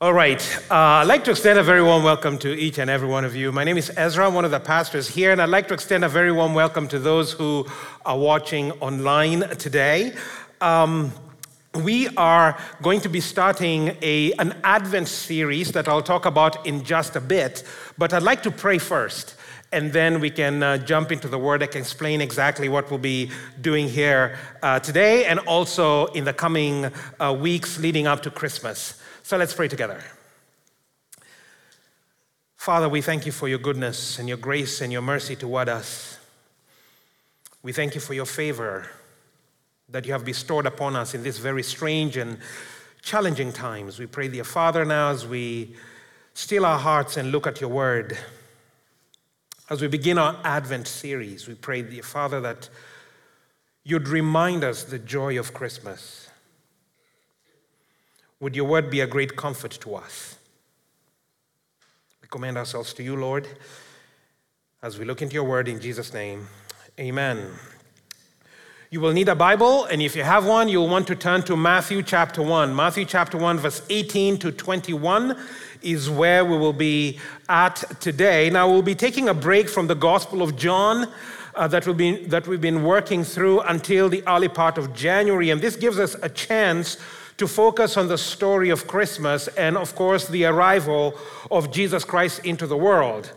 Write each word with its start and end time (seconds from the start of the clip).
All 0.00 0.12
right. 0.12 0.40
Uh, 0.70 1.02
I'd 1.02 1.08
like 1.08 1.24
to 1.24 1.32
extend 1.32 1.58
a 1.58 1.62
very 1.64 1.82
warm 1.82 2.04
welcome 2.04 2.38
to 2.38 2.56
each 2.56 2.78
and 2.78 2.88
every 2.88 3.08
one 3.08 3.24
of 3.24 3.34
you. 3.34 3.50
My 3.50 3.64
name 3.64 3.76
is 3.76 3.90
Ezra, 3.96 4.28
I'm 4.28 4.34
one 4.34 4.44
of 4.44 4.52
the 4.52 4.60
pastors 4.60 5.08
here, 5.08 5.32
and 5.32 5.42
I'd 5.42 5.48
like 5.48 5.66
to 5.68 5.74
extend 5.74 6.04
a 6.04 6.08
very 6.08 6.30
warm 6.30 6.54
welcome 6.54 6.86
to 6.86 7.00
those 7.00 7.32
who 7.32 7.66
are 8.06 8.16
watching 8.16 8.70
online 8.80 9.40
today. 9.56 10.14
Um, 10.60 11.10
we 11.82 12.06
are 12.16 12.56
going 12.80 13.00
to 13.00 13.08
be 13.08 13.18
starting 13.18 13.96
a, 14.00 14.32
an 14.34 14.54
Advent 14.62 15.08
series 15.08 15.72
that 15.72 15.88
I'll 15.88 16.00
talk 16.00 16.26
about 16.26 16.64
in 16.64 16.84
just 16.84 17.16
a 17.16 17.20
bit, 17.20 17.64
but 17.98 18.12
I'd 18.12 18.22
like 18.22 18.44
to 18.44 18.52
pray 18.52 18.78
first. 18.78 19.34
And 19.72 19.92
then 19.92 20.20
we 20.20 20.30
can 20.30 20.62
uh, 20.62 20.78
jump 20.78 21.10
into 21.10 21.26
the 21.26 21.38
word. 21.38 21.60
I 21.60 21.66
can 21.66 21.80
explain 21.80 22.20
exactly 22.20 22.68
what 22.68 22.88
we'll 22.88 23.00
be 23.00 23.32
doing 23.60 23.88
here 23.88 24.38
uh, 24.62 24.78
today 24.78 25.24
and 25.24 25.40
also 25.40 26.06
in 26.06 26.24
the 26.24 26.32
coming 26.32 26.88
uh, 27.18 27.36
weeks 27.38 27.80
leading 27.80 28.06
up 28.06 28.22
to 28.22 28.30
Christmas. 28.30 28.97
So 29.28 29.36
let's 29.36 29.52
pray 29.52 29.68
together. 29.68 30.02
Father, 32.56 32.88
we 32.88 33.02
thank 33.02 33.26
you 33.26 33.32
for 33.32 33.46
your 33.46 33.58
goodness 33.58 34.18
and 34.18 34.26
your 34.26 34.38
grace 34.38 34.80
and 34.80 34.90
your 34.90 35.02
mercy 35.02 35.36
toward 35.36 35.68
us. 35.68 36.18
We 37.62 37.74
thank 37.74 37.94
you 37.94 38.00
for 38.00 38.14
your 38.14 38.24
favor 38.24 38.88
that 39.90 40.06
you 40.06 40.12
have 40.12 40.24
bestowed 40.24 40.64
upon 40.64 40.96
us 40.96 41.12
in 41.12 41.24
this 41.24 41.36
very 41.36 41.62
strange 41.62 42.16
and 42.16 42.38
challenging 43.02 43.52
times. 43.52 43.98
We 43.98 44.06
pray, 44.06 44.28
dear 44.28 44.44
Father, 44.44 44.86
now 44.86 45.10
as 45.10 45.26
we 45.26 45.76
still 46.32 46.64
our 46.64 46.78
hearts 46.78 47.18
and 47.18 47.30
look 47.30 47.46
at 47.46 47.60
your 47.60 47.68
word, 47.68 48.16
as 49.68 49.82
we 49.82 49.88
begin 49.88 50.16
our 50.16 50.40
Advent 50.42 50.88
series, 50.88 51.46
we 51.46 51.54
pray, 51.54 51.82
dear 51.82 52.02
Father, 52.02 52.40
that 52.40 52.70
you'd 53.84 54.08
remind 54.08 54.64
us 54.64 54.84
the 54.84 54.98
joy 54.98 55.38
of 55.38 55.52
Christmas 55.52 56.27
would 58.40 58.54
your 58.54 58.66
word 58.66 58.90
be 58.90 59.00
a 59.00 59.06
great 59.06 59.36
comfort 59.36 59.72
to 59.80 59.94
us? 59.96 60.36
We 62.22 62.28
commend 62.28 62.56
ourselves 62.56 62.92
to 62.94 63.02
you, 63.02 63.16
Lord, 63.16 63.48
as 64.82 64.98
we 64.98 65.04
look 65.04 65.22
into 65.22 65.34
your 65.34 65.44
word 65.44 65.68
in 65.68 65.80
Jesus' 65.80 66.12
name. 66.12 66.46
Amen. 67.00 67.48
You 68.90 69.00
will 69.00 69.12
need 69.12 69.28
a 69.28 69.34
Bible, 69.34 69.84
and 69.84 70.00
if 70.00 70.16
you 70.16 70.22
have 70.22 70.46
one, 70.46 70.68
you'll 70.68 70.88
want 70.88 71.06
to 71.08 71.14
turn 71.14 71.42
to 71.42 71.56
Matthew 71.56 72.02
chapter 72.02 72.40
1. 72.40 72.74
Matthew 72.74 73.04
chapter 73.04 73.36
1, 73.36 73.58
verse 73.58 73.82
18 73.90 74.38
to 74.38 74.50
21 74.50 75.36
is 75.82 76.08
where 76.08 76.44
we 76.44 76.56
will 76.56 76.72
be 76.72 77.18
at 77.50 77.76
today. 78.00 78.48
Now, 78.50 78.70
we'll 78.70 78.80
be 78.80 78.94
taking 78.94 79.28
a 79.28 79.34
break 79.34 79.68
from 79.68 79.88
the 79.88 79.94
Gospel 79.94 80.42
of 80.42 80.56
John. 80.56 81.12
Uh, 81.54 81.68
that, 81.68 81.86
we've 81.86 81.96
been, 81.96 82.28
that 82.28 82.46
we've 82.46 82.60
been 82.60 82.84
working 82.84 83.24
through 83.24 83.60
until 83.60 84.08
the 84.08 84.22
early 84.26 84.48
part 84.48 84.78
of 84.78 84.94
January. 84.94 85.50
And 85.50 85.60
this 85.60 85.76
gives 85.76 85.98
us 85.98 86.16
a 86.22 86.28
chance 86.28 86.96
to 87.38 87.46
focus 87.46 87.96
on 87.96 88.08
the 88.08 88.18
story 88.18 88.68
of 88.68 88.86
Christmas 88.86 89.48
and, 89.48 89.76
of 89.76 89.94
course, 89.94 90.28
the 90.28 90.44
arrival 90.44 91.14
of 91.50 91.70
Jesus 91.70 92.04
Christ 92.04 92.44
into 92.44 92.66
the 92.66 92.76
world. 92.76 93.32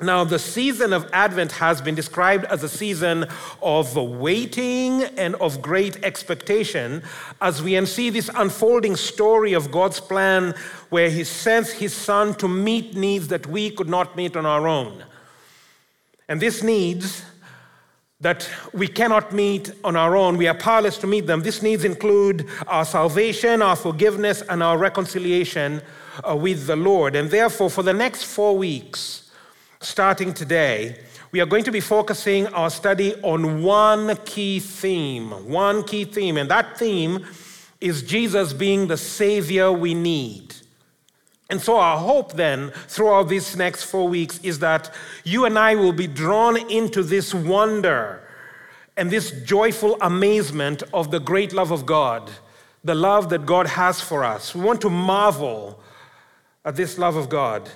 Now, 0.00 0.24
the 0.24 0.38
season 0.38 0.92
of 0.92 1.08
Advent 1.12 1.52
has 1.52 1.80
been 1.80 1.94
described 1.94 2.44
as 2.44 2.62
a 2.62 2.68
season 2.68 3.26
of 3.62 3.96
waiting 3.96 5.02
and 5.16 5.34
of 5.36 5.62
great 5.62 6.04
expectation 6.04 7.02
as 7.40 7.62
we 7.62 7.84
see 7.86 8.10
this 8.10 8.30
unfolding 8.34 8.94
story 8.94 9.54
of 9.54 9.70
God's 9.70 9.98
plan 9.98 10.54
where 10.90 11.08
He 11.08 11.24
sends 11.24 11.72
His 11.72 11.94
Son 11.94 12.34
to 12.34 12.46
meet 12.46 12.94
needs 12.94 13.28
that 13.28 13.46
we 13.46 13.70
could 13.70 13.88
not 13.88 14.16
meet 14.16 14.36
on 14.36 14.44
our 14.44 14.68
own. 14.68 15.02
And 16.28 16.42
these 16.42 16.62
needs 16.62 17.24
that 18.26 18.50
we 18.72 18.88
cannot 18.88 19.32
meet 19.32 19.70
on 19.84 19.94
our 19.94 20.16
own. 20.16 20.36
We 20.36 20.48
are 20.48 20.58
powerless 20.70 20.98
to 20.98 21.06
meet 21.06 21.28
them. 21.28 21.42
These 21.42 21.62
needs 21.62 21.84
include 21.84 22.48
our 22.66 22.84
salvation, 22.84 23.62
our 23.62 23.76
forgiveness, 23.76 24.42
and 24.50 24.64
our 24.64 24.76
reconciliation 24.76 25.80
uh, 26.28 26.34
with 26.34 26.66
the 26.66 26.74
Lord. 26.74 27.14
And 27.14 27.30
therefore, 27.30 27.70
for 27.70 27.84
the 27.84 27.92
next 27.92 28.24
four 28.24 28.58
weeks, 28.58 29.30
starting 29.78 30.34
today, 30.34 30.98
we 31.30 31.40
are 31.40 31.46
going 31.46 31.62
to 31.62 31.70
be 31.70 31.78
focusing 31.78 32.48
our 32.48 32.68
study 32.68 33.14
on 33.22 33.62
one 33.62 34.16
key 34.24 34.58
theme. 34.58 35.30
One 35.48 35.84
key 35.84 36.04
theme. 36.04 36.36
And 36.36 36.50
that 36.50 36.76
theme 36.76 37.24
is 37.80 38.02
Jesus 38.02 38.52
being 38.52 38.88
the 38.88 38.96
Savior 38.96 39.70
we 39.70 39.94
need. 39.94 40.52
And 41.48 41.60
so, 41.60 41.76
our 41.78 41.98
hope 41.98 42.32
then, 42.32 42.72
throughout 42.88 43.28
these 43.28 43.56
next 43.56 43.84
four 43.84 44.08
weeks, 44.08 44.40
is 44.42 44.58
that 44.58 44.92
you 45.22 45.44
and 45.44 45.58
I 45.58 45.76
will 45.76 45.92
be 45.92 46.08
drawn 46.08 46.56
into 46.70 47.02
this 47.02 47.32
wonder 47.32 48.22
and 48.96 49.10
this 49.10 49.30
joyful 49.42 49.96
amazement 50.00 50.82
of 50.92 51.10
the 51.10 51.20
great 51.20 51.52
love 51.52 51.70
of 51.70 51.86
God, 51.86 52.30
the 52.82 52.94
love 52.94 53.28
that 53.28 53.46
God 53.46 53.66
has 53.68 54.00
for 54.00 54.24
us. 54.24 54.54
We 54.54 54.62
want 54.62 54.80
to 54.80 54.90
marvel 54.90 55.80
at 56.64 56.74
this 56.74 56.98
love 56.98 57.14
of 57.14 57.28
God. 57.28 57.70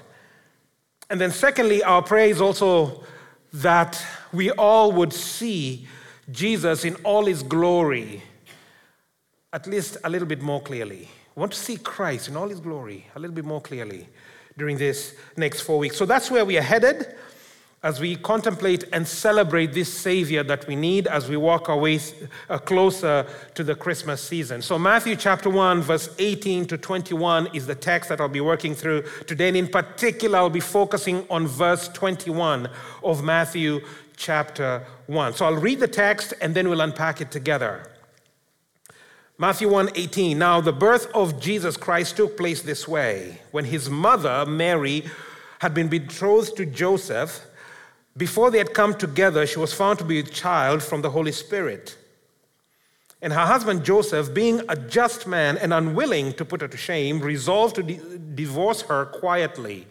And 1.09 1.21
then, 1.21 1.31
secondly, 1.31 1.83
our 1.83 2.03
prayer 2.03 2.29
is 2.29 2.41
also 2.41 3.05
that 3.53 4.05
we 4.33 4.51
all 4.51 4.93
would 4.93 5.13
see 5.13 5.87
Jesus 6.31 6.85
in 6.85 6.97
all 6.97 7.27
his 7.27 7.43
glory, 7.43 8.23
at 9.53 9.67
least 9.67 9.97
a 10.05 10.11
little 10.11 10.29
bit 10.29 10.41
more 10.41 10.61
clearly. 10.61 11.09
We 11.35 11.41
want 11.41 11.53
to 11.53 11.59
see 11.59 11.77
Christ 11.77 12.29
in 12.29 12.37
all 12.37 12.49
his 12.49 12.61
glory 12.61 13.07
a 13.15 13.19
little 13.19 13.35
bit 13.35 13.45
more 13.45 13.61
clearly 13.61 14.09
during 14.57 14.79
this 14.79 15.15
next 15.37 15.63
four 15.63 15.79
weeks. 15.79 15.97
So 15.97 16.07
that's 16.07 16.31
where 16.31 16.45
we 16.45 16.59
are 16.59 16.63
headed 16.63 17.15
as 17.83 17.99
we 17.99 18.15
contemplate 18.15 18.85
and 18.93 19.09
celebrate 19.09 19.73
this 19.73 19.93
Savior 19.93 20.43
that 20.43 20.67
we 20.67 20.77
need 20.77 21.07
as 21.07 21.31
we 21.31 21.37
walk 21.37 21.71
our 21.71 21.79
way 21.79 21.99
uh, 22.51 22.59
closer 22.59 23.27
to 23.55 23.65
the 23.65 23.75
Christmas 23.75 24.23
season. 24.23 24.61
So, 24.61 24.79
Matthew 24.79 25.17
chapter 25.17 25.49
1, 25.49 25.81
verse 25.81 26.15
18 26.19 26.67
to 26.67 26.77
21 26.77 27.49
is 27.55 27.67
the 27.67 27.75
text 27.75 28.11
that 28.11 28.21
I'll 28.21 28.29
be 28.29 28.43
working 28.43 28.75
through 28.75 29.05
today. 29.27 29.49
And 29.49 29.57
in 29.57 29.69
particular, 29.69 30.41
I'll 30.41 30.51
be 30.51 30.61
focusing 30.61 31.27
on 31.31 31.47
verse 31.47 31.89
21 31.89 32.69
of 33.03 33.25
Matthew 33.25 33.81
chapter 34.15 34.85
1. 35.07 35.33
So, 35.33 35.47
I'll 35.47 35.55
read 35.55 35.81
the 35.81 35.89
text 35.89 36.35
and 36.43 36.55
then 36.55 36.69
we'll 36.69 36.83
unpack 36.83 37.23
it 37.23 37.31
together. 37.31 37.90
Matthew 39.41 39.71
1:18 39.71 40.37
Now 40.37 40.61
the 40.61 40.71
birth 40.71 41.11
of 41.15 41.41
Jesus 41.41 41.79
Christ 41.79 42.15
took 42.19 42.37
place 42.37 42.61
this 42.61 42.87
way. 42.87 43.41
When 43.53 43.65
his 43.65 43.89
mother 43.89 44.45
Mary 44.45 45.07
had 45.61 45.73
been 45.73 45.89
betrothed 45.89 46.59
to 46.59 46.67
Joseph 46.67 47.41
before 48.15 48.51
they 48.51 48.59
had 48.59 48.75
come 48.75 48.93
together 48.93 49.47
she 49.47 49.59
was 49.59 49.73
found 49.73 49.99
to 49.99 50.05
be 50.05 50.19
a 50.19 50.23
child 50.23 50.83
from 50.83 51.01
the 51.01 51.09
Holy 51.09 51.33
Spirit. 51.33 51.97
And 53.23 53.33
her 53.33 53.47
husband 53.47 53.83
Joseph 53.83 54.35
being 54.35 54.61
a 54.69 54.77
just 54.77 55.27
man 55.27 55.57
and 55.57 55.73
unwilling 55.73 56.35
to 56.35 56.45
put 56.45 56.61
her 56.61 56.69
to 56.69 56.77
shame 56.77 57.21
resolved 57.21 57.77
to 57.77 57.83
divorce 57.83 58.83
her 58.83 59.07
quietly. 59.07 59.87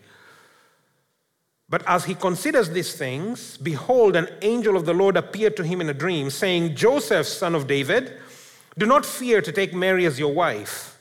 But 1.68 1.82
as 1.88 2.06
he 2.06 2.14
considers 2.14 2.70
these 2.70 2.94
things 2.94 3.58
behold 3.58 4.16
an 4.16 4.30
angel 4.44 4.78
of 4.78 4.86
the 4.86 4.94
Lord 4.94 5.18
appeared 5.18 5.58
to 5.58 5.64
him 5.64 5.82
in 5.82 5.90
a 5.90 5.94
dream 5.96 6.30
saying 6.30 6.76
Joseph 6.76 7.26
son 7.26 7.56
of 7.56 7.66
David 7.66 8.14
do 8.80 8.86
not 8.86 9.06
fear 9.06 9.42
to 9.42 9.52
take 9.52 9.74
Mary 9.74 10.06
as 10.06 10.18
your 10.18 10.34
wife, 10.34 10.98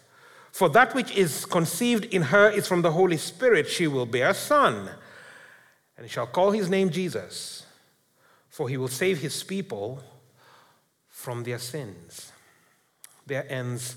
for 0.52 0.68
that 0.70 0.94
which 0.94 1.16
is 1.16 1.44
conceived 1.46 2.04
in 2.06 2.22
her 2.22 2.50
is 2.50 2.66
from 2.66 2.82
the 2.82 2.90
Holy 2.90 3.16
Spirit. 3.16 3.68
She 3.68 3.86
will 3.86 4.06
bear 4.06 4.30
a 4.30 4.34
son, 4.34 4.90
and 5.96 6.10
shall 6.10 6.26
call 6.26 6.50
his 6.50 6.68
name 6.68 6.90
Jesus, 6.90 7.64
for 8.48 8.68
he 8.68 8.76
will 8.76 8.88
save 8.88 9.18
his 9.18 9.42
people 9.44 10.02
from 11.08 11.44
their 11.44 11.58
sins. 11.58 12.32
There 13.26 13.46
ends 13.50 13.96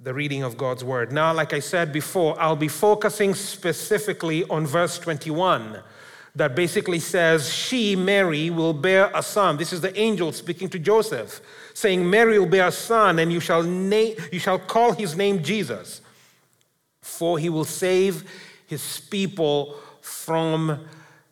the 0.00 0.14
reading 0.14 0.42
of 0.42 0.56
God's 0.56 0.84
word. 0.84 1.12
Now, 1.12 1.32
like 1.34 1.52
I 1.52 1.60
said 1.60 1.92
before, 1.92 2.40
I'll 2.40 2.56
be 2.56 2.68
focusing 2.68 3.34
specifically 3.34 4.44
on 4.44 4.66
verse 4.66 4.98
21 4.98 5.82
that 6.36 6.54
basically 6.54 7.00
says, 7.00 7.52
She, 7.52 7.96
Mary, 7.96 8.50
will 8.50 8.74
bear 8.74 9.10
a 9.14 9.22
son. 9.22 9.56
This 9.56 9.72
is 9.72 9.80
the 9.80 9.98
angel 9.98 10.32
speaking 10.32 10.68
to 10.68 10.78
Joseph, 10.78 11.40
saying, 11.72 12.08
Mary 12.08 12.38
will 12.38 12.46
bear 12.46 12.68
a 12.68 12.72
son, 12.72 13.18
and 13.18 13.32
you 13.32 13.40
shall, 13.40 13.62
na- 13.62 14.14
you 14.30 14.38
shall 14.38 14.58
call 14.58 14.92
his 14.92 15.16
name 15.16 15.42
Jesus, 15.42 16.02
for 17.00 17.38
he 17.38 17.48
will 17.48 17.64
save 17.64 18.24
his 18.66 19.00
people 19.00 19.76
from 20.02 20.86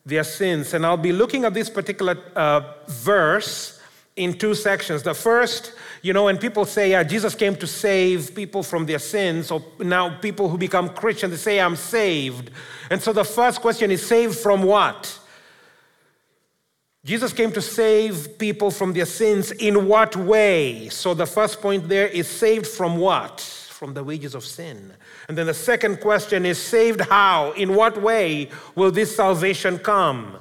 their 0.06 0.24
sins. 0.24 0.72
And 0.72 0.86
I'll 0.86 0.96
be 0.96 1.12
looking 1.12 1.44
at 1.44 1.52
this 1.52 1.68
particular 1.68 2.18
uh, 2.34 2.62
verse 2.88 3.80
in 4.16 4.38
two 4.38 4.54
sections. 4.54 5.02
The 5.02 5.14
first, 5.14 5.74
you 6.04 6.12
know, 6.12 6.24
when 6.24 6.36
people 6.36 6.66
say, 6.66 6.90
yeah, 6.90 7.02
Jesus 7.02 7.34
came 7.34 7.56
to 7.56 7.66
save 7.66 8.34
people 8.34 8.62
from 8.62 8.84
their 8.84 8.98
sins, 8.98 9.46
So 9.46 9.64
now 9.78 10.18
people 10.18 10.50
who 10.50 10.58
become 10.58 10.90
Christians, 10.90 11.30
they 11.30 11.38
say, 11.38 11.58
I'm 11.58 11.76
saved. 11.76 12.50
And 12.90 13.02
so 13.02 13.14
the 13.14 13.24
first 13.24 13.62
question 13.62 13.90
is, 13.90 14.06
saved 14.06 14.36
from 14.36 14.64
what? 14.64 15.18
Jesus 17.06 17.32
came 17.32 17.50
to 17.52 17.62
save 17.62 18.38
people 18.38 18.70
from 18.70 18.92
their 18.92 19.06
sins 19.06 19.50
in 19.52 19.88
what 19.88 20.14
way? 20.14 20.90
So 20.90 21.14
the 21.14 21.24
first 21.24 21.62
point 21.62 21.88
there 21.88 22.08
is 22.08 22.28
saved 22.28 22.66
from 22.66 22.98
what? 22.98 23.40
From 23.40 23.94
the 23.94 24.04
wages 24.04 24.34
of 24.34 24.44
sin. 24.44 24.92
And 25.28 25.38
then 25.38 25.46
the 25.46 25.54
second 25.54 26.02
question 26.02 26.44
is 26.44 26.58
saved 26.58 27.00
how? 27.00 27.52
In 27.52 27.74
what 27.74 27.96
way 28.02 28.50
will 28.74 28.90
this 28.90 29.16
salvation 29.16 29.78
come? 29.78 30.36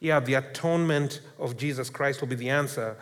Yeah, 0.00 0.20
the 0.20 0.34
atonement 0.34 1.20
of 1.38 1.58
Jesus 1.58 1.90
Christ 1.90 2.22
will 2.22 2.28
be 2.28 2.36
the 2.36 2.48
answer 2.48 2.96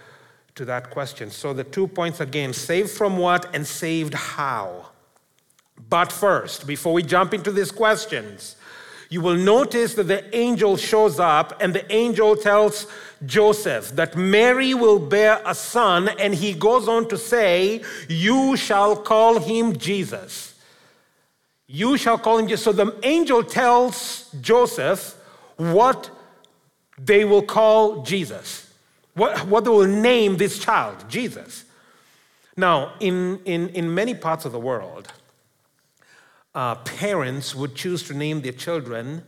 to 0.59 0.65
that 0.67 0.91
question. 0.91 1.31
So 1.31 1.53
the 1.53 1.65
two 1.65 1.89
points 1.89 2.21
again 2.21 2.53
saved 2.53 2.91
from 2.91 3.17
what 3.17 3.55
and 3.55 3.67
saved 3.67 4.15
how. 4.15 4.91
But 5.89 6.13
first, 6.13 6.67
before 6.67 6.93
we 6.93 7.03
jump 7.03 7.33
into 7.33 7.51
these 7.51 7.71
questions, 7.71 8.57
you 9.09 9.23
will 9.23 9.37
notice 9.37 9.95
that 9.95 10.05
the 10.05 10.37
angel 10.37 10.77
shows 10.77 11.19
up 11.19 11.63
and 11.63 11.75
the 11.75 11.91
angel 11.91 12.37
tells 12.37 12.87
Joseph 13.25 13.91
that 13.93 14.17
Mary 14.17 14.75
will 14.75 14.99
bear 14.99 15.41
a 15.47 15.55
son, 15.55 16.09
and 16.19 16.35
he 16.35 16.53
goes 16.53 16.89
on 16.89 17.09
to 17.09 17.17
say, 17.17 17.83
You 18.09 18.57
shall 18.57 18.97
call 18.97 19.39
him 19.41 19.77
Jesus. 19.77 20.55
You 21.67 21.97
shall 21.97 22.19
call 22.19 22.39
him 22.39 22.49
Jesus. 22.49 22.65
So 22.65 22.73
the 22.73 22.95
angel 23.03 23.43
tells 23.43 24.31
Joseph 24.41 25.17
what 25.57 26.11
they 26.99 27.25
will 27.25 27.43
call 27.43 28.03
Jesus, 28.03 28.68
what, 29.19 29.47
what 29.47 29.65
they 29.65 29.71
will 29.71 29.87
name 29.87 30.37
this 30.37 30.59
child, 30.59 31.05
Jesus. 31.09 31.65
Now, 32.57 32.95
in, 33.01 33.41
in, 33.45 33.69
in 33.69 33.95
many 33.95 34.15
parts 34.15 34.45
of 34.45 34.53
the 34.53 34.59
world, 34.59 35.13
uh, 36.55 36.77
parents 36.77 37.55
would 37.55 37.75
choose 37.75 38.03
to 38.05 38.15
name 38.15 38.41
their 38.41 38.53
children 38.53 39.23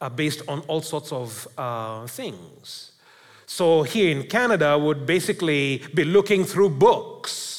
uh, 0.00 0.08
based 0.08 0.42
on 0.48 0.60
all 0.60 0.82
sorts 0.82 1.12
of 1.12 1.48
uh, 1.56 2.06
things. 2.06 2.92
So 3.46 3.84
here 3.84 4.10
in 4.10 4.24
Canada, 4.24 4.78
would 4.78 5.06
basically 5.06 5.82
be 5.94 6.04
looking 6.04 6.44
through 6.44 6.70
books 6.70 7.53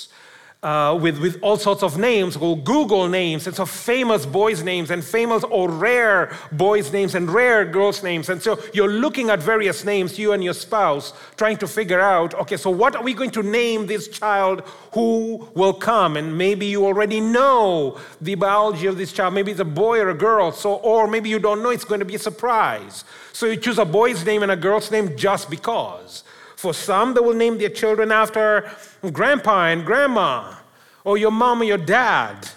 uh, 0.63 0.97
with, 0.99 1.19
with 1.19 1.37
all 1.43 1.57
sorts 1.57 1.83
of 1.83 1.97
names, 1.97 2.35
or 2.35 2.57
Google 2.57 3.07
names, 3.07 3.45
and 3.45 3.55
so 3.55 3.65
famous 3.65 4.25
boys' 4.25 4.63
names, 4.63 4.89
and 4.89 5.03
famous 5.03 5.43
or 5.43 5.69
rare 5.69 6.35
boys' 6.51 6.91
names, 6.91 7.13
and 7.13 7.29
rare 7.29 7.65
girls' 7.65 8.01
names. 8.01 8.29
And 8.29 8.41
so 8.41 8.59
you're 8.73 8.91
looking 8.91 9.29
at 9.29 9.39
various 9.39 9.85
names, 9.85 10.17
you 10.17 10.31
and 10.33 10.43
your 10.43 10.55
spouse, 10.55 11.13
trying 11.37 11.57
to 11.57 11.67
figure 11.67 11.99
out, 11.99 12.33
okay, 12.33 12.57
so 12.57 12.71
what 12.71 12.95
are 12.95 13.03
we 13.03 13.13
going 13.13 13.31
to 13.31 13.43
name 13.43 13.85
this 13.85 14.07
child 14.07 14.61
who 14.93 15.47
will 15.53 15.73
come? 15.73 16.17
And 16.17 16.35
maybe 16.35 16.65
you 16.65 16.85
already 16.85 17.21
know 17.21 17.99
the 18.19 18.35
biology 18.35 18.87
of 18.87 18.97
this 18.97 19.13
child. 19.13 19.35
Maybe 19.35 19.51
it's 19.51 19.59
a 19.59 19.65
boy 19.65 19.99
or 19.99 20.09
a 20.09 20.15
girl, 20.15 20.51
so, 20.51 20.75
or 20.75 21.07
maybe 21.07 21.29
you 21.29 21.37
don't 21.37 21.61
know, 21.61 21.69
it's 21.69 21.85
going 21.85 21.99
to 21.99 22.05
be 22.05 22.15
a 22.15 22.19
surprise. 22.19 23.03
So 23.33 23.45
you 23.45 23.57
choose 23.57 23.77
a 23.77 23.85
boy's 23.85 24.25
name 24.25 24.41
and 24.41 24.51
a 24.51 24.55
girl's 24.55 24.89
name 24.89 25.15
just 25.15 25.49
because. 25.49 26.23
For 26.55 26.73
some, 26.73 27.13
they 27.13 27.19
will 27.19 27.33
name 27.35 27.57
their 27.57 27.69
children 27.69 28.11
after 28.11 28.71
grandpa 29.11 29.67
and 29.67 29.85
grandma, 29.85 30.55
or 31.03 31.17
your 31.17 31.31
mom 31.31 31.61
or 31.61 31.65
your 31.65 31.77
dad. 31.77 32.49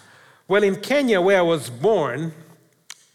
Well, 0.46 0.62
in 0.62 0.76
Kenya, 0.76 1.20
where 1.20 1.38
I 1.38 1.42
was 1.42 1.68
born, 1.68 2.32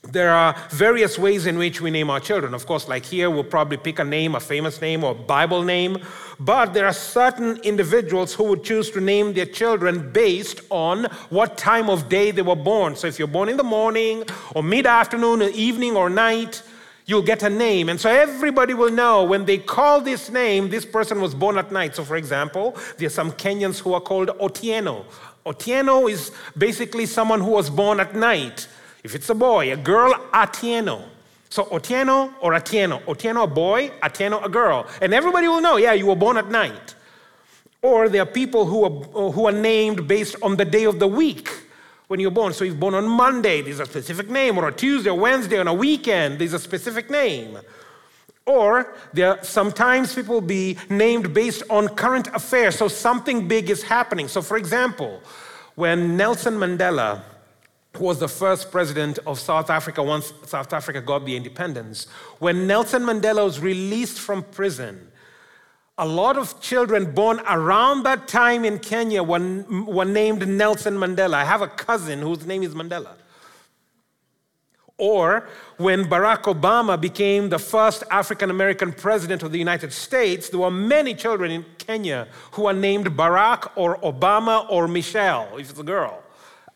there 0.04 0.32
are 0.32 0.56
various 0.70 1.18
ways 1.18 1.46
in 1.46 1.58
which 1.58 1.80
we 1.80 1.90
name 1.90 2.10
our 2.10 2.20
children. 2.20 2.54
Of 2.54 2.66
course, 2.66 2.90
like 2.90 3.06
here, 3.06 3.30
we'll 3.30 3.46
probably 3.46 3.78
pick 3.78 4.00
a 4.00 4.04
name, 4.04 4.36
a 4.36 4.40
famous 4.40 4.82
name, 4.82 5.04
or 5.04 5.16
Bible 5.16 5.64
name. 5.64 5.98
But 6.40 6.74
there 6.74 6.86
are 6.86 6.94
certain 6.94 7.58
individuals 7.64 8.34
who 8.34 8.44
would 8.46 8.64
choose 8.64 8.92
to 8.92 9.00
name 9.00 9.34
their 9.34 9.46
children 9.46 10.12
based 10.12 10.60
on 10.70 11.06
what 11.30 11.58
time 11.58 11.90
of 11.90 12.10
day 12.10 12.32
they 12.32 12.42
were 12.42 12.56
born. 12.56 12.96
So 12.98 13.08
if 13.08 13.18
you're 13.18 13.30
born 13.30 13.48
in 13.48 13.56
the 13.56 13.64
morning, 13.64 14.24
or 14.54 14.62
mid 14.62 14.86
afternoon, 14.86 15.42
or 15.42 15.50
evening, 15.50 15.96
or 15.96 16.10
night, 16.10 16.62
you'll 17.06 17.22
get 17.22 17.44
a 17.44 17.50
name. 17.50 17.90
And 17.90 18.00
so 18.00 18.10
everybody 18.10 18.74
will 18.74 18.92
know 18.92 19.24
when 19.24 19.46
they 19.46 19.58
call 19.58 20.02
this 20.02 20.30
name, 20.30 20.70
this 20.70 20.86
person 20.86 21.22
was 21.22 21.36
born 21.36 21.58
at 21.58 21.72
night. 21.72 21.96
So, 21.96 22.04
for 22.04 22.16
example, 22.16 22.78
there 22.98 23.08
are 23.08 23.10
some 23.10 23.32
Kenyans 23.32 23.80
who 23.80 23.94
are 23.94 24.02
called 24.02 24.30
Otieno. 24.40 25.06
Otieno 25.46 26.10
is 26.10 26.32
basically 26.58 27.06
someone 27.06 27.42
who 27.42 27.52
was 27.52 27.70
born 27.70 28.00
at 28.00 28.16
night. 28.16 28.68
If 29.04 29.16
it's 29.16 29.30
a 29.30 29.36
boy, 29.36 29.74
a 29.74 29.78
girl, 29.78 30.14
Atieno. 30.34 31.04
So 31.50 31.66
Otieno 31.66 32.34
or 32.42 32.54
Atieno. 32.54 33.04
Otieno, 33.04 33.44
a 33.44 33.48
boy, 33.48 33.92
Atieno, 34.02 34.44
a 34.44 34.50
girl. 34.50 34.88
And 35.02 35.14
everybody 35.14 35.48
will 35.48 35.62
know, 35.62 35.78
yeah, 35.78 35.94
you 35.94 36.08
were 36.08 36.16
born 36.16 36.38
at 36.38 36.50
night. 36.50 36.96
Or 37.82 38.08
there 38.08 38.24
are 38.24 38.26
people 38.26 38.66
who 38.66 38.86
are, 38.86 39.32
who 39.32 39.46
are 39.46 39.52
named 39.52 40.08
based 40.08 40.38
on 40.42 40.56
the 40.56 40.64
day 40.64 40.86
of 40.86 41.00
the 41.00 41.08
week 41.08 41.50
when 42.14 42.20
you're 42.20 42.30
born. 42.30 42.54
So 42.54 42.64
you're 42.64 42.76
born 42.76 42.94
on 42.94 43.08
Monday, 43.08 43.64
there's 43.64 43.80
a 43.80 43.88
specific 43.88 44.30
name, 44.30 44.56
or 44.60 44.68
a 44.68 44.72
Tuesday, 44.72 45.10
or 45.10 45.18
Wednesday, 45.18 45.58
on 45.58 45.68
a 45.68 45.74
weekend, 45.74 46.38
there's 46.38 46.54
a 46.54 46.60
specific 46.60 47.10
name. 47.10 47.58
Or 48.46 48.94
there 49.14 49.40
sometimes 49.42 50.14
people 50.14 50.40
be 50.40 50.78
named 50.92 51.34
based 51.34 51.64
on 51.72 51.88
current 51.88 52.28
affairs. 52.28 52.76
So 52.76 52.88
something 52.88 53.48
big 53.48 53.72
is 53.72 53.82
happening. 53.82 54.28
So 54.28 54.44
for 54.44 54.58
example, 54.58 55.24
when 55.74 56.16
Nelson 56.16 56.54
Mandela 56.54 57.24
was 57.98 58.20
the 58.20 58.28
first 58.28 58.72
president 58.72 59.18
of 59.26 59.40
South 59.40 59.72
Africa 59.72 60.04
once 60.04 60.34
South 60.46 60.72
Africa 60.72 61.02
got 61.02 61.26
the 61.26 61.36
independence, 61.36 62.06
when 62.38 62.68
Nelson 62.68 63.02
Mandela 63.02 63.44
was 63.44 63.60
released 63.60 64.20
from 64.20 64.44
prison, 64.44 65.08
a 65.98 66.08
lot 66.08 66.38
of 66.38 66.60
children 66.60 67.14
born 67.14 67.40
around 67.48 68.04
that 68.04 68.28
time 68.28 68.66
in 68.66 68.80
Kenya 68.80 69.22
were, 69.22 69.64
were 69.88 70.06
named 70.06 70.48
Nelson 70.48 70.96
Mandela. 70.96 71.36
I 71.36 71.46
have 71.46 71.62
a 71.62 71.68
cousin 71.68 72.20
whose 72.20 72.46
name 72.46 72.64
is 72.64 72.74
Mandela. 72.74 73.12
Or 74.98 75.48
when 75.78 76.06
Barack 76.06 76.44
Obama 76.44 77.00
became 77.00 77.50
the 77.50 77.60
first 77.60 78.04
African 78.10 78.50
American 78.50 78.92
president 78.92 79.44
of 79.44 79.52
the 79.52 79.58
United 79.60 79.92
States, 79.92 80.50
there 80.50 80.60
were 80.60 80.72
many 80.72 81.14
children 81.14 81.52
in 81.52 81.66
Kenya 81.78 82.28
who 82.52 82.64
were 82.64 82.74
named 82.74 83.08
Barack 83.08 83.72
or 83.76 83.98
Obama 83.98 84.70
or 84.70 84.88
Michelle, 84.88 85.58
if 85.58 85.72
it's 85.72 85.80
a 85.80 85.84
girl, 85.84 86.24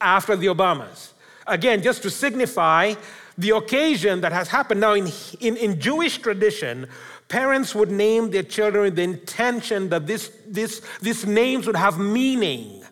after 0.01 0.35
the 0.35 0.47
Obamas. 0.47 1.13
Again, 1.45 1.81
just 1.81 2.01
to 2.03 2.09
signify 2.09 2.95
the 3.37 3.51
occasion 3.51 4.21
that 4.21 4.31
has 4.31 4.47
happened. 4.47 4.81
Now, 4.81 4.93
in, 4.93 5.07
in, 5.39 5.55
in 5.57 5.79
Jewish 5.79 6.17
tradition, 6.17 6.87
Parents 7.27 7.75
would 7.75 7.91
name 7.91 8.31
their 8.31 8.43
children 8.43 8.83
with 8.83 8.95
the 8.95 9.03
intention 9.03 9.89
that 9.89 10.07
this, 10.07 10.31
this, 10.47 10.81
these 11.01 11.25
names 11.25 11.67
would 11.67 11.75
have 11.75 11.99
meaning. 11.99 12.83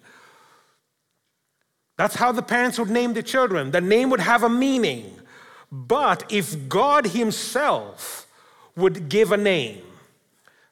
That's 1.98 2.16
how 2.16 2.32
the 2.32 2.42
parents 2.42 2.78
would 2.78 2.90
name 2.90 3.14
the 3.14 3.24
children. 3.24 3.72
The 3.72 3.82
name 3.82 4.10
would 4.10 4.20
have 4.20 4.44
a 4.44 4.50
meaning. 4.50 5.20
But 5.72 6.30
if 6.32 6.68
God 6.68 7.08
Himself 7.08 8.28
would 8.76 9.08
give 9.08 9.32
a 9.32 9.38
name, 9.38 9.82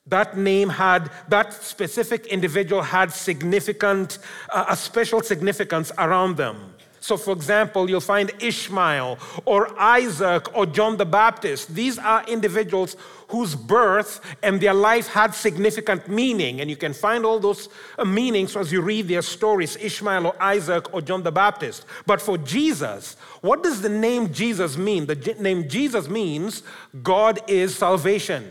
that 0.07 0.37
name 0.37 0.67
had, 0.67 1.09
that 1.29 1.53
specific 1.53 2.25
individual 2.25 2.81
had 2.81 3.13
significant, 3.13 4.19
uh, 4.49 4.65
a 4.67 4.75
special 4.75 5.21
significance 5.21 5.93
around 5.97 6.35
them. 6.35 6.72
So, 7.03 7.17
for 7.17 7.31
example, 7.33 7.89
you'll 7.89 7.99
find 7.99 8.31
Ishmael 8.39 9.19
or 9.43 9.77
Isaac 9.77 10.55
or 10.55 10.65
John 10.65 10.95
the 10.95 11.05
Baptist. 11.05 11.75
These 11.75 11.99
are 11.99 12.23
individuals 12.29 12.95
whose 13.27 13.55
birth 13.55 14.21
and 14.41 14.61
their 14.61 14.73
life 14.73 15.09
had 15.09 15.35
significant 15.35 16.07
meaning. 16.07 16.61
And 16.61 16.69
you 16.69 16.77
can 16.77 16.93
find 16.93 17.25
all 17.25 17.41
those 17.41 17.67
uh, 17.99 18.05
meanings 18.05 18.55
as 18.55 18.71
you 18.71 18.79
read 18.79 19.09
their 19.09 19.21
stories 19.21 19.75
Ishmael 19.75 20.27
or 20.27 20.41
Isaac 20.41 20.93
or 20.93 21.01
John 21.01 21.23
the 21.23 21.31
Baptist. 21.33 21.85
But 22.05 22.21
for 22.21 22.37
Jesus, 22.37 23.17
what 23.41 23.63
does 23.63 23.81
the 23.81 23.89
name 23.89 24.31
Jesus 24.31 24.77
mean? 24.77 25.05
The 25.05 25.35
name 25.41 25.67
Jesus 25.67 26.07
means 26.07 26.63
God 27.01 27.41
is 27.49 27.75
salvation. 27.75 28.49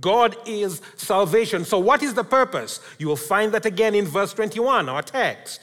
God 0.00 0.36
is 0.44 0.82
salvation. 0.96 1.64
So, 1.64 1.78
what 1.78 2.02
is 2.02 2.14
the 2.14 2.24
purpose? 2.24 2.80
You 2.98 3.06
will 3.06 3.14
find 3.14 3.52
that 3.52 3.64
again 3.64 3.94
in 3.94 4.06
verse 4.06 4.32
21, 4.32 4.88
our 4.88 5.02
text 5.02 5.60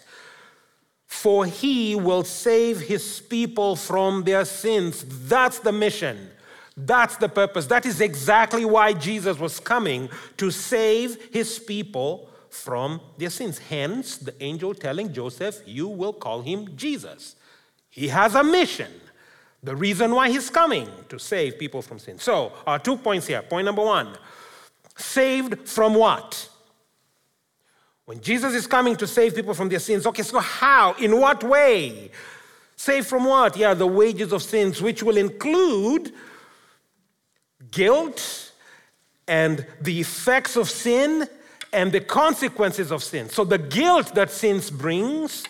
for 1.12 1.46
he 1.46 1.94
will 1.94 2.24
save 2.24 2.80
his 2.80 3.20
people 3.20 3.76
from 3.76 4.24
their 4.24 4.46
sins. 4.46 5.04
That's 5.28 5.60
the 5.60 5.74
mission. 5.74 6.30
That's 6.78 7.18
the 7.18 7.28
purpose. 7.28 7.66
That 7.68 7.86
is 7.86 8.00
exactly 8.00 8.64
why 8.64 8.94
Jesus 8.94 9.38
was 9.38 9.60
coming 9.60 10.10
to 10.38 10.50
save 10.50 11.22
his 11.34 11.60
people 11.60 12.30
from 12.50 13.02
their 13.18 13.30
sins. 13.30 13.60
Hence, 13.60 14.16
the 14.16 14.34
angel 14.42 14.74
telling 14.74 15.12
Joseph, 15.12 15.62
You 15.66 15.90
will 15.90 16.14
call 16.14 16.44
him 16.44 16.78
Jesus. 16.78 17.36
He 17.90 18.08
has 18.08 18.34
a 18.34 18.44
mission. 18.44 18.92
The 19.62 19.76
reason 19.76 20.16
why 20.16 20.30
he's 20.30 20.50
coming 20.50 20.88
to 21.10 21.20
save 21.20 21.60
people 21.60 21.82
from 21.82 22.00
sin. 22.00 22.20
So, 22.20 22.54
our 22.66 22.80
two 22.80 22.96
points 22.96 23.28
here. 23.28 23.42
Point 23.42 23.66
number 23.66 23.84
one 23.84 24.18
saved 24.96 25.68
from 25.68 25.94
what? 25.94 26.48
When 28.12 28.20
Jesus 28.20 28.54
is 28.54 28.68
coming 28.68 28.98
to 28.98 29.08
save 29.08 29.36
people 29.36 29.54
from 29.54 29.70
their 29.70 29.80
sins, 29.80 30.06
okay, 30.06 30.24
so 30.24 30.40
how? 30.40 30.96
In 30.96 31.18
what 31.18 31.46
way? 31.46 32.12
Save 32.76 33.08
from 33.08 33.24
what? 33.24 33.56
Yeah, 33.56 33.74
the 33.74 33.88
wages 33.88 34.34
of 34.34 34.44
sins, 34.44 34.82
which 34.82 35.02
will 35.02 35.16
include 35.16 36.12
guilt 37.72 38.52
and 39.30 39.66
the 39.80 40.02
effects 40.02 40.58
of 40.58 40.70
sin 40.70 41.26
and 41.72 41.94
the 41.94 42.02
consequences 42.02 42.92
of 42.92 43.02
sin. 43.02 43.30
So, 43.30 43.46
the 43.46 43.58
guilt 43.58 44.14
that 44.14 44.30
sins 44.30 44.70
brings, 44.70 45.46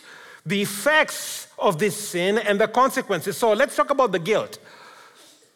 the 0.46 0.62
effects 0.62 1.48
of 1.58 1.80
this 1.80 1.96
sin, 1.96 2.38
and 2.38 2.62
the 2.62 2.68
consequences. 2.68 3.38
So, 3.38 3.54
let's 3.54 3.76
talk 3.76 3.90
about 3.90 4.12
the 4.12 4.20
guilt. 4.20 4.60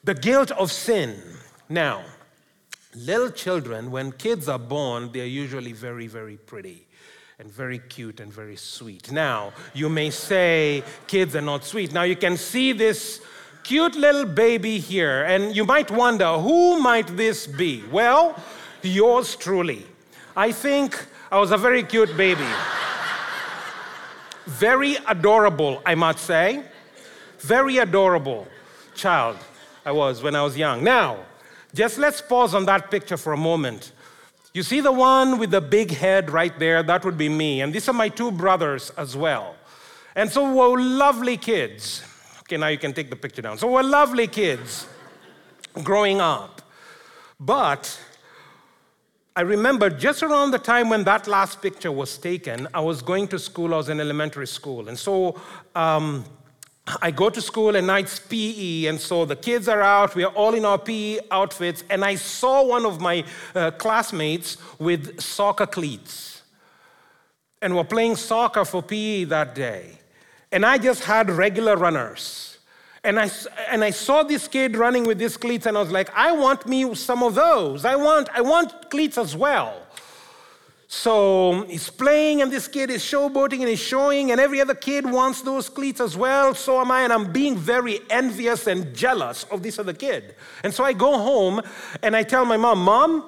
The 0.03 0.15
guilt 0.15 0.50
of 0.50 0.71
sin. 0.71 1.21
Now, 1.69 2.03
little 2.95 3.29
children, 3.29 3.91
when 3.91 4.11
kids 4.11 4.47
are 4.47 4.59
born, 4.59 5.11
they're 5.11 5.25
usually 5.25 5.73
very, 5.73 6.07
very 6.07 6.37
pretty 6.37 6.87
and 7.39 7.51
very 7.51 7.79
cute 7.79 8.19
and 8.19 8.31
very 8.31 8.55
sweet. 8.55 9.11
Now, 9.11 9.53
you 9.73 9.89
may 9.89 10.09
say 10.09 10.83
kids 11.07 11.35
are 11.35 11.41
not 11.41 11.65
sweet. 11.65 11.91
Now, 11.91 12.03
you 12.03 12.15
can 12.15 12.37
see 12.37 12.71
this 12.71 13.21
cute 13.63 13.95
little 13.95 14.25
baby 14.25 14.79
here, 14.79 15.23
and 15.23 15.55
you 15.55 15.65
might 15.65 15.91
wonder 15.91 16.37
who 16.37 16.79
might 16.79 17.07
this 17.17 17.45
be? 17.47 17.83
Well, 17.91 18.35
yours 18.81 19.35
truly. 19.35 19.85
I 20.35 20.51
think 20.51 21.05
I 21.31 21.39
was 21.39 21.51
a 21.51 21.57
very 21.57 21.83
cute 21.83 22.15
baby. 22.15 22.47
Very 24.45 24.97
adorable, 25.07 25.81
I 25.85 25.95
must 25.95 26.19
say. 26.19 26.63
Very 27.39 27.79
adorable 27.79 28.47
child 28.93 29.37
I 29.85 29.91
was 29.91 30.23
when 30.23 30.35
I 30.35 30.43
was 30.43 30.57
young. 30.57 30.83
Now, 30.83 31.17
just 31.75 31.98
let's 31.98 32.22
pause 32.22 32.55
on 32.55 32.65
that 32.65 32.89
picture 32.89 33.17
for 33.17 33.34
a 33.34 33.38
moment. 33.38 33.91
You 34.53 34.63
see 34.63 34.79
the 34.79 34.91
one 34.91 35.38
with 35.38 35.51
the 35.51 35.60
big 35.60 35.91
head 35.91 36.29
right 36.29 36.58
there? 36.58 36.82
That 36.82 37.03
would 37.03 37.17
be 37.17 37.27
me. 37.27 37.62
And 37.62 37.74
these 37.74 37.89
are 37.89 37.94
my 37.94 38.08
two 38.08 38.32
brothers 38.32 38.89
as 38.91 39.15
well. 39.15 39.55
And 40.15 40.32
so 40.32 40.53
we're 40.53 40.79
lovely 40.79 41.36
kids. 41.36 42.01
Okay, 42.39 42.55
now 42.55 42.67
you 42.67 42.77
can 42.77 42.94
take 42.94 43.10
the 43.10 43.17
picture 43.17 43.41
down. 43.41 43.58
So 43.58 43.70
we're 43.70 43.84
lovely 43.84 44.27
kids 44.27 44.88
growing 45.84 46.22
up. 46.22 46.62
But 47.38 48.00
I 49.36 49.41
remember 49.41 49.89
just 49.89 50.24
around 50.24 50.51
the 50.51 50.60
time 50.60 50.88
when 50.88 51.03
that 51.03 51.27
last 51.27 51.62
picture 51.62 51.91
was 51.91 52.17
taken, 52.17 52.70
I 52.74 52.79
was 52.79 53.01
going 53.01 53.27
to 53.29 53.39
school, 53.39 53.74
I 53.74 53.77
was 53.77 53.89
in 53.89 54.00
elementary 54.00 54.48
school. 54.48 54.88
And 54.88 54.98
so 54.98 55.41
um, 55.75 56.24
I 57.01 57.09
go 57.09 57.29
to 57.29 57.41
school 57.41 57.75
and 57.75 57.87
night's 57.87 58.19
PE, 58.19 58.85
and 58.85 58.99
so 58.99 59.25
the 59.25 59.35
kids 59.35 59.67
are 59.67 59.81
out, 59.81 60.13
we 60.15 60.23
are 60.23 60.33
all 60.33 60.53
in 60.53 60.65
our 60.65 60.77
PE 60.77 61.19
outfits, 61.31 61.83
and 61.89 62.05
I 62.05 62.15
saw 62.15 62.63
one 62.63 62.85
of 62.85 63.01
my 63.01 63.23
uh, 63.55 63.71
classmates 63.71 64.57
with 64.77 65.19
soccer 65.19 65.65
cleats. 65.65 66.43
And 67.61 67.75
we're 67.75 67.85
playing 67.85 68.17
soccer 68.17 68.65
for 68.65 68.83
PE 68.83 69.23
that 69.25 69.55
day. 69.55 69.97
And 70.51 70.63
I 70.63 70.77
just 70.77 71.03
had 71.03 71.31
regular 71.31 71.75
runners. 71.75 72.59
And 73.03 73.19
I, 73.19 73.31
and 73.69 73.83
I 73.83 73.89
saw 73.89 74.21
this 74.21 74.47
kid 74.47 74.75
running 74.77 75.05
with 75.05 75.17
these 75.17 75.37
cleats, 75.37 75.65
and 75.65 75.75
I 75.75 75.81
was 75.81 75.91
like, 75.91 76.11
I 76.15 76.33
want 76.33 76.67
me 76.67 76.93
some 76.93 77.23
of 77.23 77.33
those. 77.33 77.83
I 77.83 77.95
want, 77.95 78.29
I 78.33 78.41
want 78.41 78.91
cleats 78.91 79.17
as 79.17 79.35
well. 79.35 79.84
So 80.97 81.65
he's 81.67 81.89
playing, 81.89 82.41
and 82.41 82.49
this 82.49 82.69
kid 82.69 82.89
is 82.89 83.03
showboating 83.03 83.59
and 83.59 83.67
he's 83.67 83.81
showing, 83.81 84.31
and 84.31 84.39
every 84.39 84.61
other 84.61 84.73
kid 84.73 85.05
wants 85.05 85.41
those 85.41 85.67
cleats 85.67 85.99
as 85.99 86.15
well. 86.15 86.55
So 86.55 86.79
am 86.79 86.89
I, 86.89 87.01
and 87.01 87.11
I'm 87.11 87.33
being 87.33 87.57
very 87.57 87.99
envious 88.09 88.65
and 88.65 88.95
jealous 88.95 89.43
of 89.51 89.61
this 89.61 89.77
other 89.77 89.91
kid. 89.91 90.35
And 90.63 90.73
so 90.73 90.85
I 90.85 90.93
go 90.93 91.17
home 91.17 91.61
and 92.01 92.15
I 92.15 92.23
tell 92.23 92.45
my 92.45 92.55
mom, 92.55 92.79
Mom, 92.79 93.25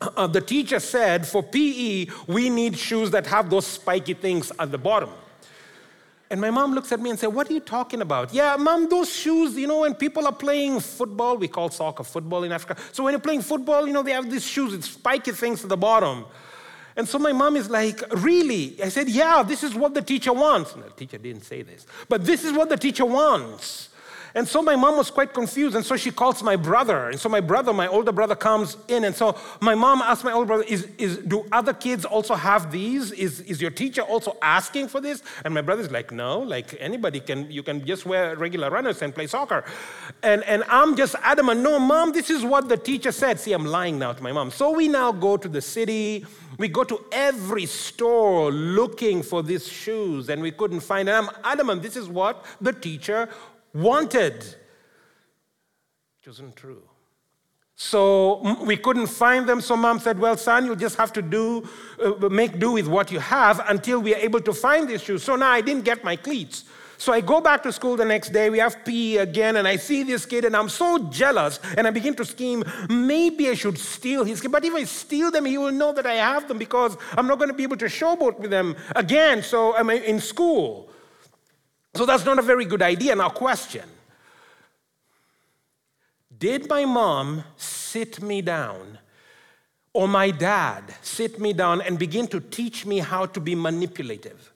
uh, 0.00 0.28
the 0.28 0.40
teacher 0.40 0.78
said 0.78 1.26
for 1.26 1.42
PE, 1.42 2.06
we 2.28 2.48
need 2.48 2.78
shoes 2.78 3.10
that 3.10 3.26
have 3.26 3.50
those 3.50 3.66
spiky 3.66 4.14
things 4.14 4.52
at 4.60 4.70
the 4.70 4.78
bottom. 4.78 5.10
And 6.30 6.40
my 6.40 6.50
mom 6.50 6.74
looks 6.74 6.92
at 6.92 7.00
me 7.00 7.10
and 7.10 7.18
said, 7.18 7.26
What 7.34 7.50
are 7.50 7.54
you 7.54 7.60
talking 7.60 8.02
about? 8.02 8.32
Yeah, 8.32 8.54
mom, 8.54 8.88
those 8.88 9.12
shoes, 9.12 9.56
you 9.56 9.66
know, 9.66 9.80
when 9.80 9.94
people 9.94 10.26
are 10.26 10.32
playing 10.32 10.78
football, 10.78 11.38
we 11.38 11.48
call 11.48 11.70
soccer 11.70 12.04
football 12.04 12.44
in 12.44 12.52
Africa. 12.52 12.80
So 12.92 13.02
when 13.02 13.14
you're 13.14 13.20
playing 13.20 13.42
football, 13.42 13.84
you 13.84 13.92
know, 13.92 14.04
they 14.04 14.12
have 14.12 14.30
these 14.30 14.46
shoes 14.46 14.70
with 14.70 14.84
spiky 14.84 15.32
things 15.32 15.64
at 15.64 15.68
the 15.68 15.76
bottom. 15.76 16.24
And 16.96 17.08
so 17.08 17.18
my 17.18 17.32
mom 17.32 17.56
is 17.56 17.68
like, 17.68 18.02
Really? 18.22 18.80
I 18.82 18.88
said, 18.88 19.08
Yeah, 19.08 19.42
this 19.42 19.62
is 19.62 19.74
what 19.74 19.94
the 19.94 20.02
teacher 20.02 20.32
wants. 20.32 20.76
No, 20.76 20.82
the 20.82 20.90
teacher 20.90 21.18
didn't 21.18 21.44
say 21.44 21.62
this, 21.62 21.86
but 22.08 22.24
this 22.24 22.44
is 22.44 22.52
what 22.52 22.68
the 22.68 22.76
teacher 22.76 23.04
wants. 23.04 23.88
And 24.34 24.48
so 24.48 24.62
my 24.62 24.74
mom 24.74 24.96
was 24.96 25.10
quite 25.10 25.32
confused. 25.32 25.76
And 25.76 25.86
so 25.86 25.96
she 25.96 26.10
calls 26.10 26.42
my 26.42 26.56
brother. 26.56 27.10
And 27.10 27.20
so 27.20 27.28
my 27.28 27.40
brother, 27.40 27.72
my 27.72 27.86
older 27.86 28.10
brother, 28.10 28.34
comes 28.34 28.76
in. 28.88 29.04
And 29.04 29.14
so 29.14 29.36
my 29.60 29.76
mom 29.76 30.02
asked 30.02 30.24
my 30.24 30.32
older 30.32 30.46
brother, 30.46 30.64
is, 30.64 30.88
is, 30.98 31.18
Do 31.18 31.46
other 31.52 31.72
kids 31.72 32.04
also 32.04 32.34
have 32.34 32.72
these? 32.72 33.12
Is, 33.12 33.40
is 33.42 33.62
your 33.62 33.70
teacher 33.70 34.02
also 34.02 34.36
asking 34.42 34.88
for 34.88 35.00
this? 35.00 35.22
And 35.44 35.54
my 35.54 35.60
brother's 35.60 35.90
like, 35.92 36.10
No, 36.10 36.40
like 36.40 36.76
anybody 36.80 37.20
can, 37.20 37.48
you 37.50 37.62
can 37.62 37.86
just 37.86 38.06
wear 38.06 38.34
regular 38.36 38.70
runners 38.70 39.02
and 39.02 39.14
play 39.14 39.28
soccer. 39.28 39.64
And, 40.22 40.42
and 40.44 40.64
I'm 40.68 40.96
just 40.96 41.14
adamant, 41.22 41.60
No, 41.60 41.78
mom, 41.78 42.12
this 42.12 42.28
is 42.28 42.44
what 42.44 42.68
the 42.68 42.76
teacher 42.76 43.12
said. 43.12 43.38
See, 43.38 43.52
I'm 43.52 43.66
lying 43.66 44.00
now 44.00 44.14
to 44.14 44.22
my 44.22 44.32
mom. 44.32 44.50
So 44.50 44.72
we 44.72 44.88
now 44.88 45.12
go 45.12 45.36
to 45.36 45.48
the 45.48 45.62
city. 45.62 46.26
We 46.58 46.68
go 46.68 46.84
to 46.84 47.04
every 47.10 47.66
store 47.66 48.52
looking 48.52 49.22
for 49.22 49.42
these 49.42 49.68
shoes 49.68 50.28
and 50.28 50.40
we 50.40 50.52
couldn't 50.52 50.80
find 50.80 51.08
them. 51.08 51.28
I'm 51.28 51.36
adamant, 51.44 51.82
this 51.82 51.96
is 51.96 52.08
what 52.08 52.44
the 52.60 52.72
teacher 52.72 53.28
wanted. 53.74 54.44
It 56.22 56.26
wasn't 56.26 56.56
true. 56.56 56.82
So 57.76 58.40
we 58.62 58.76
couldn't 58.76 59.08
find 59.08 59.48
them. 59.48 59.60
So 59.60 59.76
mom 59.76 59.98
said, 59.98 60.18
Well, 60.18 60.36
son, 60.36 60.64
you'll 60.64 60.76
just 60.76 60.96
have 60.96 61.12
to 61.14 61.22
do, 61.22 61.68
uh, 62.02 62.28
make 62.28 62.60
do 62.60 62.72
with 62.72 62.86
what 62.86 63.10
you 63.10 63.18
have 63.18 63.60
until 63.68 64.00
we 64.00 64.14
are 64.14 64.18
able 64.18 64.40
to 64.40 64.52
find 64.52 64.88
these 64.88 65.02
shoes. 65.02 65.24
So 65.24 65.34
now 65.34 65.50
I 65.50 65.60
didn't 65.60 65.84
get 65.84 66.04
my 66.04 66.14
cleats. 66.14 66.64
So 66.96 67.12
I 67.12 67.20
go 67.20 67.40
back 67.40 67.64
to 67.64 67.72
school 67.72 67.96
the 67.96 68.04
next 68.04 68.30
day. 68.30 68.48
We 68.48 68.58
have 68.60 68.84
PE 68.84 69.16
again, 69.16 69.56
and 69.56 69.66
I 69.66 69.76
see 69.76 70.04
this 70.04 70.24
kid, 70.24 70.44
and 70.44 70.56
I'm 70.56 70.68
so 70.68 70.98
jealous. 71.10 71.58
And 71.76 71.88
I 71.88 71.90
begin 71.90 72.14
to 72.14 72.24
scheme, 72.24 72.62
maybe 72.88 73.50
I 73.50 73.54
should 73.54 73.78
steal 73.78 74.24
his 74.24 74.40
kid. 74.40 74.52
But 74.52 74.64
if 74.64 74.72
I 74.72 74.84
steal 74.84 75.32
them, 75.32 75.44
he 75.44 75.58
will 75.58 75.72
know 75.72 75.92
that 75.92 76.06
I 76.06 76.14
have 76.14 76.46
them 76.46 76.56
because 76.56 76.96
I'm 77.16 77.26
not 77.26 77.38
going 77.38 77.50
to 77.50 77.54
be 77.54 77.64
able 77.64 77.76
to 77.78 77.86
showboat 77.86 78.38
with 78.38 78.50
them 78.50 78.76
again. 78.94 79.42
So 79.42 79.76
I'm 79.76 79.90
in 79.90 80.20
school. 80.20 80.88
So 81.94 82.04
that's 82.04 82.24
not 82.24 82.38
a 82.38 82.42
very 82.42 82.64
good 82.64 82.82
idea. 82.82 83.14
Now, 83.14 83.28
question 83.28 83.88
Did 86.36 86.68
my 86.68 86.84
mom 86.84 87.44
sit 87.56 88.20
me 88.22 88.42
down 88.42 88.98
or 89.92 90.08
my 90.08 90.30
dad 90.30 90.94
sit 91.02 91.38
me 91.38 91.52
down 91.52 91.80
and 91.80 91.98
begin 91.98 92.26
to 92.28 92.40
teach 92.40 92.84
me 92.84 92.98
how 92.98 93.26
to 93.26 93.40
be 93.40 93.54
manipulative? 93.54 94.52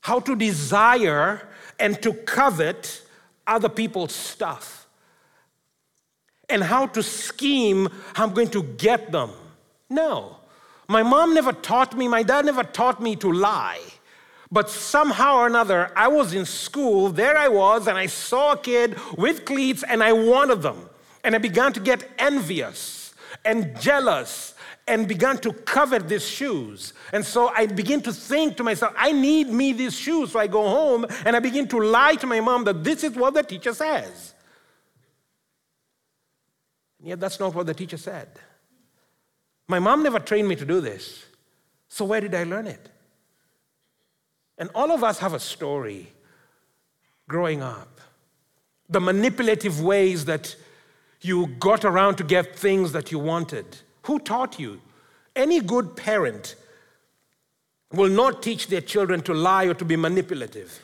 How 0.00 0.20
to 0.20 0.36
desire 0.36 1.48
and 1.78 2.00
to 2.02 2.12
covet 2.12 3.02
other 3.46 3.68
people's 3.68 4.14
stuff? 4.14 4.86
And 6.48 6.62
how 6.62 6.86
to 6.86 7.02
scheme 7.02 7.88
how 8.14 8.24
I'm 8.24 8.34
going 8.34 8.50
to 8.50 8.62
get 8.62 9.10
them? 9.10 9.30
No. 9.88 10.36
My 10.86 11.02
mom 11.02 11.34
never 11.34 11.52
taught 11.52 11.96
me, 11.96 12.08
my 12.08 12.22
dad 12.22 12.44
never 12.44 12.62
taught 12.62 13.00
me 13.00 13.16
to 13.16 13.32
lie. 13.32 13.80
But 14.52 14.68
somehow 14.68 15.38
or 15.38 15.46
another, 15.46 15.90
I 15.96 16.08
was 16.08 16.34
in 16.34 16.44
school, 16.44 17.08
there 17.08 17.38
I 17.38 17.48
was, 17.48 17.86
and 17.86 17.96
I 17.96 18.04
saw 18.04 18.52
a 18.52 18.58
kid 18.58 18.98
with 19.16 19.46
cleats 19.46 19.82
and 19.82 20.02
I 20.02 20.12
wanted 20.12 20.60
them. 20.60 20.90
And 21.24 21.34
I 21.34 21.38
began 21.38 21.72
to 21.72 21.80
get 21.80 22.06
envious 22.18 23.14
and 23.46 23.80
jealous 23.80 24.52
and 24.86 25.08
began 25.08 25.38
to 25.38 25.54
covet 25.54 26.06
these 26.06 26.26
shoes. 26.26 26.92
And 27.14 27.24
so 27.24 27.48
I 27.48 27.64
begin 27.64 28.02
to 28.02 28.12
think 28.12 28.58
to 28.58 28.62
myself, 28.62 28.92
I 28.98 29.12
need 29.12 29.48
me 29.48 29.72
these 29.72 29.96
shoes. 29.96 30.32
So 30.32 30.38
I 30.38 30.48
go 30.48 30.68
home 30.68 31.06
and 31.24 31.34
I 31.34 31.38
begin 31.38 31.66
to 31.68 31.78
lie 31.78 32.16
to 32.16 32.26
my 32.26 32.40
mom 32.40 32.64
that 32.64 32.84
this 32.84 33.04
is 33.04 33.12
what 33.12 33.32
the 33.32 33.42
teacher 33.42 33.72
says. 33.72 34.34
And 36.98 37.08
yet 37.08 37.20
that's 37.20 37.40
not 37.40 37.54
what 37.54 37.64
the 37.64 37.74
teacher 37.74 37.96
said. 37.96 38.28
My 39.66 39.78
mom 39.78 40.02
never 40.02 40.18
trained 40.18 40.46
me 40.46 40.56
to 40.56 40.66
do 40.66 40.82
this. 40.82 41.24
So 41.88 42.04
where 42.04 42.20
did 42.20 42.34
I 42.34 42.44
learn 42.44 42.66
it? 42.66 42.91
And 44.62 44.70
all 44.76 44.92
of 44.92 45.02
us 45.02 45.18
have 45.18 45.34
a 45.34 45.40
story 45.40 46.12
growing 47.26 47.62
up. 47.62 48.00
The 48.88 49.00
manipulative 49.00 49.80
ways 49.80 50.26
that 50.26 50.54
you 51.20 51.48
got 51.58 51.84
around 51.84 52.14
to 52.18 52.22
get 52.22 52.54
things 52.54 52.92
that 52.92 53.10
you 53.10 53.18
wanted. 53.18 53.78
Who 54.02 54.20
taught 54.20 54.60
you? 54.60 54.80
Any 55.34 55.58
good 55.58 55.96
parent 55.96 56.54
will 57.90 58.08
not 58.08 58.40
teach 58.40 58.68
their 58.68 58.80
children 58.80 59.20
to 59.22 59.34
lie 59.34 59.64
or 59.64 59.74
to 59.74 59.84
be 59.84 59.96
manipulative. 59.96 60.80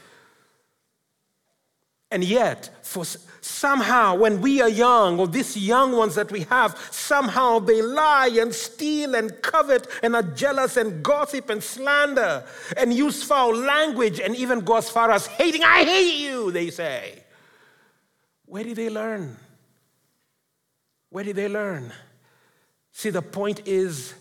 And 2.11 2.25
yet, 2.25 2.71
for 2.83 3.05
somehow, 3.43 4.15
when 4.15 4.41
we 4.41 4.63
are 4.63 4.69
young, 4.69 5.21
or 5.21 5.29
these 5.29 5.57
young 5.57 5.93
ones 5.93 6.15
that 6.15 6.33
we 6.33 6.41
have, 6.43 6.79
somehow 6.91 7.59
they 7.59 7.83
lie 7.83 8.31
and 8.41 8.55
steal 8.55 9.15
and 9.15 9.43
covet 9.43 9.87
and 10.03 10.17
are 10.17 10.23
jealous 10.23 10.79
and 10.79 11.03
gossip 11.03 11.51
and 11.51 11.63
slander 11.63 12.45
and 12.79 12.95
use 12.95 13.23
foul 13.23 13.55
language 13.55 14.21
and 14.21 14.35
even 14.37 14.61
go 14.61 14.77
as 14.77 14.89
far 14.89 15.11
as 15.11 15.27
hating. 15.27 15.63
I 15.63 15.85
hate 15.85 16.19
you, 16.19 16.51
they 16.51 16.71
say. 16.71 17.25
Where 18.47 18.65
did 18.65 18.77
they 18.77 18.89
learn? 18.89 19.37
Where 21.11 21.25
did 21.25 21.37
they 21.37 21.49
learn? 21.49 21.93
See, 22.93 23.11
the 23.11 23.23
point 23.23 23.67
is, 23.67 24.15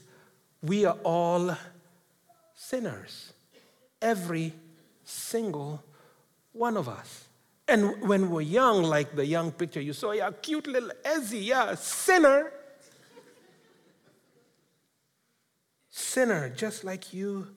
we 0.61 0.83
are 0.85 0.97
all 1.03 1.55
sinners. 2.53 3.31
Every 4.01 4.53
single 5.05 5.81
one 6.51 6.75
of 6.75 6.89
us. 6.89 7.26
And 7.67 8.01
when 8.01 8.29
we're 8.29 8.41
young, 8.41 8.83
like 8.83 9.15
the 9.15 9.25
young 9.25 9.51
picture 9.51 9.81
you 9.81 9.93
saw, 9.93 10.11
yeah, 10.11 10.31
cute 10.41 10.67
little 10.67 10.91
Ezzy, 11.03 11.45
yeah, 11.45 11.75
sinner. 11.75 12.51
sinner, 15.89 16.49
just 16.49 16.83
like 16.83 17.13
you 17.13 17.47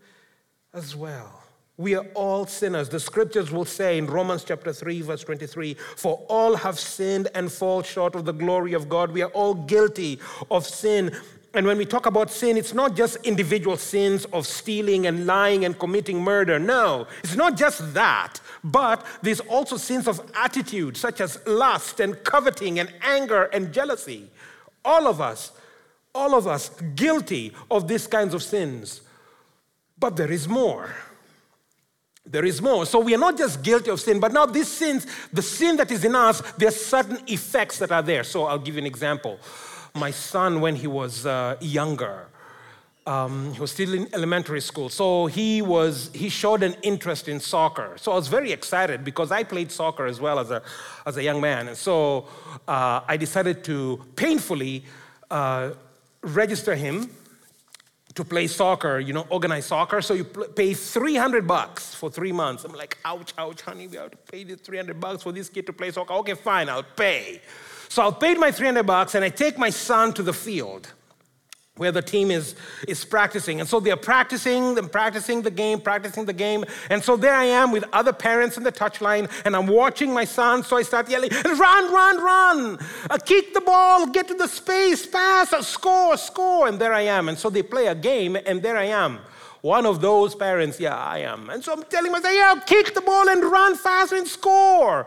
as 0.73 0.97
well. 0.97 1.43
We 1.77 1.95
are 1.95 2.07
all 2.15 2.47
sinners. 2.47 2.89
The 2.89 3.01
scriptures 3.01 3.51
will 3.51 3.65
say 3.65 3.97
in 3.97 4.07
Romans 4.07 4.45
chapter 4.45 4.73
3, 4.73 5.01
verse 5.03 5.25
23 5.25 5.75
For 5.97 6.17
all 6.29 6.57
have 6.57 6.79
sinned 6.79 7.29
and 7.35 7.51
fall 7.51 7.83
short 7.83 8.15
of 8.15 8.25
the 8.25 8.33
glory 8.33 8.75
of 8.75 8.89
God. 8.89 9.13
We 9.13 9.23
are 9.23 9.31
all 9.31 9.55
guilty 9.55 10.19
of 10.51 10.67
sin 10.67 11.17
and 11.53 11.67
when 11.67 11.79
we 11.79 11.85
talk 11.85 12.07
about 12.07 12.31
sin, 12.31 12.57
it's 12.57 12.75
not 12.75 12.95
just 12.95 13.17
individual 13.25 13.77
sins 13.77 14.25
of 14.27 14.47
stealing 14.47 15.07
and 15.07 15.27
lying 15.27 15.65
and 15.65 15.77
committing 15.77 16.23
murder. 16.23 16.61
No, 16.61 17.09
it's 17.25 17.35
not 17.35 17.57
just 17.57 17.93
that. 17.95 18.41
But 18.63 19.07
there's 19.23 19.41
also 19.41 19.77
sins 19.77 20.07
of 20.07 20.21
attitude, 20.35 20.97
such 20.97 21.21
as 21.21 21.39
lust 21.47 22.01
and 22.01 22.23
coveting 22.25 22.79
and 22.79 22.93
anger 23.03 23.45
and 23.45 23.73
jealousy. 23.73 24.31
All 24.85 25.07
of 25.07 25.21
us, 25.21 25.53
all 26.15 26.35
of 26.35 26.47
us 26.47 26.71
guilty 26.95 27.53
of 27.71 27.89
these 27.89 28.07
kinds 28.07 28.35
of 28.35 28.43
sins. 28.43 29.01
But 29.99 30.17
there 30.17 30.31
is 30.33 30.49
more. 30.49 30.95
there 32.27 32.45
is 32.45 32.63
more. 32.63 32.87
So 32.87 33.01
we 33.01 33.15
are 33.15 33.19
not 33.19 33.37
just 33.37 33.63
guilty 33.63 33.91
of 33.91 34.01
sin, 34.01 34.21
but 34.21 34.33
now 34.33 34.47
these 34.47 34.69
sins, 34.69 35.07
the 35.33 35.43
sin 35.43 35.77
that 35.79 35.91
is 35.91 36.05
in 36.05 36.15
us, 36.15 36.41
there 36.59 36.69
are 36.69 36.73
certain 36.73 37.19
effects 37.27 37.79
that 37.79 37.91
are 37.91 38.03
there. 38.03 38.25
So 38.25 38.45
I'll 38.45 38.59
give 38.59 38.75
you 38.77 38.81
an 38.81 38.87
example. 38.87 39.39
My 39.95 40.13
son, 40.13 40.61
when 40.61 40.77
he 40.77 40.87
was 40.87 41.27
uh, 41.27 41.57
younger, 41.61 42.29
um, 43.11 43.53
he 43.55 43.61
was 43.61 43.73
still 43.73 43.93
in 43.93 44.07
elementary 44.15 44.61
school, 44.61 44.89
so 44.89 45.27
he 45.27 45.63
was 45.63 46.11
he 46.15 46.29
showed 46.29 46.63
an 46.63 46.75
interest 46.83 47.27
in 47.27 47.41
soccer. 47.41 47.97
So 47.97 48.13
I 48.13 48.15
was 48.15 48.29
very 48.29 48.53
excited 48.53 49.05
because 49.05 49.33
I 49.33 49.43
played 49.43 49.73
soccer 49.73 50.07
as 50.07 50.21
well 50.21 50.39
as 50.39 50.53
a 50.53 50.63
as 51.05 51.17
a 51.17 51.23
young 51.23 51.41
man, 51.41 51.67
and 51.67 51.77
so 51.77 52.29
uh, 52.69 53.01
I 53.13 53.17
decided 53.17 53.65
to 53.65 54.01
painfully 54.15 54.85
uh, 55.29 55.71
register 56.23 56.77
him 56.77 57.11
to 58.15 58.25
play 58.25 58.47
soccer, 58.47 59.01
you 59.01 59.13
know, 59.13 59.27
organize 59.29 59.67
soccer. 59.67 60.01
So 60.03 60.15
you 60.15 60.25
pay 60.25 60.75
300 60.75 61.49
bucks 61.49 61.95
for 61.95 62.11
three 62.11 62.33
months. 62.33 62.65
I'm 62.65 62.73
like, 62.75 62.97
ouch, 63.05 63.33
ouch, 63.39 63.63
honey, 63.63 63.89
we 63.89 63.97
have 63.97 64.13
to 64.13 64.19
pay 64.31 64.45
this 64.45 64.61
300 64.61 65.01
bucks 65.01 65.23
for 65.23 65.33
this 65.33 65.49
kid 65.49 65.67
to 65.67 65.73
play 65.73 65.91
soccer. 65.91 66.15
Okay, 66.15 66.35
fine, 66.35 66.69
I'll 66.69 66.83
pay. 66.83 67.41
So 67.89 68.07
I 68.07 68.11
paid 68.13 68.39
my 68.39 68.53
300 68.53 68.85
bucks 68.85 69.15
and 69.17 69.25
I 69.25 69.31
take 69.31 69.59
my 69.59 69.71
son 69.71 70.13
to 70.15 70.23
the 70.23 70.33
field 70.33 70.93
where 71.81 71.91
the 71.91 72.03
team 72.03 72.31
is, 72.31 72.55
is 72.87 73.07
practicing. 73.07 73.59
And 73.59 73.67
so 73.67 73.81
they're 73.81 73.97
practicing 73.97 74.77
and 74.77 74.93
practicing 74.93 75.41
the 75.41 75.51
game, 75.51 75.81
practicing 75.81 76.27
the 76.27 76.35
game. 76.35 76.67
And 76.91 77.03
so 77.03 77.17
there 77.17 77.33
I 77.33 77.47
am 77.47 77.73
with 77.73 77.85
other 77.95 78.13
parents 78.13 78.59
in 78.59 78.65
the 78.65 78.71
touchline, 78.71 79.31
and 79.47 79.57
I'm 79.57 79.67
watching 79.67 80.13
my 80.13 80.27
son. 80.27 80.63
So 80.63 80.77
I 80.77 80.83
start 80.83 81.09
yelling, 81.09 81.31
run, 81.31 81.91
run, 81.91 82.23
run, 82.23 82.79
uh, 83.09 83.17
kick 83.17 83.55
the 83.55 83.63
ball, 83.63 84.09
get 84.09 84.29
to 84.29 84.35
the 84.35 84.47
space, 84.47 85.07
pass, 85.07 85.55
uh, 85.55 85.63
score, 85.63 86.19
score. 86.19 86.69
And 86.69 86.79
there 86.79 86.93
I 86.93 87.07
am. 87.19 87.31
And 87.31 87.39
so 87.39 87.49
they 87.49 87.63
play 87.63 87.87
a 87.87 87.95
game, 87.95 88.37
and 88.37 88.63
there 88.63 88.77
I 88.77 88.85
am. 88.85 89.21
One 89.63 89.87
of 89.87 90.03
those 90.03 90.35
parents, 90.35 90.79
yeah, 90.79 90.99
I 90.99 91.21
am. 91.21 91.49
And 91.49 91.65
so 91.65 91.73
I'm 91.73 91.85
telling 91.85 92.13
myself, 92.13 92.35
yeah, 92.35 92.61
kick 92.67 92.93
the 92.93 93.01
ball 93.01 93.27
and 93.31 93.43
run 93.43 93.75
fast 93.75 94.13
and 94.13 94.29
score. 94.29 95.07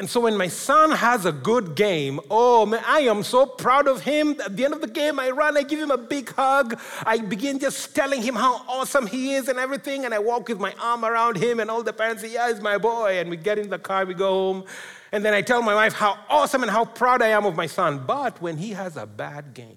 And 0.00 0.10
so 0.10 0.18
when 0.18 0.36
my 0.36 0.48
son 0.48 0.90
has 0.90 1.24
a 1.24 1.30
good 1.30 1.76
game, 1.76 2.18
oh 2.28 2.66
man, 2.66 2.82
I 2.84 3.00
am 3.00 3.22
so 3.22 3.46
proud 3.46 3.86
of 3.86 4.00
him. 4.00 4.30
At 4.44 4.56
the 4.56 4.64
end 4.64 4.74
of 4.74 4.80
the 4.80 4.88
game, 4.88 5.20
I 5.20 5.30
run, 5.30 5.56
I 5.56 5.62
give 5.62 5.78
him 5.78 5.92
a 5.92 5.98
big 5.98 6.32
hug. 6.34 6.80
I 7.06 7.18
begin 7.18 7.60
just 7.60 7.94
telling 7.94 8.20
him 8.20 8.34
how 8.34 8.64
awesome 8.66 9.06
he 9.06 9.34
is 9.34 9.48
and 9.48 9.56
everything. 9.56 10.04
And 10.04 10.12
I 10.12 10.18
walk 10.18 10.48
with 10.48 10.58
my 10.58 10.74
arm 10.80 11.04
around 11.04 11.36
him, 11.36 11.60
and 11.60 11.70
all 11.70 11.84
the 11.84 11.92
parents 11.92 12.22
say, 12.22 12.32
Yeah, 12.32 12.48
he's 12.48 12.60
my 12.60 12.76
boy. 12.76 13.20
And 13.20 13.30
we 13.30 13.36
get 13.36 13.56
in 13.56 13.70
the 13.70 13.78
car, 13.78 14.04
we 14.04 14.14
go 14.14 14.30
home. 14.30 14.64
And 15.12 15.24
then 15.24 15.32
I 15.32 15.42
tell 15.42 15.62
my 15.62 15.76
wife 15.76 15.92
how 15.92 16.18
awesome 16.28 16.62
and 16.62 16.72
how 16.72 16.84
proud 16.84 17.22
I 17.22 17.28
am 17.28 17.46
of 17.46 17.54
my 17.54 17.66
son. 17.66 18.02
But 18.04 18.42
when 18.42 18.56
he 18.56 18.70
has 18.70 18.96
a 18.96 19.06
bad 19.06 19.54
game, 19.54 19.76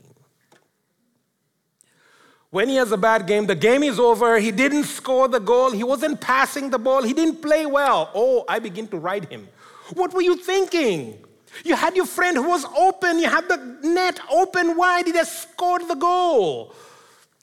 when 2.49 2.69
he 2.69 2.77
has 2.77 2.91
a 2.91 2.97
bad 2.97 3.27
game, 3.27 3.45
the 3.45 3.53
game 3.53 3.83
is 3.83 3.99
over, 3.99 4.39
he 4.39 4.49
didn't 4.49 4.85
score 4.85 5.27
the 5.27 5.39
goal, 5.39 5.69
he 5.69 5.83
wasn't 5.83 6.19
passing 6.21 6.71
the 6.71 6.79
ball, 6.79 7.03
he 7.03 7.13
didn't 7.13 7.39
play 7.39 7.67
well. 7.67 8.09
Oh, 8.15 8.45
I 8.49 8.57
begin 8.57 8.87
to 8.87 8.97
ride 8.97 9.25
him. 9.25 9.47
What 9.93 10.13
were 10.13 10.21
you 10.21 10.35
thinking? 10.35 11.23
You 11.63 11.75
had 11.75 11.95
your 11.95 12.05
friend 12.05 12.37
who 12.37 12.47
was 12.49 12.65
open, 12.77 13.19
you 13.19 13.29
had 13.29 13.47
the 13.47 13.57
net 13.83 14.19
open 14.29 14.77
wide, 14.77 15.07
he 15.07 15.13
just 15.13 15.49
scored 15.49 15.87
the 15.87 15.95
goal. 15.95 16.75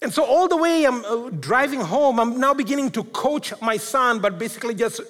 And 0.03 0.13
so, 0.13 0.25
all 0.25 0.49
the 0.49 0.57
way 0.57 0.85
I'm 0.85 1.05
uh, 1.05 1.31
driving 1.31 1.81
home, 1.81 2.21
I'm 2.21 2.39
now 2.39 2.53
beginning 2.53 2.91
to 2.93 3.05
coach 3.05 3.55
my 3.63 3.79
son, 3.79 4.19
but 4.19 4.39
basically 4.39 4.75
just 4.75 5.01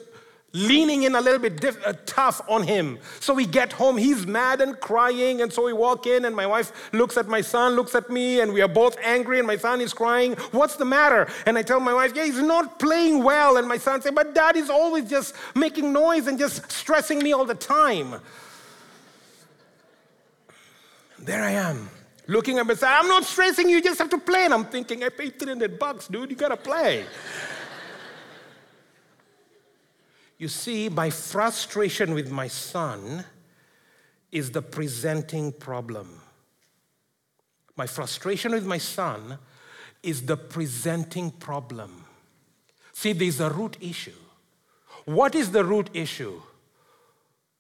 leaning 0.55 1.03
in 1.03 1.17
a 1.17 1.21
little 1.21 1.41
bit 1.41 1.61
diff- 1.61 1.85
uh, 1.85 1.93
tough 2.07 2.41
on 2.49 2.63
him. 2.63 2.99
So 3.19 3.35
we 3.35 3.45
get 3.45 3.73
home, 3.73 3.97
he's 3.97 4.25
mad 4.25 4.61
and 4.61 4.79
crying, 4.79 5.43
and 5.43 5.53
so 5.53 5.65
we 5.65 5.73
walk 5.73 6.07
in, 6.07 6.25
and 6.25 6.35
my 6.35 6.47
wife 6.47 6.73
looks 6.93 7.17
at 7.17 7.27
my 7.27 7.41
son, 7.41 7.75
looks 7.75 7.95
at 7.97 8.09
me, 8.09 8.41
and 8.41 8.53
we 8.53 8.63
are 8.63 8.69
both 8.69 8.97
angry, 9.03 9.39
and 9.39 9.47
my 9.47 9.57
son 9.57 9.81
is 9.81 9.93
crying. 9.93 10.35
What's 10.53 10.77
the 10.77 10.85
matter? 10.85 11.29
And 11.45 11.59
I 11.59 11.63
tell 11.63 11.81
my 11.81 11.93
wife, 11.93 12.13
Yeah, 12.15 12.25
he's 12.25 12.41
not 12.41 12.79
playing 12.79 13.23
well. 13.25 13.57
And 13.57 13.67
my 13.67 13.79
son 13.79 14.01
says, 14.01 14.13
But 14.15 14.35
dad 14.35 14.57
is 14.57 14.71
always 14.71 15.11
just 15.11 15.35
making 15.57 15.93
noise 15.93 16.29
and 16.29 16.39
just 16.39 16.71
stressing 16.71 17.19
me 17.19 17.33
all 17.33 17.45
the 17.45 17.55
time. 17.57 18.15
There 21.19 21.43
I 21.43 21.51
am. 21.51 21.91
Looking 22.27 22.59
at 22.59 22.67
myself, 22.67 22.93
I'm 23.03 23.09
not 23.09 23.25
stressing 23.25 23.69
you, 23.69 23.77
you 23.77 23.83
just 23.83 23.99
have 23.99 24.11
to 24.11 24.19
play. 24.19 24.45
And 24.45 24.55
I'm 24.55 24.65
thinking, 24.65 25.03
I 25.03 25.09
paid 25.09 25.39
300 25.39 25.79
bucks, 25.79 26.07
dude, 26.07 26.31
you 26.31 26.37
gotta 26.37 26.57
play. 26.57 27.05
You 30.39 30.49
see, 30.49 30.89
my 30.89 31.11
frustration 31.11 32.15
with 32.15 32.31
my 32.31 32.49
son 32.49 33.25
is 34.33 34.51
the 34.51 34.63
presenting 34.63 35.53
problem. 35.53 36.21
My 37.77 37.87
frustration 37.87 38.53
with 38.53 38.67
my 38.67 38.79
son 38.79 39.39
is 40.03 40.27
the 40.27 40.37
presenting 40.37 41.31
problem. 41.31 42.05
See, 42.93 43.13
there's 43.13 43.41
a 43.41 43.51
root 43.51 43.77
issue. 43.81 44.13
What 45.05 45.35
is 45.35 45.51
the 45.51 45.65
root 45.65 45.91
issue? 45.93 46.41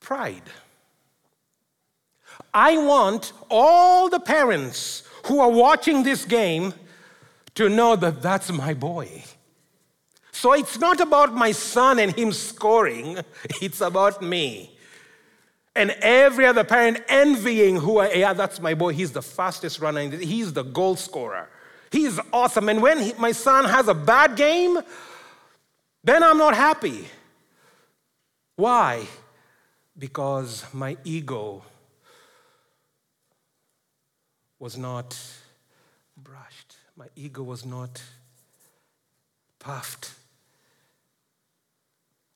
Pride. 0.00 0.42
I 2.52 2.76
want 2.76 3.32
all 3.50 4.08
the 4.08 4.20
parents 4.20 5.04
who 5.26 5.40
are 5.40 5.50
watching 5.50 6.02
this 6.02 6.24
game 6.24 6.74
to 7.54 7.68
know 7.68 7.96
that 7.96 8.20
that's 8.20 8.50
my 8.50 8.74
boy. 8.74 9.24
So 10.44 10.52
it's 10.52 10.78
not 10.78 11.00
about 11.00 11.32
my 11.32 11.52
son 11.52 11.98
and 11.98 12.14
him 12.14 12.30
scoring, 12.30 13.18
it's 13.62 13.80
about 13.80 14.20
me. 14.20 14.76
And 15.74 15.92
every 16.02 16.44
other 16.44 16.64
parent 16.64 17.00
envying 17.08 17.76
who 17.76 17.96
I, 17.96 18.12
yeah, 18.12 18.34
that's 18.34 18.60
my 18.60 18.74
boy. 18.74 18.92
He's 18.92 19.10
the 19.10 19.22
fastest 19.22 19.80
runner. 19.80 20.02
He's 20.10 20.52
the 20.52 20.62
goal 20.62 20.96
scorer. 20.96 21.48
He's 21.90 22.20
awesome. 22.30 22.68
And 22.68 22.82
when 22.82 22.98
he, 22.98 23.14
my 23.14 23.32
son 23.32 23.64
has 23.64 23.88
a 23.88 23.94
bad 23.94 24.36
game, 24.36 24.80
then 26.02 26.22
I'm 26.22 26.36
not 26.36 26.54
happy. 26.54 27.06
Why? 28.56 29.06
Because 29.98 30.66
my 30.74 30.98
ego 31.04 31.62
was 34.58 34.76
not 34.76 35.18
brushed, 36.18 36.76
my 36.98 37.06
ego 37.16 37.42
was 37.42 37.64
not 37.64 38.02
puffed. 39.58 40.12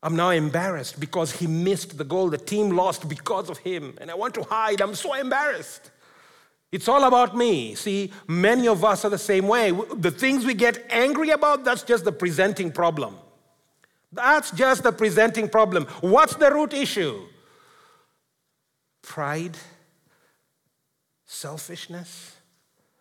I'm 0.02 0.14
now 0.14 0.30
embarrassed 0.30 1.00
because 1.00 1.32
he 1.32 1.46
missed 1.46 1.98
the 1.98 2.04
goal. 2.04 2.30
The 2.30 2.38
team 2.38 2.70
lost 2.70 3.08
because 3.08 3.50
of 3.50 3.58
him. 3.58 3.96
And 4.00 4.11
I 4.11 4.14
want 4.14 4.34
to 4.34 4.44
hide. 4.44 4.80
I'm 4.80 4.94
so 4.94 5.14
embarrassed. 5.14 5.90
It's 6.70 6.87
all 6.87 7.04
about 7.04 7.37
me. 7.37 7.74
See, 7.74 8.12
many 8.26 8.68
of 8.68 8.84
us 8.84 9.04
are 9.04 9.11
the 9.11 9.18
same 9.18 9.48
way. 9.48 9.72
The 9.96 10.11
things 10.11 10.44
we 10.44 10.54
get 10.54 10.84
angry 10.90 11.30
about, 11.30 11.64
that's 11.64 11.82
just 11.82 12.04
the 12.04 12.12
presenting 12.12 12.70
problem. 12.70 13.16
That's 14.12 14.50
just 14.52 14.82
the 14.82 14.92
presenting 14.92 15.48
problem. 15.48 15.87
What's 16.00 16.37
the 16.37 16.50
root 16.50 16.74
issue? 16.74 17.26
Pride, 19.02 19.56
selfishness, 21.24 22.37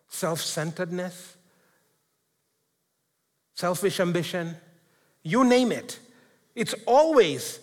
self 0.07 0.41
centeredness, 0.41 1.35
selfish 3.53 3.99
ambition, 3.99 4.55
you 5.23 5.43
name 5.43 5.71
it. 5.71 5.99
It's 6.57 6.73
always, 6.87 7.59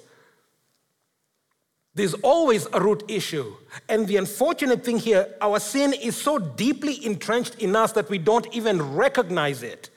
there's 1.97 2.15
always 2.15 2.69
a 2.73 2.81
root 2.81 3.03
issue. 3.09 3.57
And 3.89 4.07
the 4.07 4.19
unfortunate 4.19 4.85
thing 4.85 5.01
here, 5.01 5.35
our 5.41 5.59
sin 5.59 5.93
is 5.93 6.17
so 6.17 6.39
deeply 6.39 7.05
entrenched 7.05 7.57
in 7.57 7.75
us 7.75 7.91
that 7.93 8.09
we 8.09 8.19
don't 8.19 8.47
even 8.55 8.95
recognize 8.95 9.65
it. 9.65 9.91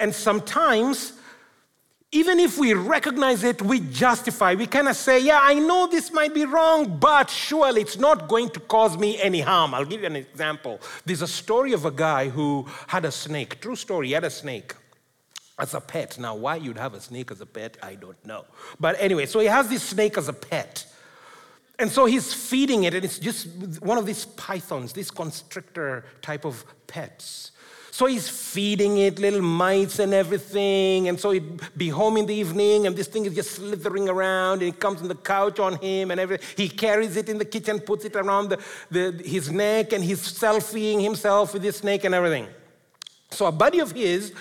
And 0.00 0.14
sometimes, 0.14 1.12
even 2.10 2.40
if 2.40 2.56
we 2.56 2.72
recognize 2.72 3.44
it, 3.44 3.60
we 3.60 3.80
justify. 3.80 4.54
We 4.54 4.66
kind 4.66 4.88
of 4.88 4.96
say, 4.96 5.18
Yeah, 5.18 5.40
I 5.42 5.54
know 5.54 5.86
this 5.86 6.10
might 6.10 6.32
be 6.32 6.46
wrong, 6.46 6.98
but 6.98 7.28
surely 7.28 7.82
it's 7.82 7.98
not 7.98 8.26
going 8.26 8.48
to 8.50 8.60
cause 8.60 8.96
me 8.96 9.20
any 9.20 9.42
harm. 9.42 9.74
I'll 9.74 9.84
give 9.84 10.00
you 10.00 10.06
an 10.06 10.16
example. 10.16 10.80
There's 11.04 11.20
a 11.20 11.28
story 11.28 11.74
of 11.74 11.84
a 11.84 11.90
guy 11.90 12.30
who 12.30 12.66
had 12.86 13.04
a 13.04 13.12
snake. 13.12 13.60
True 13.60 13.76
story, 13.76 14.06
he 14.06 14.12
had 14.14 14.24
a 14.24 14.30
snake 14.30 14.74
as 15.58 15.74
a 15.74 15.80
pet. 15.80 16.18
Now, 16.18 16.34
why 16.34 16.56
you'd 16.56 16.78
have 16.78 16.94
a 16.94 17.00
snake 17.00 17.30
as 17.30 17.40
a 17.40 17.46
pet, 17.46 17.76
I 17.82 17.94
don't 17.94 18.24
know. 18.24 18.44
But 18.78 18.96
anyway, 18.98 19.26
so 19.26 19.40
he 19.40 19.46
has 19.46 19.68
this 19.68 19.82
snake 19.82 20.16
as 20.16 20.28
a 20.28 20.32
pet. 20.32 20.86
And 21.78 21.90
so 21.90 22.06
he's 22.06 22.34
feeding 22.34 22.84
it, 22.84 22.94
and 22.94 23.04
it's 23.04 23.18
just 23.18 23.46
one 23.80 23.98
of 23.98 24.06
these 24.06 24.24
pythons, 24.24 24.92
this 24.92 25.10
constrictor 25.10 26.04
type 26.22 26.44
of 26.44 26.64
pets. 26.86 27.52
So 27.92 28.06
he's 28.06 28.28
feeding 28.28 28.98
it 28.98 29.18
little 29.18 29.42
mites 29.42 29.98
and 29.98 30.14
everything. 30.14 31.08
And 31.08 31.18
so 31.18 31.32
he'd 31.32 31.60
be 31.76 31.88
home 31.88 32.16
in 32.16 32.26
the 32.26 32.34
evening, 32.34 32.86
and 32.86 32.96
this 32.96 33.08
thing 33.08 33.26
is 33.26 33.34
just 33.34 33.52
slithering 33.52 34.08
around, 34.08 34.62
and 34.62 34.74
it 34.74 34.78
comes 34.80 35.02
on 35.02 35.08
the 35.08 35.16
couch 35.16 35.58
on 35.58 35.76
him, 35.76 36.10
and 36.10 36.20
everything. 36.20 36.46
He 36.56 36.68
carries 36.68 37.16
it 37.16 37.28
in 37.28 37.38
the 37.38 37.44
kitchen, 37.44 37.80
puts 37.80 38.04
it 38.04 38.14
around 38.14 38.50
the, 38.50 38.62
the, 38.90 39.22
his 39.24 39.50
neck, 39.50 39.92
and 39.92 40.02
he's 40.02 40.20
selfieing 40.20 41.02
himself 41.02 41.52
with 41.52 41.62
this 41.62 41.78
snake 41.78 42.04
and 42.04 42.14
everything. 42.14 42.46
So 43.30 43.46
a 43.46 43.52
buddy 43.52 43.80
of 43.80 43.92
his 43.92 44.32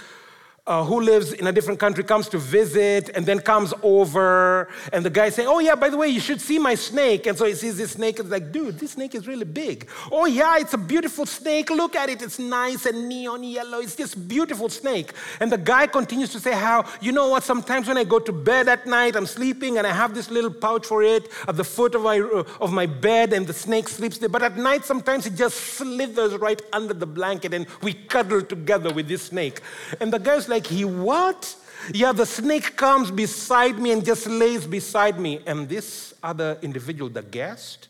uh, 0.68 0.84
who 0.84 1.00
lives 1.00 1.32
in 1.32 1.48
a 1.48 1.52
different 1.52 1.80
country 1.80 2.04
comes 2.04 2.28
to 2.28 2.38
visit 2.38 3.10
and 3.16 3.26
then 3.26 3.40
comes 3.40 3.74
over, 3.82 4.68
and 4.92 5.04
the 5.04 5.10
guy 5.10 5.30
say, 5.30 5.46
"Oh 5.46 5.60
yeah, 5.60 5.76
by 5.76 5.90
the 5.90 5.98
way, 5.98 6.10
you 6.10 6.20
should 6.20 6.42
see 6.42 6.60
my 6.60 6.76
snake." 6.76 7.26
And 7.26 7.38
so 7.38 7.46
he 7.46 7.56
sees 7.56 7.78
this 7.78 7.92
snake, 7.92 8.20
it's 8.20 8.30
like, 8.30 8.52
"Dude, 8.52 8.78
this 8.78 8.92
snake 8.92 9.16
is 9.16 9.28
really 9.28 9.46
big." 9.46 9.88
Oh 10.12 10.26
yeah, 10.26 10.58
it's 10.60 10.74
a 10.74 10.78
beautiful 10.78 11.26
snake. 11.26 11.70
Look 11.70 11.96
at 11.96 12.10
it; 12.10 12.22
it's 12.22 12.38
nice 12.38 12.86
and 12.86 13.08
neon 13.08 13.44
yellow. 13.44 13.80
It's 13.80 13.96
just 13.96 14.28
beautiful 14.28 14.68
snake. 14.68 15.14
And 15.40 15.50
the 15.50 15.58
guy 15.58 15.88
continues 15.88 16.32
to 16.34 16.40
say 16.40 16.52
how, 16.52 16.86
you 17.00 17.14
know 17.14 17.30
what? 17.30 17.44
Sometimes 17.44 17.88
when 17.88 17.98
I 17.98 18.04
go 18.04 18.20
to 18.20 18.34
bed 18.34 18.68
at 18.68 18.86
night, 18.86 19.16
I'm 19.16 19.26
sleeping, 19.26 19.78
and 19.78 19.88
I 19.88 19.94
have 19.94 20.14
this 20.14 20.30
little 20.30 20.52
pouch 20.52 20.86
for 20.86 21.02
it 21.02 21.30
at 21.48 21.56
the 21.56 21.64
foot 21.64 21.96
of 21.96 22.02
my 22.02 22.20
uh, 22.20 22.44
of 22.60 22.74
my 22.74 22.88
bed, 22.88 23.32
and 23.32 23.48
the 23.48 23.54
snake 23.54 23.88
sleeps 23.88 24.18
there. 24.18 24.30
But 24.30 24.44
at 24.44 24.58
night, 24.58 24.84
sometimes 24.84 25.26
it 25.26 25.36
just 25.36 25.56
slithers 25.56 26.36
right 26.36 26.62
under 26.74 26.94
the 26.94 27.08
blanket, 27.08 27.54
and 27.54 27.66
we 27.82 27.94
cuddle 27.94 28.42
together 28.42 28.94
with 28.94 29.08
this 29.08 29.24
snake. 29.24 29.62
And 30.02 30.12
the 30.12 30.20
guy's 30.20 30.50
like 30.50 30.57
like, 30.58 30.68
He 30.68 30.86
what? 30.86 31.56
Yeah, 31.94 32.12
the 32.12 32.26
snake 32.26 32.76
comes 32.76 33.12
beside 33.12 33.78
me 33.78 33.92
and 33.92 34.04
just 34.04 34.26
lays 34.28 34.66
beside 34.66 35.20
me. 35.20 35.42
And 35.46 35.70
this 35.70 36.16
other 36.24 36.58
individual, 36.64 37.10
the 37.10 37.22
guest, 37.22 37.90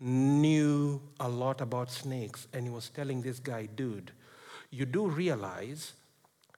knew 0.00 1.00
a 1.18 1.28
lot 1.28 1.60
about 1.60 1.90
snakes. 1.90 2.46
And 2.52 2.64
he 2.64 2.70
was 2.70 2.88
telling 2.88 3.20
this 3.20 3.40
guy, 3.40 3.66
dude, 3.74 4.12
you 4.70 4.86
do 4.86 5.06
realize 5.06 5.92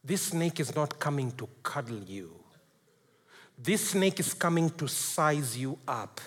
this 0.04 0.22
snake 0.22 0.60
is 0.60 0.74
not 0.74 0.98
coming 0.98 1.32
to 1.32 1.48
cuddle 1.62 2.02
you. 2.02 2.30
This 3.58 3.90
snake 3.90 4.20
is 4.20 4.34
coming 4.34 4.68
to 4.70 4.86
size 4.86 5.56
you 5.56 5.78
up. 5.88 6.20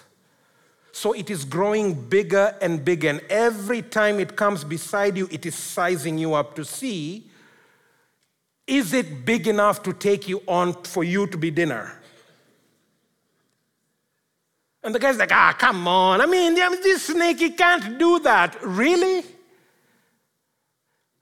So 0.91 1.13
it 1.13 1.30
is 1.30 1.46
growing 1.46 1.93
bigger 1.93 2.56
and 2.60 2.84
bigger. 2.84 3.10
And 3.10 3.22
every 3.30 3.84
time 3.84 4.20
it 4.20 4.36
comes 4.36 4.63
beside 4.63 5.15
you, 5.15 5.28
it 5.30 5.46
is 5.46 5.54
sizing 5.54 6.17
you 6.17 6.34
up 6.34 6.56
to 6.56 6.65
see 6.65 7.30
is 8.68 8.92
it 8.94 9.26
big 9.26 9.48
enough 9.48 9.82
to 9.84 9.94
take 9.94 10.28
you 10.28 10.44
on 10.46 10.74
for 10.84 11.04
you 11.04 11.26
to 11.28 11.38
be 11.38 11.50
dinner? 11.50 11.94
And 14.84 14.94
the 14.94 15.00
guy's 15.00 15.18
like, 15.18 15.32
ah, 15.32 15.56
come 15.58 15.88
on. 15.88 16.22
I 16.22 16.26
mean, 16.26 16.54
this 16.54 17.08
snake, 17.08 17.40
he 17.40 17.52
can't 17.52 17.98
do 17.98 18.20
that. 18.20 18.58
Really? 18.64 19.24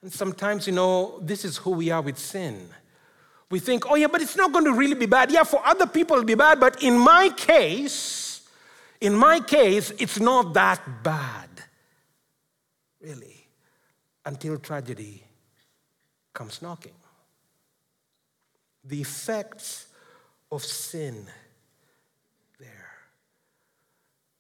And 0.02 0.12
sometimes, 0.12 0.68
you 0.68 0.74
know, 0.74 1.20
this 1.22 1.46
is 1.46 1.58
who 1.58 1.72
we 1.72 1.90
are 1.92 2.02
with 2.02 2.18
sin. 2.18 2.68
We 3.50 3.60
think, 3.60 3.90
oh, 3.90 3.96
yeah, 3.96 4.08
but 4.08 4.22
it's 4.22 4.36
not 4.36 4.52
going 4.52 4.66
to 4.66 4.74
really 4.74 4.96
be 4.96 5.06
bad. 5.06 5.32
Yeah, 5.32 5.44
for 5.44 5.66
other 5.66 5.88
people 5.88 6.16
it'll 6.16 6.26
be 6.26 6.36
bad, 6.36 6.60
but 6.60 6.82
in 6.84 6.98
my 6.98 7.30
case, 7.30 8.48
in 9.02 9.16
my 9.16 9.40
case, 9.40 9.92
it's 10.00 10.20
not 10.20 10.54
that 10.54 10.82
bad. 11.04 11.50
Really. 13.00 13.48
Until 14.26 14.58
tragedy 14.58 15.24
comes 16.34 16.62
knocking 16.62 16.94
the 18.88 19.02
effects 19.02 19.88
of 20.52 20.64
sin 20.64 21.26
there. 22.60 22.92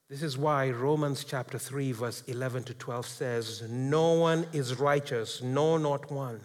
This 0.10 0.22
is 0.22 0.38
why 0.38 0.70
Romans 0.70 1.24
chapter 1.24 1.58
3, 1.58 1.92
verse 1.92 2.24
11 2.28 2.64
to 2.66 2.74
12 2.74 3.06
says, 3.08 3.64
No 3.70 4.14
one 4.14 4.46
is 4.54 4.80
righteous, 4.80 5.42
no, 5.42 5.78
not 5.78 6.12
one. 6.12 6.42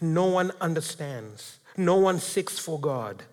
No 0.00 0.26
one 0.26 0.52
understands, 0.60 1.58
no 1.76 1.96
one 1.96 2.18
seeks 2.18 2.58
for 2.58 2.78
God. 2.78 3.24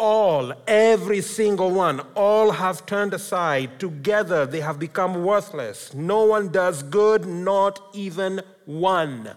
All, 0.00 0.52
every 0.68 1.20
single 1.20 1.72
one, 1.72 2.00
all 2.14 2.52
have 2.52 2.86
turned 2.86 3.12
aside. 3.12 3.80
Together 3.80 4.46
they 4.46 4.60
have 4.60 4.78
become 4.78 5.24
worthless. 5.24 5.92
No 5.92 6.24
one 6.24 6.50
does 6.50 6.84
good, 6.84 7.26
not 7.26 7.80
even 7.92 8.40
one 8.64 9.30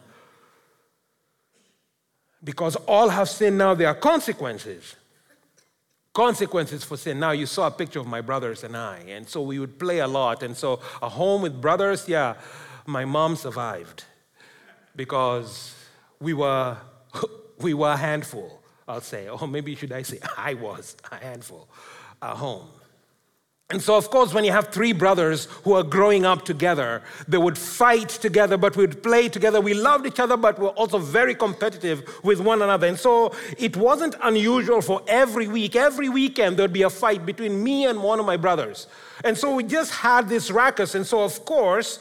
because 2.43 2.75
all 2.87 3.09
have 3.09 3.29
sinned 3.29 3.57
now, 3.57 3.73
there 3.73 3.87
are 3.87 3.95
consequences. 3.95 4.95
Consequences 6.13 6.83
for 6.83 6.97
sin. 6.97 7.19
Now, 7.19 7.31
you 7.31 7.45
saw 7.45 7.67
a 7.67 7.71
picture 7.71 7.99
of 7.99 8.07
my 8.07 8.21
brothers 8.21 8.63
and 8.63 8.75
I, 8.75 8.97
and 9.07 9.27
so 9.27 9.41
we 9.41 9.59
would 9.59 9.79
play 9.79 9.99
a 9.99 10.07
lot. 10.07 10.43
And 10.43 10.57
so, 10.57 10.81
a 11.01 11.07
home 11.07 11.41
with 11.41 11.61
brothers, 11.61 12.07
yeah, 12.07 12.35
my 12.85 13.05
mom 13.05 13.35
survived 13.35 14.03
because 14.95 15.75
we 16.19 16.33
were, 16.33 16.77
we 17.59 17.73
were 17.73 17.91
a 17.91 17.97
handful, 17.97 18.61
I'll 18.87 19.01
say. 19.01 19.29
Or 19.29 19.47
maybe 19.47 19.75
should 19.75 19.91
I 19.91 20.01
say, 20.01 20.19
I 20.37 20.55
was 20.55 20.97
a 21.11 21.15
handful 21.15 21.69
at 22.21 22.35
home. 22.35 22.67
And 23.71 23.81
so, 23.81 23.95
of 23.95 24.09
course, 24.09 24.33
when 24.33 24.43
you 24.43 24.51
have 24.51 24.67
three 24.67 24.91
brothers 24.91 25.45
who 25.63 25.73
are 25.73 25.83
growing 25.83 26.25
up 26.25 26.43
together, 26.43 27.01
they 27.27 27.37
would 27.37 27.57
fight 27.57 28.09
together, 28.09 28.57
but 28.57 28.75
we 28.75 28.85
would 28.85 29.01
play 29.01 29.29
together. 29.29 29.61
We 29.61 29.73
loved 29.73 30.05
each 30.05 30.19
other, 30.19 30.35
but 30.35 30.59
we're 30.59 30.69
also 30.69 30.97
very 30.97 31.33
competitive 31.35 32.03
with 32.21 32.41
one 32.41 32.61
another. 32.61 32.87
And 32.87 32.99
so 32.99 33.33
it 33.57 33.77
wasn't 33.77 34.15
unusual 34.23 34.81
for 34.81 35.01
every 35.07 35.47
week, 35.47 35.77
every 35.77 36.09
weekend, 36.09 36.57
there'd 36.57 36.73
be 36.73 36.83
a 36.83 36.89
fight 36.89 37.25
between 37.25 37.63
me 37.63 37.85
and 37.85 38.03
one 38.03 38.19
of 38.19 38.25
my 38.25 38.35
brothers. 38.35 38.87
And 39.23 39.37
so 39.37 39.55
we 39.55 39.63
just 39.63 39.91
had 39.91 40.27
this 40.27 40.51
ruckus. 40.51 40.93
And 40.93 41.07
so, 41.07 41.23
of 41.23 41.45
course, 41.45 41.99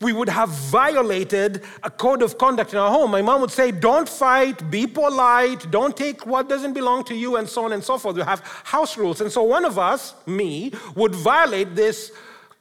we 0.00 0.12
would 0.12 0.28
have 0.28 0.48
violated 0.48 1.62
a 1.82 1.90
code 1.90 2.22
of 2.22 2.38
conduct 2.38 2.72
in 2.72 2.78
our 2.78 2.90
home. 2.90 3.10
My 3.10 3.22
mom 3.22 3.40
would 3.40 3.50
say, 3.50 3.72
Don't 3.72 4.08
fight, 4.08 4.70
be 4.70 4.86
polite, 4.86 5.70
don't 5.70 5.96
take 5.96 6.24
what 6.24 6.48
doesn't 6.48 6.72
belong 6.72 7.04
to 7.04 7.14
you, 7.14 7.36
and 7.36 7.48
so 7.48 7.64
on 7.64 7.72
and 7.72 7.82
so 7.82 7.98
forth. 7.98 8.16
We 8.16 8.22
have 8.22 8.40
house 8.64 8.96
rules. 8.96 9.20
And 9.20 9.30
so 9.32 9.42
one 9.42 9.64
of 9.64 9.78
us, 9.78 10.14
me, 10.26 10.72
would 10.94 11.14
violate 11.14 11.74
this 11.74 12.12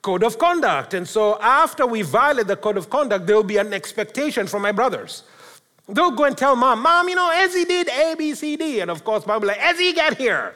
code 0.01 0.23
of 0.23 0.39
conduct. 0.39 0.93
And 0.93 1.07
so 1.07 1.37
after 1.39 1.85
we 1.85 2.01
violate 2.01 2.47
the 2.47 2.55
code 2.55 2.77
of 2.77 2.89
conduct, 2.89 3.27
there 3.27 3.35
will 3.35 3.43
be 3.43 3.57
an 3.57 3.73
expectation 3.73 4.47
from 4.47 4.63
my 4.63 4.71
brothers. 4.71 5.23
They'll 5.89 6.11
go 6.11 6.25
and 6.25 6.37
tell 6.37 6.55
mom, 6.55 6.81
Mom, 6.81 7.07
you 7.07 7.15
know, 7.15 7.29
Ezzy 7.29 7.65
did 7.65 7.87
A, 7.89 8.15
B, 8.15 8.33
C, 8.33 8.55
D. 8.57 8.79
And 8.79 8.91
of 8.91 9.03
course, 9.03 9.25
mom 9.25 9.35
will 9.35 9.41
be 9.41 9.47
like, 9.47 9.59
Ezzy, 9.59 9.93
get 9.93 10.17
here. 10.17 10.53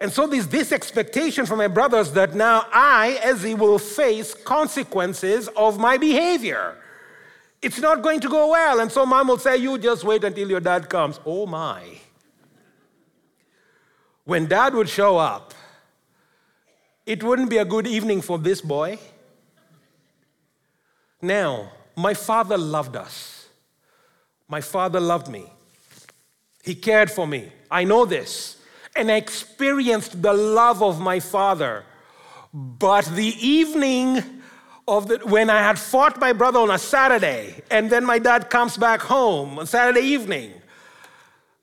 And 0.00 0.12
so 0.12 0.26
there's 0.26 0.46
this 0.46 0.70
expectation 0.70 1.44
from 1.44 1.58
my 1.58 1.66
brothers 1.66 2.12
that 2.12 2.34
now 2.34 2.66
I, 2.72 3.18
Ezzy, 3.22 3.58
will 3.58 3.78
face 3.78 4.32
consequences 4.32 5.48
of 5.56 5.78
my 5.78 5.96
behavior. 5.96 6.76
It's 7.60 7.80
not 7.80 8.02
going 8.02 8.20
to 8.20 8.28
go 8.28 8.50
well. 8.50 8.78
And 8.78 8.92
so 8.92 9.04
mom 9.04 9.28
will 9.28 9.38
say, 9.38 9.56
You 9.56 9.76
just 9.78 10.04
wait 10.04 10.22
until 10.22 10.48
your 10.48 10.60
dad 10.60 10.88
comes. 10.88 11.18
Oh 11.26 11.46
my. 11.46 11.82
When 14.24 14.46
dad 14.46 14.74
would 14.74 14.88
show 14.88 15.18
up, 15.18 15.54
it 17.04 17.24
wouldn't 17.24 17.50
be 17.50 17.56
a 17.56 17.64
good 17.64 17.86
evening 17.86 18.20
for 18.20 18.38
this 18.38 18.60
boy. 18.60 18.98
Now, 21.20 21.72
my 21.96 22.14
father 22.14 22.56
loved 22.56 22.94
us. 22.94 23.48
My 24.46 24.60
father 24.60 25.00
loved 25.00 25.28
me. 25.28 25.46
He 26.62 26.74
cared 26.74 27.10
for 27.10 27.26
me. 27.26 27.50
I 27.70 27.84
know 27.84 28.04
this 28.04 28.57
and 28.98 29.10
experienced 29.10 30.20
the 30.20 30.32
love 30.34 30.82
of 30.82 31.00
my 31.00 31.20
father. 31.20 31.84
But 32.52 33.04
the 33.06 33.34
evening 33.40 34.22
of 34.88 35.06
the, 35.08 35.18
when 35.18 35.50
I 35.50 35.62
had 35.62 35.78
fought 35.78 36.18
my 36.18 36.32
brother 36.32 36.58
on 36.58 36.70
a 36.70 36.78
Saturday, 36.78 37.62
and 37.70 37.88
then 37.90 38.04
my 38.04 38.18
dad 38.18 38.50
comes 38.50 38.76
back 38.76 39.00
home 39.00 39.58
on 39.58 39.66
Saturday 39.66 40.00
evening, 40.00 40.52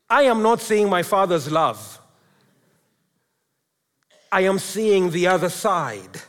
I 0.09 0.23
am 0.23 0.41
not 0.41 0.61
seeing 0.61 0.89
my 0.89 1.03
father's 1.03 1.51
love. 1.51 1.99
I 4.31 4.41
am 4.41 4.59
seeing 4.59 5.11
the 5.11 5.27
other 5.27 5.49
side 5.49 6.21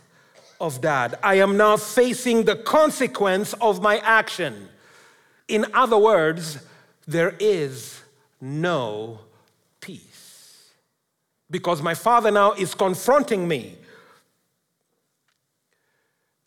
of 0.60 0.80
dad. 0.80 1.18
I 1.22 1.34
am 1.36 1.56
now 1.56 1.76
facing 1.76 2.44
the 2.44 2.56
consequence 2.56 3.52
of 3.54 3.82
my 3.82 3.98
action. 3.98 4.68
In 5.48 5.66
other 5.74 5.98
words, 5.98 6.58
there 7.06 7.34
is 7.38 8.00
no 8.40 9.20
because 11.50 11.82
my 11.82 11.94
father 11.94 12.30
now 12.30 12.52
is 12.52 12.74
confronting 12.74 13.46
me. 13.46 13.76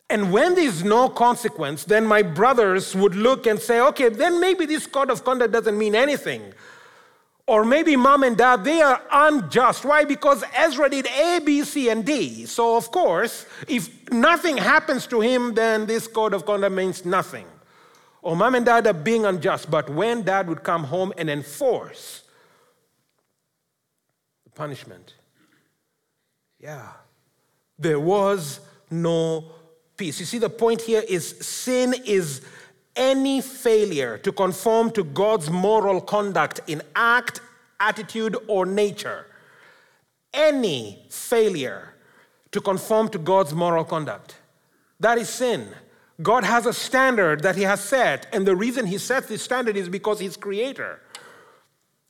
And 0.08 0.32
when 0.32 0.56
there's 0.56 0.82
no 0.82 1.08
consequence, 1.08 1.84
then 1.84 2.04
my 2.04 2.22
brothers 2.22 2.96
would 2.96 3.14
look 3.14 3.46
and 3.46 3.60
say, 3.60 3.80
okay, 3.80 4.08
then 4.08 4.40
maybe 4.40 4.66
this 4.66 4.86
code 4.86 5.08
of 5.08 5.24
conduct 5.24 5.52
doesn't 5.52 5.78
mean 5.78 5.94
anything. 5.94 6.52
Or 7.46 7.64
maybe 7.64 7.96
mom 7.96 8.24
and 8.24 8.36
dad, 8.36 8.64
they 8.64 8.80
are 8.82 9.02
unjust. 9.10 9.84
Why? 9.84 10.04
Because 10.04 10.44
Ezra 10.54 10.88
did 10.88 11.06
A, 11.06 11.40
B, 11.44 11.62
C, 11.64 11.88
and 11.88 12.04
D. 12.04 12.44
So, 12.46 12.76
of 12.76 12.90
course, 12.90 13.46
if 13.68 14.10
nothing 14.10 14.56
happens 14.56 15.06
to 15.08 15.20
him, 15.20 15.54
then 15.54 15.86
this 15.86 16.06
code 16.06 16.34
of 16.34 16.44
conduct 16.44 16.74
means 16.74 17.04
nothing. 17.04 17.46
Or 18.22 18.36
mom 18.36 18.56
and 18.56 18.66
dad 18.66 18.86
are 18.86 18.92
being 18.92 19.24
unjust. 19.24 19.70
But 19.70 19.88
when 19.88 20.22
dad 20.22 20.48
would 20.48 20.62
come 20.62 20.84
home 20.84 21.12
and 21.16 21.30
enforce 21.30 22.22
punishment. 24.60 25.14
Yeah. 26.58 26.88
There 27.78 27.98
was 27.98 28.60
no 28.90 29.52
peace. 29.96 30.20
You 30.20 30.26
see, 30.26 30.36
the 30.36 30.50
point 30.50 30.82
here 30.82 31.02
is 31.08 31.24
sin 31.40 31.94
is 32.04 32.42
any 32.94 33.40
failure 33.40 34.18
to 34.18 34.30
conform 34.30 34.90
to 34.90 35.02
God's 35.02 35.48
moral 35.48 35.98
conduct 36.02 36.60
in 36.66 36.82
act, 36.94 37.40
attitude, 37.88 38.36
or 38.48 38.66
nature. 38.66 39.24
Any 40.34 41.06
failure 41.08 41.94
to 42.52 42.60
conform 42.60 43.08
to 43.14 43.18
God's 43.18 43.54
moral 43.54 43.84
conduct. 43.84 44.36
That 44.98 45.16
is 45.16 45.30
sin. 45.30 45.68
God 46.20 46.44
has 46.44 46.66
a 46.66 46.74
standard 46.74 47.42
that 47.44 47.56
He 47.56 47.62
has 47.62 47.80
set, 47.80 48.26
and 48.34 48.46
the 48.46 48.54
reason 48.54 48.84
He 48.84 48.98
sets 48.98 49.26
this 49.28 49.42
standard 49.42 49.78
is 49.78 49.88
because 49.88 50.20
He's 50.20 50.36
creator. 50.36 51.00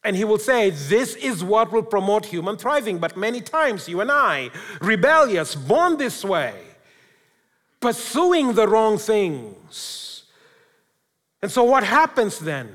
And 0.02 0.16
He 0.16 0.24
will 0.24 0.38
say, 0.38 0.70
This 0.70 1.14
is 1.16 1.44
what 1.44 1.72
will 1.72 1.82
promote 1.82 2.26
human 2.26 2.56
thriving. 2.56 2.98
But 2.98 3.16
many 3.16 3.40
times, 3.40 3.88
you 3.88 4.00
and 4.00 4.10
I, 4.10 4.50
rebellious, 4.80 5.54
born 5.54 5.96
this 5.96 6.24
way, 6.24 6.54
pursuing 7.80 8.54
the 8.54 8.66
wrong 8.66 8.98
things. 8.98 10.24
And 11.42 11.50
so, 11.50 11.64
what 11.64 11.84
happens 11.84 12.38
then 12.38 12.70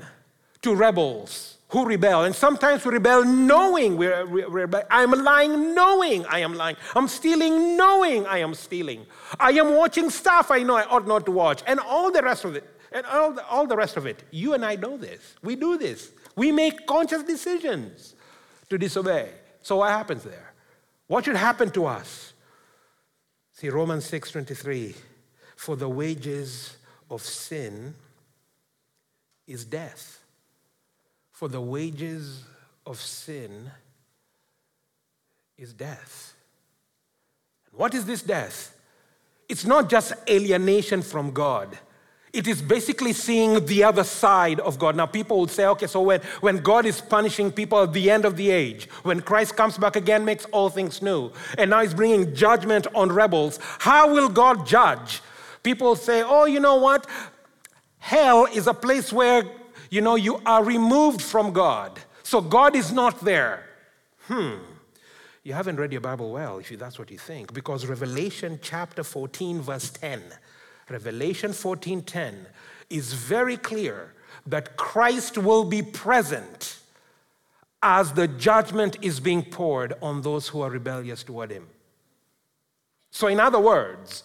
to 0.62 0.74
rebels? 0.74 1.56
who 1.68 1.84
rebel. 1.84 2.24
And 2.24 2.34
sometimes 2.34 2.84
we 2.84 2.92
rebel 2.92 3.24
knowing 3.24 3.96
we 3.96 4.06
rebel. 4.06 4.82
I'm 4.90 5.10
lying 5.10 5.74
knowing 5.74 6.24
I 6.26 6.40
am 6.40 6.54
lying. 6.54 6.76
I'm 6.94 7.08
stealing 7.08 7.76
knowing 7.76 8.26
I 8.26 8.38
am 8.38 8.54
stealing. 8.54 9.04
I 9.40 9.52
am 9.52 9.74
watching 9.74 10.10
stuff 10.10 10.50
I 10.50 10.62
know 10.62 10.76
I 10.76 10.84
ought 10.84 11.06
not 11.06 11.26
to 11.26 11.32
watch. 11.32 11.62
And 11.66 11.80
all 11.80 12.10
the 12.12 12.22
rest 12.22 12.44
of 12.44 12.54
it. 12.54 12.68
And 12.92 13.04
all 13.06 13.32
the, 13.32 13.44
all 13.46 13.66
the 13.66 13.76
rest 13.76 13.96
of 13.96 14.06
it. 14.06 14.22
You 14.30 14.54
and 14.54 14.64
I 14.64 14.76
know 14.76 14.96
this. 14.96 15.34
We 15.42 15.56
do 15.56 15.76
this. 15.76 16.12
We 16.36 16.52
make 16.52 16.86
conscious 16.86 17.22
decisions 17.22 18.14
to 18.68 18.78
disobey. 18.78 19.30
So 19.62 19.76
what 19.76 19.90
happens 19.90 20.22
there? 20.22 20.52
What 21.06 21.24
should 21.24 21.36
happen 21.36 21.70
to 21.70 21.86
us? 21.86 22.34
See 23.52 23.70
Romans 23.70 24.04
6:23 24.04 24.94
for 25.56 25.76
the 25.76 25.88
wages 25.88 26.76
of 27.10 27.22
sin 27.22 27.94
is 29.46 29.64
death. 29.64 30.22
For 31.32 31.48
the 31.48 31.60
wages 31.60 32.44
of 32.84 33.00
sin 33.00 33.70
is 35.56 35.72
death. 35.72 36.34
What 37.72 37.94
is 37.94 38.04
this 38.04 38.22
death? 38.22 38.74
It's 39.48 39.64
not 39.64 39.88
just 39.88 40.12
alienation 40.28 41.02
from 41.02 41.30
God. 41.30 41.78
It 42.36 42.46
is 42.46 42.60
basically 42.60 43.12
seeing 43.12 43.64
the 43.66 43.84
other 43.84 44.04
side 44.04 44.60
of 44.60 44.78
God. 44.78 44.94
Now, 44.96 45.06
people 45.06 45.40
would 45.40 45.50
say, 45.50 45.66
okay, 45.66 45.86
so 45.86 46.02
when, 46.02 46.20
when 46.40 46.58
God 46.58 46.86
is 46.86 47.00
punishing 47.00 47.50
people 47.50 47.82
at 47.82 47.92
the 47.92 48.10
end 48.10 48.24
of 48.24 48.36
the 48.36 48.50
age, 48.50 48.88
when 49.02 49.20
Christ 49.20 49.56
comes 49.56 49.78
back 49.78 49.96
again, 49.96 50.24
makes 50.24 50.44
all 50.46 50.68
things 50.68 51.00
new, 51.02 51.32
and 51.58 51.70
now 51.70 51.82
he's 51.82 51.94
bringing 51.94 52.34
judgment 52.34 52.86
on 52.94 53.10
rebels, 53.10 53.58
how 53.78 54.12
will 54.12 54.28
God 54.28 54.66
judge? 54.66 55.22
People 55.62 55.96
say, 55.96 56.22
oh, 56.22 56.44
you 56.44 56.60
know 56.60 56.76
what? 56.76 57.06
Hell 57.98 58.46
is 58.46 58.66
a 58.66 58.74
place 58.74 59.12
where 59.12 59.44
you 59.90 60.00
know, 60.00 60.16
you 60.16 60.40
are 60.44 60.64
removed 60.64 61.22
from 61.22 61.52
God. 61.52 61.98
So 62.22 62.40
God 62.40 62.74
is 62.74 62.92
not 62.92 63.20
there. 63.20 63.64
Hmm. 64.22 64.54
You 65.42 65.52
haven't 65.52 65.76
read 65.76 65.92
your 65.92 66.00
Bible 66.00 66.32
well 66.32 66.58
if 66.58 66.68
that's 66.70 66.98
what 66.98 67.10
you 67.10 67.18
think, 67.18 67.54
because 67.54 67.86
Revelation 67.86 68.58
chapter 68.60 69.04
14, 69.04 69.60
verse 69.60 69.90
10, 69.90 70.22
Revelation 70.88 71.52
14, 71.52 72.02
10 72.02 72.46
is 72.90 73.12
very 73.12 73.56
clear 73.56 74.14
that 74.46 74.76
Christ 74.76 75.36
will 75.36 75.64
be 75.64 75.82
present 75.82 76.78
as 77.82 78.12
the 78.12 78.28
judgment 78.28 78.96
is 79.02 79.20
being 79.20 79.42
poured 79.44 79.94
on 80.00 80.22
those 80.22 80.48
who 80.48 80.60
are 80.60 80.70
rebellious 80.70 81.22
toward 81.22 81.50
him. 81.50 81.66
So, 83.10 83.26
in 83.28 83.40
other 83.40 83.60
words, 83.60 84.22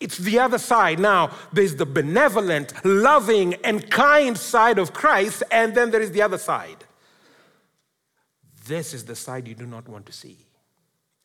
it's 0.00 0.16
the 0.18 0.38
other 0.38 0.58
side. 0.58 0.98
Now, 0.98 1.30
there's 1.52 1.76
the 1.76 1.86
benevolent, 1.86 2.72
loving, 2.84 3.54
and 3.64 3.90
kind 3.90 4.36
side 4.36 4.78
of 4.78 4.92
Christ, 4.92 5.42
and 5.50 5.74
then 5.74 5.90
there 5.90 6.00
is 6.00 6.12
the 6.12 6.22
other 6.22 6.38
side. 6.38 6.84
This 8.66 8.94
is 8.94 9.04
the 9.04 9.16
side 9.16 9.46
you 9.46 9.54
do 9.54 9.66
not 9.66 9.88
want 9.88 10.06
to 10.06 10.12
see. 10.12 10.38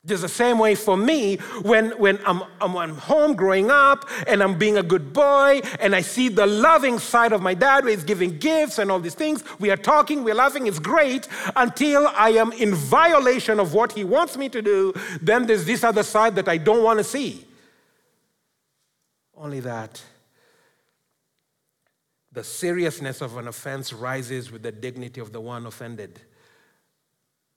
Just 0.06 0.22
the 0.22 0.30
same 0.30 0.60
way 0.60 0.76
for 0.76 0.96
me, 0.96 1.38
when, 1.64 1.90
when 1.92 2.20
I'm, 2.28 2.44
I'm 2.62 2.96
home 2.96 3.36
growing 3.36 3.72
up 3.72 4.08
and 4.28 4.44
I'm 4.44 4.56
being 4.56 4.78
a 4.78 4.84
good 4.84 5.14
boy 5.14 5.62
and 5.80 5.96
I 5.96 6.02
see 6.02 6.30
the 6.30 6.46
loving 6.46 7.00
side 7.00 7.34
of 7.34 7.42
my 7.42 7.56
dad 7.56 7.86
where 7.86 7.94
he's 7.94 8.04
giving 8.04 8.38
gifts 8.38 8.78
and 8.78 8.92
all 8.92 9.00
these 9.00 9.16
things, 9.16 9.44
we 9.60 9.72
are 9.72 9.78
talking, 9.78 10.24
we're 10.24 10.36
laughing, 10.36 10.68
it's 10.68 10.78
great 10.78 11.28
until 11.56 12.08
I 12.08 12.30
am 12.32 12.52
in 12.52 12.76
violation 12.76 13.60
of 13.60 13.74
what 13.74 13.94
he 13.94 14.04
wants 14.04 14.38
me 14.38 14.48
to 14.50 14.62
do. 14.62 14.94
Then 15.24 15.48
there's 15.48 15.66
this 15.66 15.84
other 15.84 16.04
side 16.04 16.36
that 16.36 16.48
I 16.48 16.58
don't 16.58 16.84
want 16.84 17.00
to 17.00 17.04
see. 17.04 17.48
Only 19.36 19.60
that 19.62 20.04
the 22.32 22.44
seriousness 22.44 23.22
of 23.22 23.38
an 23.38 23.48
offense 23.48 23.92
rises 23.92 24.52
with 24.52 24.62
the 24.62 24.72
dignity 24.72 25.20
of 25.20 25.32
the 25.32 25.42
one 25.42 25.66
offended. 25.66 26.20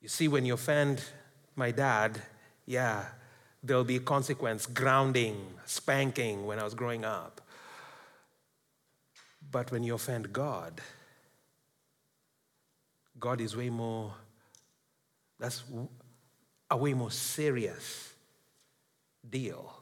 You 0.00 0.08
see, 0.08 0.28
when 0.28 0.46
you 0.46 0.54
offend 0.54 1.02
my 1.56 1.72
dad, 1.72 2.22
yeah, 2.68 3.06
there'll 3.62 3.82
be 3.82 3.98
consequence 3.98 4.66
grounding, 4.66 5.36
spanking 5.64 6.46
when 6.46 6.58
I 6.58 6.64
was 6.64 6.74
growing 6.74 7.02
up. 7.02 7.40
But 9.50 9.72
when 9.72 9.82
you 9.82 9.94
offend 9.94 10.34
God, 10.34 10.82
God 13.18 13.40
is 13.40 13.56
way 13.56 13.70
more, 13.70 14.12
that's 15.40 15.64
a 16.70 16.76
way 16.76 16.92
more 16.92 17.10
serious 17.10 18.12
deal. 19.28 19.72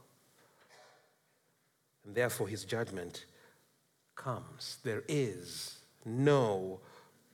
And 2.04 2.14
therefore, 2.14 2.46
his 2.46 2.64
judgment 2.64 3.24
comes. 4.14 4.78
There 4.84 5.02
is 5.08 5.80
no 6.04 6.78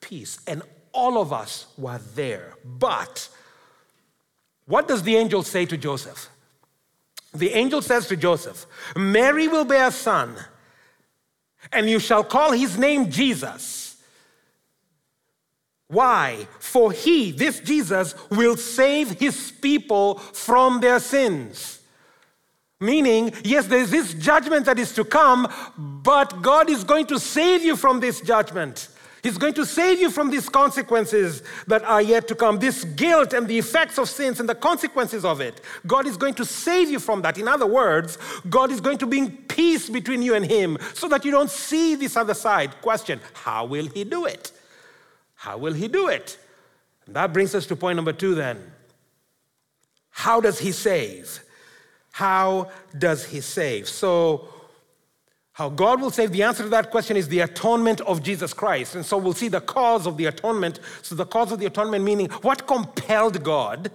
peace. 0.00 0.38
And 0.46 0.62
all 0.92 1.20
of 1.20 1.30
us 1.30 1.66
were 1.76 2.00
there. 2.14 2.54
But 2.64 3.28
what 4.66 4.88
does 4.88 5.02
the 5.02 5.16
angel 5.16 5.42
say 5.42 5.66
to 5.66 5.76
Joseph? 5.76 6.28
The 7.34 7.50
angel 7.50 7.82
says 7.82 8.06
to 8.08 8.16
Joseph, 8.16 8.66
Mary 8.94 9.48
will 9.48 9.64
bear 9.64 9.88
a 9.88 9.92
son, 9.92 10.36
and 11.72 11.88
you 11.88 11.98
shall 11.98 12.24
call 12.24 12.52
his 12.52 12.76
name 12.76 13.10
Jesus. 13.10 13.96
Why? 15.88 16.46
For 16.58 16.90
he, 16.92 17.32
this 17.32 17.60
Jesus, 17.60 18.14
will 18.30 18.56
save 18.56 19.10
his 19.10 19.50
people 19.50 20.18
from 20.18 20.80
their 20.80 20.98
sins. 20.98 21.80
Meaning, 22.80 23.32
yes, 23.44 23.66
there's 23.66 23.90
this 23.90 24.14
judgment 24.14 24.66
that 24.66 24.78
is 24.78 24.92
to 24.94 25.04
come, 25.04 25.46
but 25.78 26.42
God 26.42 26.68
is 26.68 26.82
going 26.82 27.06
to 27.06 27.18
save 27.20 27.62
you 27.62 27.76
from 27.76 28.00
this 28.00 28.20
judgment. 28.20 28.88
He's 29.22 29.38
going 29.38 29.54
to 29.54 29.64
save 29.64 30.00
you 30.00 30.10
from 30.10 30.30
these 30.30 30.48
consequences 30.48 31.42
that 31.68 31.84
are 31.84 32.02
yet 32.02 32.26
to 32.28 32.34
come, 32.34 32.58
this 32.58 32.84
guilt 32.84 33.32
and 33.32 33.46
the 33.46 33.56
effects 33.56 33.96
of 33.98 34.08
sins 34.08 34.40
and 34.40 34.48
the 34.48 34.54
consequences 34.54 35.24
of 35.24 35.40
it. 35.40 35.60
God 35.86 36.06
is 36.06 36.16
going 36.16 36.34
to 36.34 36.44
save 36.44 36.90
you 36.90 36.98
from 36.98 37.22
that. 37.22 37.38
In 37.38 37.46
other 37.46 37.66
words, 37.66 38.18
God 38.50 38.72
is 38.72 38.80
going 38.80 38.98
to 38.98 39.06
bring 39.06 39.30
peace 39.30 39.88
between 39.88 40.22
you 40.22 40.34
and 40.34 40.44
Him 40.44 40.76
so 40.94 41.08
that 41.08 41.24
you 41.24 41.30
don't 41.30 41.50
see 41.50 41.94
this 41.94 42.16
other 42.16 42.34
side. 42.34 42.80
Question 42.82 43.20
How 43.34 43.64
will 43.64 43.86
He 43.86 44.02
do 44.02 44.26
it? 44.26 44.50
How 45.36 45.56
will 45.56 45.72
He 45.72 45.86
do 45.86 46.08
it? 46.08 46.36
And 47.06 47.14
that 47.14 47.32
brings 47.32 47.54
us 47.54 47.66
to 47.66 47.76
point 47.76 47.96
number 47.96 48.12
two 48.12 48.34
then. 48.34 48.72
How 50.10 50.40
does 50.40 50.58
He 50.58 50.72
save? 50.72 51.42
How 52.12 52.70
does 52.96 53.24
he 53.24 53.40
save? 53.40 53.88
So, 53.88 54.48
how 55.54 55.68
God 55.68 56.00
will 56.00 56.10
save, 56.10 56.32
the 56.32 56.42
answer 56.42 56.62
to 56.62 56.68
that 56.70 56.90
question 56.90 57.16
is 57.16 57.28
the 57.28 57.40
atonement 57.40 58.00
of 58.02 58.22
Jesus 58.22 58.54
Christ. 58.54 58.94
And 58.94 59.04
so 59.04 59.18
we'll 59.18 59.34
see 59.34 59.48
the 59.48 59.60
cause 59.60 60.06
of 60.06 60.16
the 60.16 60.26
atonement. 60.26 60.80
So, 61.02 61.14
the 61.14 61.26
cause 61.26 61.52
of 61.52 61.58
the 61.58 61.66
atonement 61.66 62.04
meaning 62.04 62.30
what 62.40 62.66
compelled 62.66 63.42
God 63.44 63.90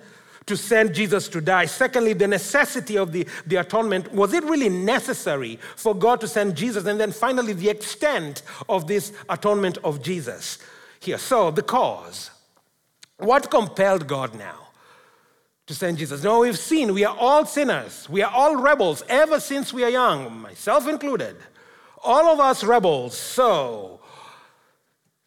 to 0.46 0.56
send 0.56 0.94
Jesus 0.94 1.28
to 1.30 1.42
die? 1.42 1.66
Secondly, 1.66 2.14
the 2.14 2.28
necessity 2.28 2.98
of 2.98 3.12
the, 3.12 3.28
the 3.46 3.58
atonement. 3.58 4.14
Was 4.14 4.34
it 4.34 4.44
really 4.44 4.70
necessary 4.70 5.60
for 5.76 5.96
God 5.96 6.22
to 6.22 6.28
send 6.28 6.56
Jesus? 6.56 6.86
And 6.86 7.00
then 7.00 7.12
finally, 7.12 7.54
the 7.54 7.70
extent 7.70 8.44
of 8.70 8.88
this 8.88 9.12
atonement 9.28 9.78
of 9.84 10.02
Jesus 10.02 10.60
here. 11.00 11.18
So, 11.18 11.52
the 11.52 11.64
cause. 11.64 12.32
What 13.18 13.50
compelled 13.50 14.08
God 14.08 14.38
now? 14.38 14.67
To 15.68 15.76
send 15.76 15.98
Jesus. 15.98 16.24
No, 16.24 16.40
we've 16.40 16.58
seen 16.58 16.94
we 16.94 17.04
are 17.06 17.16
all 17.16 17.46
sinners. 17.46 18.10
We 18.10 18.24
are 18.24 18.32
all 18.32 18.56
rebels 18.56 19.04
ever 19.08 19.40
since 19.40 19.74
we 19.74 19.84
are 19.84 19.90
young, 19.90 20.40
myself 20.40 20.88
included. 20.88 21.36
All 22.04 22.28
of 22.28 22.40
us 22.40 22.64
rebels. 22.64 23.18
So 23.18 24.00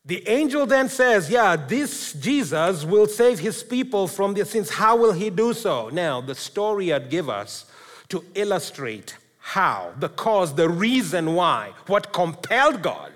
the 0.05 0.27
angel 0.29 0.65
then 0.67 0.89
says, 0.89 1.31
Yeah, 1.31 1.57
this 1.57 2.15
Jesus 2.15 2.85
will 2.85 3.07
save 3.07 3.39
his 3.39 3.63
people 3.63 4.09
from 4.09 4.35
their 4.35 4.47
sins. 4.47 4.71
How 4.71 4.97
will 4.97 5.13
he 5.13 5.29
do 5.29 5.53
so? 5.53 5.91
Now, 5.91 6.21
the 6.21 6.35
story 6.35 6.93
I'd 6.93 7.11
give 7.11 7.29
us 7.29 7.67
to 8.09 8.25
illustrate 8.35 9.17
how, 9.39 9.93
the 9.99 10.09
cause, 10.09 10.55
the 10.55 10.69
reason 10.69 11.35
why, 11.35 11.73
what 11.87 12.13
compelled 12.13 12.83
God. 12.83 13.13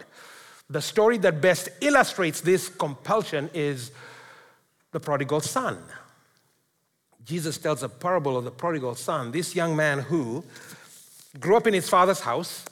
The 0.68 0.82
story 0.82 1.18
that 1.18 1.40
best 1.40 1.68
illustrates 1.80 2.40
this 2.40 2.68
compulsion 2.68 3.50
is 3.54 3.92
the 4.92 5.00
prodigal 5.00 5.40
son. 5.40 5.78
Jesus 7.24 7.56
tells 7.56 7.82
a 7.82 7.88
parable 7.88 8.37
of 8.37 8.44
the 8.44 8.50
prodigal 8.50 8.94
son, 8.94 9.32
this 9.32 9.54
young 9.54 9.74
man 9.74 10.00
who 10.00 10.44
grew 11.40 11.56
up 11.56 11.66
in 11.66 11.74
his 11.74 11.88
father's 11.88 12.20
house, 12.20 12.64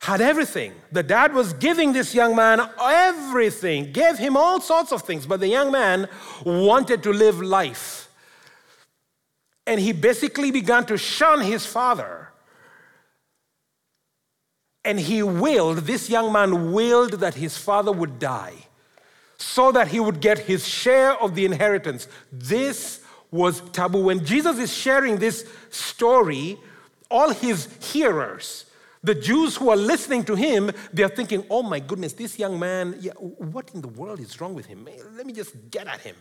had 0.00 0.22
everything. 0.22 0.72
The 0.90 1.02
dad 1.02 1.34
was 1.34 1.52
giving 1.52 1.92
this 1.92 2.14
young 2.14 2.34
man 2.34 2.60
everything, 2.80 3.92
gave 3.92 4.16
him 4.16 4.34
all 4.34 4.60
sorts 4.60 4.92
of 4.92 5.02
things, 5.02 5.26
but 5.26 5.40
the 5.40 5.48
young 5.48 5.70
man 5.70 6.08
wanted 6.44 7.02
to 7.02 7.12
live 7.12 7.42
life. 7.42 8.08
And 9.66 9.78
he 9.78 9.92
basically 9.92 10.50
began 10.50 10.86
to 10.86 10.96
shun 10.96 11.42
his 11.42 11.66
father. 11.66 12.28
And 14.86 14.98
he 14.98 15.22
willed, 15.22 15.78
this 15.80 16.08
young 16.08 16.32
man 16.32 16.72
willed 16.72 17.12
that 17.20 17.34
his 17.34 17.58
father 17.58 17.92
would 17.92 18.18
die 18.18 18.54
so 19.36 19.70
that 19.72 19.88
he 19.88 20.00
would 20.00 20.20
get 20.20 20.38
his 20.38 20.66
share 20.66 21.14
of 21.20 21.34
the 21.34 21.44
inheritance. 21.44 22.08
This 22.32 22.99
was 23.30 23.60
taboo. 23.70 24.04
When 24.04 24.24
Jesus 24.24 24.58
is 24.58 24.72
sharing 24.72 25.16
this 25.16 25.48
story, 25.70 26.58
all 27.10 27.30
his 27.30 27.68
hearers, 27.92 28.66
the 29.02 29.14
Jews 29.14 29.56
who 29.56 29.70
are 29.70 29.76
listening 29.76 30.24
to 30.24 30.34
him, 30.34 30.70
they're 30.92 31.08
thinking, 31.08 31.44
oh 31.48 31.62
my 31.62 31.80
goodness, 31.80 32.12
this 32.12 32.38
young 32.38 32.58
man, 32.58 32.96
yeah, 33.00 33.12
what 33.12 33.70
in 33.74 33.80
the 33.80 33.88
world 33.88 34.20
is 34.20 34.40
wrong 34.40 34.54
with 34.54 34.66
him? 34.66 34.86
Let 35.16 35.26
me 35.26 35.32
just 35.32 35.54
get 35.70 35.86
at 35.86 36.00
him. 36.00 36.16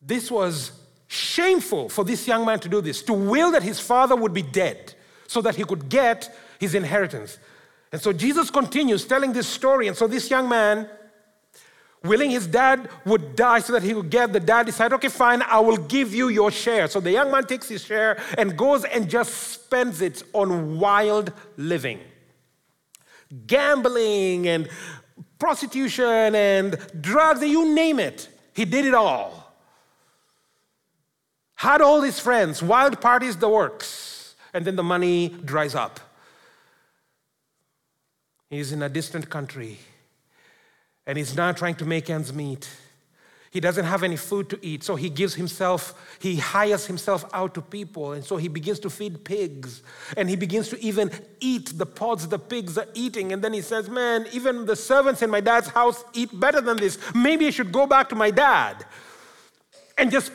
This 0.00 0.30
was 0.30 0.72
shameful 1.06 1.88
for 1.88 2.04
this 2.04 2.26
young 2.26 2.46
man 2.46 2.58
to 2.60 2.68
do 2.68 2.80
this, 2.80 3.02
to 3.02 3.12
will 3.12 3.52
that 3.52 3.62
his 3.62 3.78
father 3.78 4.16
would 4.16 4.32
be 4.32 4.42
dead 4.42 4.94
so 5.26 5.42
that 5.42 5.54
he 5.54 5.64
could 5.64 5.88
get 5.88 6.34
his 6.58 6.74
inheritance. 6.74 7.38
And 7.92 8.00
so 8.00 8.12
Jesus 8.12 8.50
continues 8.50 9.04
telling 9.04 9.32
this 9.32 9.46
story. 9.46 9.88
And 9.88 9.96
so 9.96 10.06
this 10.06 10.30
young 10.30 10.48
man, 10.48 10.88
willing 12.04 12.30
his 12.30 12.46
dad 12.46 12.88
would 13.04 13.36
die 13.36 13.60
so 13.60 13.72
that 13.72 13.82
he 13.82 13.94
would 13.94 14.10
get, 14.10 14.32
the 14.32 14.40
dad 14.40 14.66
decided, 14.66 14.94
okay, 14.96 15.08
fine, 15.08 15.42
I 15.42 15.60
will 15.60 15.76
give 15.76 16.14
you 16.14 16.28
your 16.28 16.50
share. 16.50 16.88
So 16.88 17.00
the 17.00 17.12
young 17.12 17.30
man 17.30 17.44
takes 17.44 17.68
his 17.68 17.84
share 17.84 18.20
and 18.36 18.56
goes 18.56 18.84
and 18.84 19.08
just 19.08 19.32
spends 19.34 20.00
it 20.00 20.22
on 20.32 20.78
wild 20.78 21.32
living. 21.56 22.00
Gambling 23.46 24.48
and 24.48 24.68
prostitution 25.38 26.34
and 26.34 26.76
drugs, 27.00 27.42
you 27.42 27.74
name 27.74 27.98
it. 27.98 28.28
He 28.54 28.64
did 28.64 28.84
it 28.84 28.94
all. 28.94 29.54
Had 31.54 31.80
all 31.80 32.02
his 32.02 32.18
friends, 32.18 32.62
wild 32.62 33.00
parties, 33.00 33.36
the 33.36 33.48
works. 33.48 34.34
And 34.52 34.64
then 34.64 34.76
the 34.76 34.82
money 34.82 35.28
dries 35.44 35.74
up. 35.74 36.00
He's 38.50 38.72
in 38.72 38.82
a 38.82 38.88
distant 38.88 39.30
country 39.30 39.78
and 41.06 41.18
he's 41.18 41.36
now 41.36 41.52
trying 41.52 41.74
to 41.76 41.84
make 41.84 42.08
ends 42.10 42.32
meet. 42.32 42.68
He 43.50 43.60
doesn't 43.60 43.84
have 43.84 44.02
any 44.02 44.16
food 44.16 44.48
to 44.48 44.58
eat, 44.62 44.82
so 44.82 44.96
he 44.96 45.10
gives 45.10 45.34
himself, 45.34 46.16
he 46.20 46.36
hires 46.36 46.86
himself 46.86 47.26
out 47.34 47.52
to 47.54 47.60
people, 47.60 48.12
and 48.12 48.24
so 48.24 48.38
he 48.38 48.48
begins 48.48 48.78
to 48.80 48.88
feed 48.88 49.24
pigs, 49.24 49.82
and 50.16 50.30
he 50.30 50.36
begins 50.36 50.70
to 50.70 50.82
even 50.82 51.10
eat 51.38 51.76
the 51.76 51.84
pods 51.84 52.26
the 52.26 52.38
pigs 52.38 52.78
are 52.78 52.86
eating. 52.94 53.30
And 53.30 53.44
then 53.44 53.52
he 53.52 53.60
says, 53.60 53.90
Man, 53.90 54.26
even 54.32 54.64
the 54.64 54.74
servants 54.74 55.20
in 55.20 55.28
my 55.28 55.40
dad's 55.40 55.68
house 55.68 56.02
eat 56.14 56.30
better 56.40 56.62
than 56.62 56.78
this. 56.78 56.98
Maybe 57.14 57.46
I 57.46 57.50
should 57.50 57.72
go 57.72 57.86
back 57.86 58.08
to 58.08 58.14
my 58.14 58.30
dad 58.30 58.86
and 59.98 60.10
just 60.10 60.32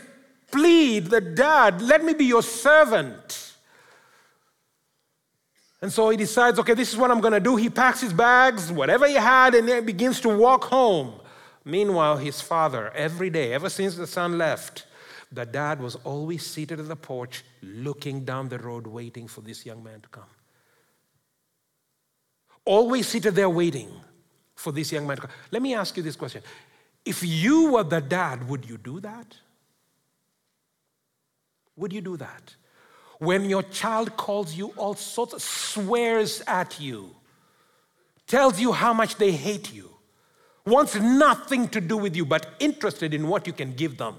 plead 0.51 1.07
the 1.07 1.21
dad, 1.21 1.81
let 1.81 2.03
me 2.03 2.13
be 2.13 2.25
your 2.25 2.43
servant. 2.43 3.46
And 5.81 5.93
so 5.93 6.09
he 6.09 6.17
decides, 6.17 6.57
okay, 6.59 6.73
this 6.73 6.91
is 6.91 6.97
what 6.97 7.11
I'm 7.11 7.21
going 7.21 7.33
to 7.33 7.39
do. 7.39 7.55
He 7.55 7.69
packs 7.69 8.01
his 8.01 8.13
bags, 8.13 8.71
whatever 8.71 9.07
he 9.07 9.13
had, 9.13 9.53
and 9.53 9.67
then 9.67 9.85
begins 9.85 10.19
to 10.21 10.29
walk 10.29 10.65
home. 10.65 11.19
Meanwhile, 11.63 12.17
his 12.17 12.41
father, 12.41 12.91
every 12.95 13.29
day, 13.29 13.53
ever 13.53 13.69
since 13.69 13.95
the 13.95 14.07
son 14.07 14.37
left, 14.37 14.87
the 15.31 15.45
dad 15.45 15.81
was 15.81 15.95
always 16.03 16.45
seated 16.45 16.79
at 16.79 16.87
the 16.87 16.95
porch, 16.95 17.43
looking 17.61 18.23
down 18.23 18.49
the 18.49 18.57
road, 18.57 18.87
waiting 18.87 19.27
for 19.27 19.41
this 19.41 19.65
young 19.65 19.83
man 19.83 20.01
to 20.01 20.09
come. 20.09 20.23
Always 22.65 23.07
seated 23.07 23.35
there 23.35 23.49
waiting 23.49 23.91
for 24.55 24.71
this 24.71 24.91
young 24.91 25.05
man 25.05 25.17
to 25.17 25.21
come. 25.23 25.31
Let 25.51 25.61
me 25.61 25.75
ask 25.75 25.95
you 25.95 26.03
this 26.03 26.15
question. 26.15 26.41
If 27.05 27.23
you 27.23 27.73
were 27.73 27.83
the 27.83 28.01
dad, 28.01 28.47
would 28.49 28.67
you 28.67 28.77
do 28.77 28.99
that? 29.01 29.35
Would 31.75 31.93
you 31.93 32.01
do 32.01 32.17
that? 32.17 32.55
When 33.19 33.49
your 33.49 33.63
child 33.63 34.15
calls 34.15 34.53
you 34.53 34.67
all 34.77 34.93
sorts, 34.93 35.43
swears 35.43 36.41
at 36.47 36.79
you, 36.79 37.15
tells 38.27 38.59
you 38.59 38.71
how 38.71 38.93
much 38.93 39.15
they 39.15 39.31
hate 39.31 39.73
you, 39.73 39.89
wants 40.65 40.95
nothing 40.95 41.67
to 41.69 41.81
do 41.81 41.97
with 41.97 42.15
you 42.15 42.25
but 42.25 42.45
interested 42.59 43.13
in 43.13 43.27
what 43.27 43.47
you 43.47 43.53
can 43.53 43.73
give 43.73 43.97
them. 43.97 44.15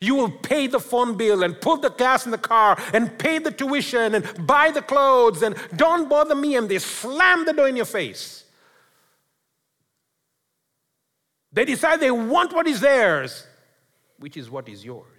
You 0.00 0.16
will 0.16 0.30
pay 0.30 0.66
the 0.66 0.80
phone 0.80 1.16
bill 1.16 1.44
and 1.44 1.58
put 1.58 1.80
the 1.80 1.88
gas 1.88 2.26
in 2.26 2.30
the 2.30 2.38
car 2.38 2.78
and 2.92 3.18
pay 3.18 3.38
the 3.38 3.50
tuition 3.50 4.14
and 4.16 4.46
buy 4.46 4.70
the 4.70 4.82
clothes 4.82 5.42
and 5.42 5.56
don't 5.76 6.10
bother 6.10 6.34
me, 6.34 6.56
and 6.56 6.68
they 6.68 6.78
slam 6.78 7.46
the 7.46 7.54
door 7.54 7.68
in 7.68 7.76
your 7.76 7.86
face. 7.86 8.44
They 11.52 11.64
decide 11.64 12.00
they 12.00 12.10
want 12.10 12.52
what 12.52 12.66
is 12.66 12.80
theirs, 12.80 13.46
which 14.18 14.36
is 14.36 14.50
what 14.50 14.68
is 14.68 14.84
yours. 14.84 15.13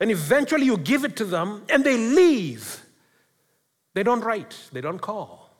And 0.00 0.10
eventually 0.10 0.64
you 0.64 0.78
give 0.78 1.04
it 1.04 1.14
to 1.16 1.24
them 1.24 1.62
and 1.68 1.84
they 1.84 1.96
leave. 1.96 2.82
They 3.94 4.02
don't 4.02 4.20
write, 4.20 4.56
they 4.72 4.80
don't 4.80 5.00
call. 5.00 5.50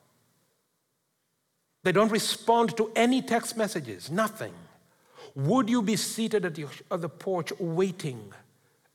They 1.82 1.92
don't 1.92 2.10
respond 2.10 2.76
to 2.76 2.90
any 2.96 3.22
text 3.22 3.56
messages, 3.56 4.10
nothing. 4.10 4.52
Would 5.34 5.68
you 5.68 5.82
be 5.82 5.96
seated 5.96 6.44
at, 6.44 6.58
your, 6.58 6.70
at 6.90 7.00
the 7.00 7.08
porch 7.08 7.52
waiting 7.58 8.32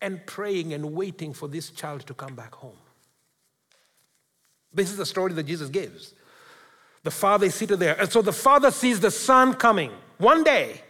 and 0.01 0.23
praying 0.25 0.73
and 0.73 0.93
waiting 0.93 1.34
for 1.34 1.47
this 1.47 1.69
child 1.69 2.05
to 2.08 2.13
come 2.13 2.36
back 2.36 2.53
home? 2.53 2.77
This 4.73 4.91
is 4.91 4.97
the 4.97 5.05
story 5.05 5.34
that 5.34 5.43
Jesus 5.43 5.69
gives. 5.69 6.13
The 7.03 7.12
father 7.12 7.45
is 7.45 7.55
seated 7.55 7.77
there. 7.77 7.99
And 7.99 8.12
so 8.12 8.21
the 8.21 8.34
father 8.34 8.71
sees 8.71 8.99
the 8.99 9.12
son 9.12 9.53
coming 9.53 9.91
one 10.17 10.43
day. 10.43 10.81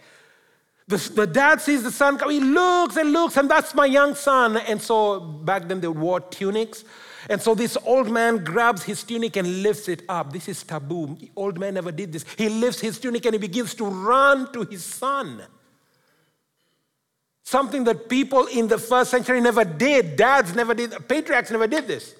The, 0.88 0.98
the 1.15 1.26
dad 1.26 1.62
sees 1.62 1.82
the 1.82 1.91
son 1.91 2.17
come, 2.17 2.30
he 2.30 2.39
looks 2.39 2.95
and 2.95 3.12
looks, 3.12 3.38
and 3.38 3.50
that's 3.50 3.74
my 3.74 3.86
young 3.86 4.13
son. 4.13 4.58
And 4.58 4.80
so 4.80 5.19
back 5.19 5.67
then 5.67 5.82
they 5.82 5.88
wore 5.88 6.19
tunics. 6.19 6.84
And 7.28 7.41
so 7.41 7.56
this 7.56 7.76
old 7.86 8.12
man 8.12 8.43
grabs 8.43 8.84
his 8.84 9.04
tunic 9.04 9.36
and 9.36 9.63
lifts 9.63 9.88
it 9.88 10.04
up. 10.08 10.32
This 10.32 10.48
is 10.48 10.62
taboo. 10.62 11.17
The 11.19 11.32
old 11.36 11.58
man 11.58 11.74
never 11.74 11.91
did 11.91 12.13
this. 12.13 12.24
He 12.38 12.50
lifts 12.50 12.80
his 12.80 13.00
tunic 13.00 13.26
and 13.26 13.34
he 13.34 13.39
begins 13.39 13.74
to 13.76 13.86
run 13.86 14.52
to 14.54 14.62
his 14.63 14.84
son. 14.84 15.41
Something 17.43 17.84
that 17.86 18.10
people 18.10 18.45
in 18.45 18.67
the 18.67 18.78
first 18.78 19.10
century 19.10 19.41
never 19.41 19.63
did. 19.65 20.15
Dads 20.17 20.54
never 20.54 20.76
did. 20.76 21.08
Patriarchs 21.08 21.50
never 21.50 21.65
did 21.65 21.88
this. 21.88 22.15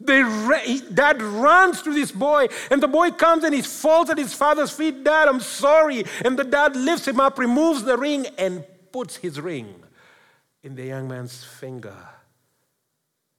They, 0.00 0.80
dad 0.94 1.20
runs 1.20 1.82
to 1.82 1.92
this 1.92 2.10
boy, 2.10 2.48
and 2.70 2.82
the 2.82 2.88
boy 2.88 3.10
comes 3.10 3.44
and 3.44 3.54
he 3.54 3.60
falls 3.60 4.08
at 4.08 4.16
his 4.16 4.32
father's 4.32 4.70
feet. 4.70 5.04
Dad, 5.04 5.28
I'm 5.28 5.40
sorry. 5.40 6.04
And 6.24 6.38
the 6.38 6.44
dad 6.44 6.74
lifts 6.74 7.06
him 7.06 7.20
up, 7.20 7.38
removes 7.38 7.82
the 7.82 7.98
ring, 7.98 8.26
and 8.38 8.64
puts 8.92 9.16
his 9.16 9.38
ring 9.38 9.74
in 10.62 10.74
the 10.74 10.84
young 10.84 11.06
man's 11.06 11.44
finger. 11.44 11.96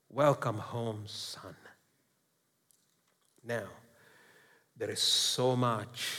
Welcome 0.10 0.60
home, 0.60 1.04
son. 1.08 1.56
Now, 3.44 3.68
there 4.78 4.92
is 4.92 5.02
so 5.02 5.56
much 5.56 6.10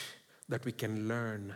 that 0.49 0.65
we 0.65 0.73
can 0.73 1.07
learn 1.07 1.55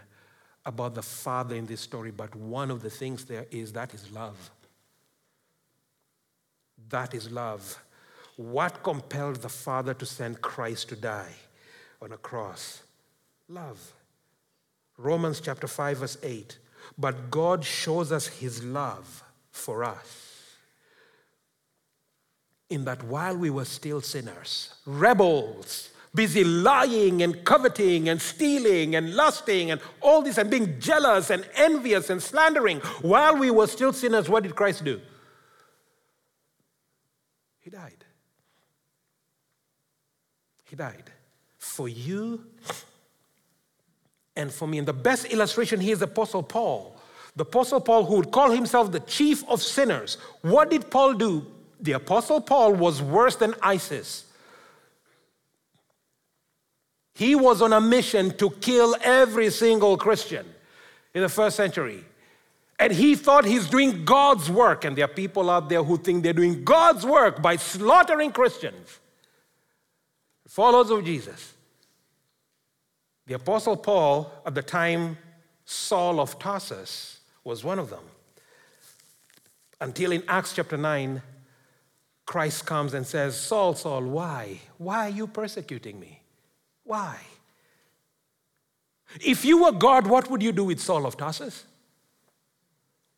about 0.64 0.94
the 0.94 1.02
father 1.02 1.56
in 1.56 1.66
this 1.66 1.80
story, 1.80 2.12
but 2.12 2.34
one 2.36 2.70
of 2.70 2.82
the 2.82 2.90
things 2.90 3.24
there 3.24 3.46
is 3.50 3.72
that 3.72 3.94
is 3.94 4.10
love. 4.12 4.50
That 6.88 7.14
is 7.14 7.30
love. 7.32 7.82
What 8.36 8.82
compelled 8.82 9.36
the 9.36 9.48
Father 9.48 9.94
to 9.94 10.06
send 10.06 10.42
Christ 10.42 10.90
to 10.90 10.96
die 10.96 11.32
on 12.00 12.12
a 12.12 12.18
cross? 12.18 12.82
Love. 13.48 13.92
Romans 14.98 15.40
chapter 15.40 15.66
5, 15.66 15.98
verse 15.98 16.18
8. 16.22 16.58
But 16.98 17.30
God 17.30 17.64
shows 17.64 18.12
us 18.12 18.26
his 18.26 18.62
love 18.62 19.22
for 19.50 19.84
us 19.84 20.32
in 22.68 22.84
that 22.84 23.02
while 23.04 23.36
we 23.36 23.50
were 23.50 23.64
still 23.64 24.00
sinners, 24.00 24.74
rebels, 24.84 25.90
busy 26.14 26.42
lying 26.42 27.22
and 27.22 27.44
coveting 27.44 28.08
and 28.08 28.20
stealing 28.20 28.96
and 28.96 29.14
lusting 29.14 29.70
and 29.70 29.80
all 30.00 30.22
this 30.22 30.38
and 30.38 30.50
being 30.50 30.80
jealous 30.80 31.30
and 31.30 31.48
envious 31.54 32.10
and 32.10 32.22
slandering, 32.22 32.80
while 33.02 33.36
we 33.36 33.50
were 33.50 33.66
still 33.66 33.92
sinners, 33.92 34.28
what 34.28 34.42
did 34.42 34.56
Christ 34.56 34.84
do? 34.84 35.00
He 37.60 37.70
died. 37.70 38.05
He 40.66 40.76
died 40.76 41.10
for 41.58 41.88
you 41.88 42.44
and 44.36 44.52
for 44.52 44.68
me. 44.68 44.78
And 44.78 44.86
the 44.86 44.92
best 44.92 45.26
illustration 45.26 45.80
here 45.80 45.94
is 45.94 46.02
Apostle 46.02 46.42
Paul. 46.42 46.96
The 47.36 47.42
Apostle 47.42 47.80
Paul, 47.80 48.04
who 48.04 48.16
would 48.16 48.30
call 48.32 48.50
himself 48.50 48.92
the 48.92 49.00
chief 49.00 49.48
of 49.48 49.62
sinners. 49.62 50.18
What 50.42 50.70
did 50.70 50.90
Paul 50.90 51.14
do? 51.14 51.46
The 51.80 51.92
Apostle 51.92 52.40
Paul 52.40 52.74
was 52.74 53.02
worse 53.02 53.36
than 53.36 53.54
ISIS. 53.62 54.24
He 57.14 57.34
was 57.34 57.62
on 57.62 57.72
a 57.72 57.80
mission 57.80 58.36
to 58.38 58.50
kill 58.50 58.96
every 59.02 59.50
single 59.50 59.96
Christian 59.96 60.46
in 61.14 61.22
the 61.22 61.28
first 61.28 61.56
century. 61.56 62.04
And 62.78 62.92
he 62.92 63.14
thought 63.14 63.44
he's 63.44 63.68
doing 63.68 64.04
God's 64.04 64.50
work. 64.50 64.84
And 64.84 64.96
there 64.96 65.06
are 65.06 65.08
people 65.08 65.48
out 65.48 65.68
there 65.68 65.82
who 65.82 65.96
think 65.96 66.22
they're 66.22 66.32
doing 66.32 66.64
God's 66.64 67.06
work 67.06 67.40
by 67.40 67.56
slaughtering 67.56 68.32
Christians 68.32 68.98
followers 70.46 70.90
of 70.90 71.04
Jesus. 71.04 71.54
The 73.26 73.34
Apostle 73.34 73.76
Paul, 73.76 74.32
at 74.46 74.54
the 74.54 74.62
time, 74.62 75.18
Saul 75.64 76.20
of 76.20 76.38
Tarsus, 76.38 77.20
was 77.44 77.64
one 77.64 77.78
of 77.78 77.90
them. 77.90 78.04
Until 79.80 80.12
in 80.12 80.22
Acts 80.28 80.54
chapter 80.54 80.76
9, 80.76 81.20
Christ 82.24 82.66
comes 82.66 82.94
and 82.94 83.06
says, 83.06 83.38
Saul, 83.38 83.74
Saul, 83.74 84.02
why? 84.02 84.60
Why 84.78 85.06
are 85.06 85.10
you 85.10 85.26
persecuting 85.26 85.98
me? 85.98 86.20
Why? 86.84 87.18
If 89.20 89.44
you 89.44 89.64
were 89.64 89.72
God, 89.72 90.06
what 90.06 90.30
would 90.30 90.42
you 90.42 90.52
do 90.52 90.64
with 90.64 90.80
Saul 90.80 91.06
of 91.06 91.16
Tarsus? 91.16 91.64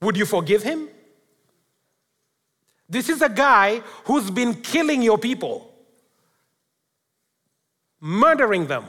Would 0.02 0.16
you 0.16 0.26
forgive 0.26 0.62
him? 0.62 0.88
This 2.88 3.08
is 3.08 3.20
a 3.20 3.28
guy 3.28 3.80
who's 4.04 4.30
been 4.30 4.54
killing 4.54 5.02
your 5.02 5.18
people, 5.18 5.70
murdering 8.00 8.66
them. 8.66 8.84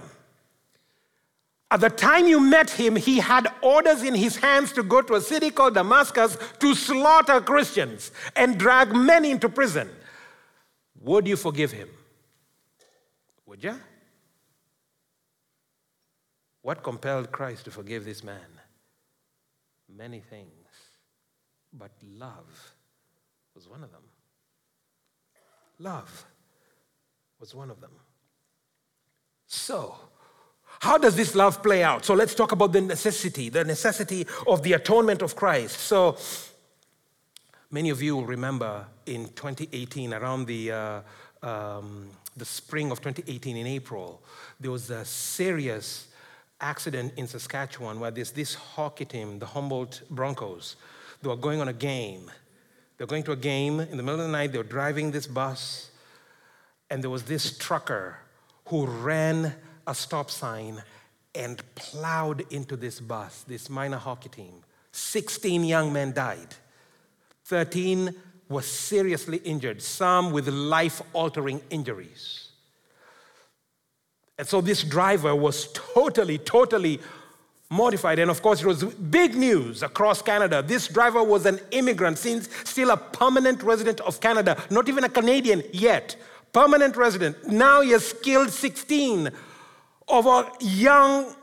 At 1.71 1.81
the 1.81 1.89
time 1.89 2.27
you 2.27 2.39
met 2.39 2.71
him, 2.71 2.95
he 2.95 3.19
had 3.19 3.47
orders 3.61 4.01
in 4.01 4.15
his 4.15 4.37
hands 4.37 4.71
to 4.73 4.81
go 4.81 5.01
to 5.03 5.15
a 5.15 5.21
city 5.21 5.51
called 5.51 5.75
Damascus 5.75 6.35
to 6.59 6.73
slaughter 6.73 7.39
Christians 7.41 8.11
and 8.35 8.57
drag 8.57 8.95
many 8.95 9.29
into 9.29 9.49
prison. 9.49 9.89
Would 11.01 11.27
you 11.27 11.37
forgive 11.37 11.71
him? 11.71 11.89
Would 13.45 13.63
you? 13.63 13.79
What 16.63 16.83
compelled 16.83 17.31
Christ 17.31 17.65
to 17.65 17.71
forgive 17.71 18.03
this 18.03 18.23
man? 18.23 18.49
Many 19.87 20.19
things, 20.19 20.67
but 21.73 21.91
love 22.03 22.73
was 23.55 23.67
one 23.67 23.83
of 23.83 23.91
them. 23.91 24.03
Love 25.79 26.25
was 27.39 27.55
one 27.55 27.69
of 27.69 27.79
them. 27.79 27.91
So, 29.51 29.95
how 30.79 30.99
does 30.99 31.15
this 31.15 31.33
love 31.33 31.63
play 31.63 31.81
out? 31.83 32.05
So, 32.05 32.13
let's 32.13 32.35
talk 32.35 32.51
about 32.51 32.71
the 32.71 32.81
necessity, 32.81 33.49
the 33.49 33.63
necessity 33.63 34.27
of 34.45 34.61
the 34.61 34.73
atonement 34.73 35.23
of 35.23 35.35
Christ. 35.35 35.79
So, 35.79 36.17
many 37.71 37.89
of 37.89 37.99
you 37.99 38.15
will 38.15 38.27
remember 38.27 38.85
in 39.07 39.25
2018, 39.29 40.13
around 40.13 40.45
the, 40.45 40.71
uh, 40.71 41.01
um, 41.41 42.09
the 42.37 42.45
spring 42.45 42.91
of 42.91 43.01
2018 43.01 43.57
in 43.57 43.65
April, 43.65 44.21
there 44.59 44.69
was 44.69 44.91
a 44.91 45.03
serious 45.03 46.09
accident 46.61 47.13
in 47.17 47.25
Saskatchewan 47.25 47.99
where 47.99 48.11
there's 48.11 48.31
this 48.31 48.53
hockey 48.53 49.05
team, 49.05 49.39
the 49.39 49.47
Humboldt 49.47 50.03
Broncos, 50.11 50.75
they 51.23 51.27
were 51.27 51.35
going 51.35 51.59
on 51.59 51.69
a 51.69 51.73
game. 51.73 52.29
They 52.97 53.03
were 53.03 53.09
going 53.09 53.23
to 53.23 53.31
a 53.31 53.35
game 53.35 53.79
in 53.79 53.97
the 53.97 54.03
middle 54.03 54.19
of 54.19 54.27
the 54.27 54.31
night, 54.31 54.51
they 54.51 54.59
were 54.59 54.63
driving 54.63 55.09
this 55.09 55.25
bus, 55.25 55.89
and 56.91 57.01
there 57.01 57.09
was 57.09 57.23
this 57.23 57.57
trucker 57.57 58.19
who 58.69 58.85
ran 58.85 59.53
a 59.85 59.95
stop 59.95 60.31
sign 60.31 60.81
and 61.35 61.61
plowed 61.75 62.45
into 62.51 62.75
this 62.75 62.99
bus, 62.99 63.43
this 63.47 63.69
minor 63.69 63.97
hockey 63.97 64.29
team. 64.29 64.63
16 64.91 65.63
young 65.63 65.91
men 65.93 66.13
died. 66.13 66.55
13 67.45 68.13
were 68.47 68.61
seriously 68.61 69.37
injured, 69.37 69.81
some 69.81 70.31
with 70.31 70.47
life 70.47 71.01
altering 71.13 71.61
injuries. 71.69 72.49
And 74.37 74.47
so 74.47 74.61
this 74.61 74.83
driver 74.83 75.35
was 75.35 75.71
totally, 75.73 76.37
totally 76.37 76.99
mortified. 77.69 78.19
And 78.19 78.31
of 78.31 78.41
course, 78.41 78.61
it 78.61 78.65
was 78.65 78.83
big 78.83 79.35
news 79.35 79.83
across 79.83 80.21
Canada. 80.21 80.63
This 80.63 80.87
driver 80.87 81.23
was 81.23 81.45
an 81.45 81.59
immigrant, 81.71 82.17
since 82.17 82.49
still 82.63 82.91
a 82.91 82.97
permanent 82.97 83.61
resident 83.63 83.99
of 84.01 84.19
Canada, 84.19 84.61
not 84.69 84.87
even 84.89 85.03
a 85.03 85.09
Canadian 85.09 85.63
yet. 85.73 86.15
Permanent 86.51 86.95
resident. 86.95 87.47
Now 87.47 87.81
he 87.81 87.91
has 87.91 88.13
killed 88.13 88.49
16 88.49 89.29
of 90.07 90.27
our 90.27 90.51
young 90.59 91.35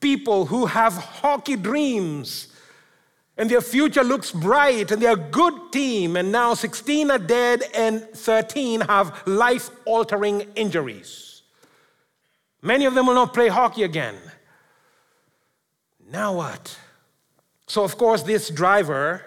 people 0.00 0.46
who 0.46 0.66
have 0.66 0.94
hockey 0.94 1.56
dreams. 1.56 2.48
And 3.36 3.48
their 3.48 3.60
future 3.60 4.02
looks 4.02 4.32
bright, 4.32 4.90
and 4.90 5.00
they're 5.00 5.12
a 5.12 5.16
good 5.16 5.72
team. 5.72 6.16
And 6.16 6.32
now 6.32 6.54
16 6.54 7.10
are 7.10 7.18
dead, 7.18 7.62
and 7.72 8.02
13 8.10 8.80
have 8.82 9.22
life 9.26 9.70
altering 9.84 10.40
injuries. 10.56 11.42
Many 12.60 12.84
of 12.86 12.94
them 12.94 13.06
will 13.06 13.14
not 13.14 13.32
play 13.32 13.46
hockey 13.46 13.84
again. 13.84 14.16
Now 16.10 16.34
what? 16.34 16.76
So, 17.68 17.84
of 17.84 17.96
course, 17.96 18.22
this 18.22 18.48
driver 18.50 19.22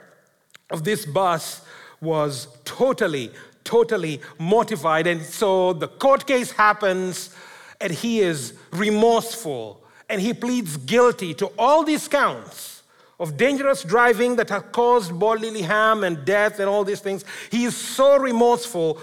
of 0.70 0.84
this 0.84 1.06
bus 1.06 1.62
was 2.02 2.48
totally, 2.66 3.32
totally 3.64 4.22
mortified. 4.38 5.08
And 5.08 5.22
so 5.22 5.74
the 5.74 5.88
court 5.88 6.26
case 6.28 6.52
happens, 6.52 7.36
and 7.80 7.92
he 7.92 8.20
is 8.20 8.54
remorseful, 8.72 9.84
and 10.10 10.22
he 10.22 10.34
pleads 10.34 10.78
guilty 10.78 11.34
to 11.36 11.48
all 11.58 11.84
these 11.84 12.08
counts 12.08 12.84
of 13.20 13.38
dangerous 13.38 13.84
driving 13.84 14.36
that 14.38 14.50
have 14.50 14.72
caused 14.72 15.18
bodily 15.18 15.62
harm 15.62 16.04
and 16.04 16.26
death 16.26 16.60
and 16.60 16.68
all 16.68 16.84
these 16.84 17.02
things. 17.02 17.24
He 17.52 17.66
is 17.66 17.78
so 17.78 18.18
remorseful 18.18 19.00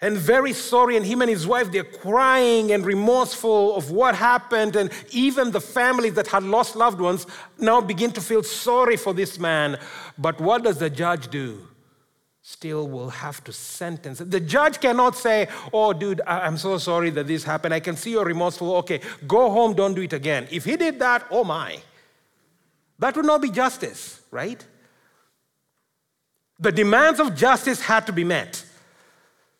and 0.00 0.16
very 0.16 0.52
sorry. 0.52 0.96
And 0.96 1.06
him 1.06 1.22
and 1.22 1.30
his 1.30 1.46
wife, 1.46 1.72
they're 1.72 1.82
crying 1.82 2.72
and 2.72 2.84
remorseful 2.84 3.74
of 3.74 3.90
what 3.90 4.14
happened. 4.14 4.76
And 4.76 4.90
even 5.10 5.50
the 5.50 5.60
families 5.60 6.14
that 6.14 6.28
had 6.28 6.44
lost 6.44 6.76
loved 6.76 7.00
ones 7.00 7.26
now 7.58 7.80
begin 7.80 8.12
to 8.12 8.20
feel 8.20 8.42
sorry 8.42 8.96
for 8.96 9.14
this 9.14 9.38
man. 9.38 9.78
But 10.18 10.40
what 10.40 10.62
does 10.62 10.78
the 10.78 10.90
judge 10.90 11.28
do? 11.28 11.66
Still 12.44 12.88
will 12.88 13.10
have 13.10 13.42
to 13.44 13.52
sentence. 13.52 14.18
The 14.18 14.40
judge 14.40 14.80
cannot 14.80 15.16
say, 15.16 15.48
Oh, 15.72 15.92
dude, 15.92 16.20
I'm 16.26 16.58
so 16.58 16.76
sorry 16.78 17.10
that 17.10 17.28
this 17.28 17.44
happened. 17.44 17.72
I 17.72 17.78
can 17.78 17.96
see 17.96 18.10
you're 18.10 18.24
remorseful. 18.24 18.74
Okay, 18.78 19.00
go 19.28 19.48
home, 19.48 19.74
don't 19.74 19.94
do 19.94 20.02
it 20.02 20.12
again. 20.12 20.48
If 20.50 20.64
he 20.64 20.76
did 20.76 20.98
that, 20.98 21.24
oh 21.30 21.44
my. 21.44 21.80
That 22.98 23.16
would 23.16 23.26
not 23.26 23.42
be 23.42 23.50
justice, 23.50 24.20
right? 24.30 24.64
The 26.58 26.72
demands 26.72 27.20
of 27.20 27.34
justice 27.34 27.80
had 27.80 28.06
to 28.06 28.12
be 28.12 28.24
met. 28.24 28.64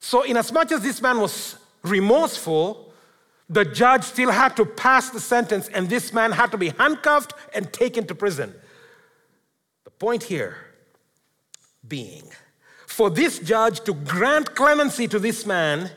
So, 0.00 0.22
in 0.22 0.36
as 0.36 0.52
much 0.52 0.72
as 0.72 0.82
this 0.82 1.00
man 1.00 1.20
was 1.20 1.56
remorseful, 1.82 2.92
the 3.48 3.64
judge 3.64 4.02
still 4.02 4.30
had 4.30 4.56
to 4.56 4.64
pass 4.64 5.10
the 5.10 5.20
sentence, 5.20 5.68
and 5.68 5.88
this 5.88 6.12
man 6.12 6.32
had 6.32 6.50
to 6.50 6.58
be 6.58 6.70
handcuffed 6.70 7.34
and 7.54 7.72
taken 7.72 8.06
to 8.06 8.14
prison. 8.14 8.54
The 9.84 9.90
point 9.90 10.24
here 10.24 10.56
being 11.86 12.24
for 12.92 13.10
this 13.10 13.38
judge 13.38 13.80
to 13.80 13.94
grant 13.94 14.54
clemency 14.54 15.08
to 15.08 15.18
this 15.18 15.44
man, 15.46 15.90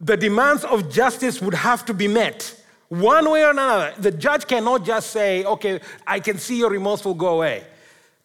the 0.00 0.16
demands 0.16 0.64
of 0.64 0.90
justice 0.90 1.40
would 1.40 1.54
have 1.54 1.84
to 1.86 1.94
be 1.94 2.08
met 2.08 2.54
one 2.88 3.30
way 3.30 3.44
or 3.44 3.50
another. 3.50 3.92
The 3.98 4.10
judge 4.10 4.46
cannot 4.46 4.84
just 4.84 5.10
say, 5.10 5.44
okay, 5.44 5.80
I 6.06 6.20
can 6.20 6.38
see 6.38 6.58
you're 6.58 6.70
remorseful, 6.70 7.14
go 7.14 7.34
away, 7.36 7.64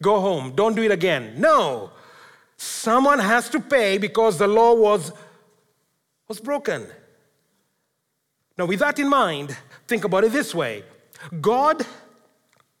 go 0.02 0.20
home, 0.20 0.52
don't 0.54 0.74
do 0.74 0.82
it 0.82 0.90
again. 0.90 1.34
No, 1.38 1.90
Someone 2.56 3.18
has 3.18 3.48
to 3.50 3.60
pay 3.60 3.98
because 3.98 4.38
the 4.38 4.46
law 4.46 4.74
was, 4.74 5.12
was 6.28 6.40
broken. 6.40 6.86
Now, 8.56 8.66
with 8.66 8.78
that 8.80 8.98
in 8.98 9.08
mind, 9.08 9.56
think 9.86 10.04
about 10.04 10.24
it 10.24 10.32
this 10.32 10.54
way 10.54 10.84
God 11.40 11.84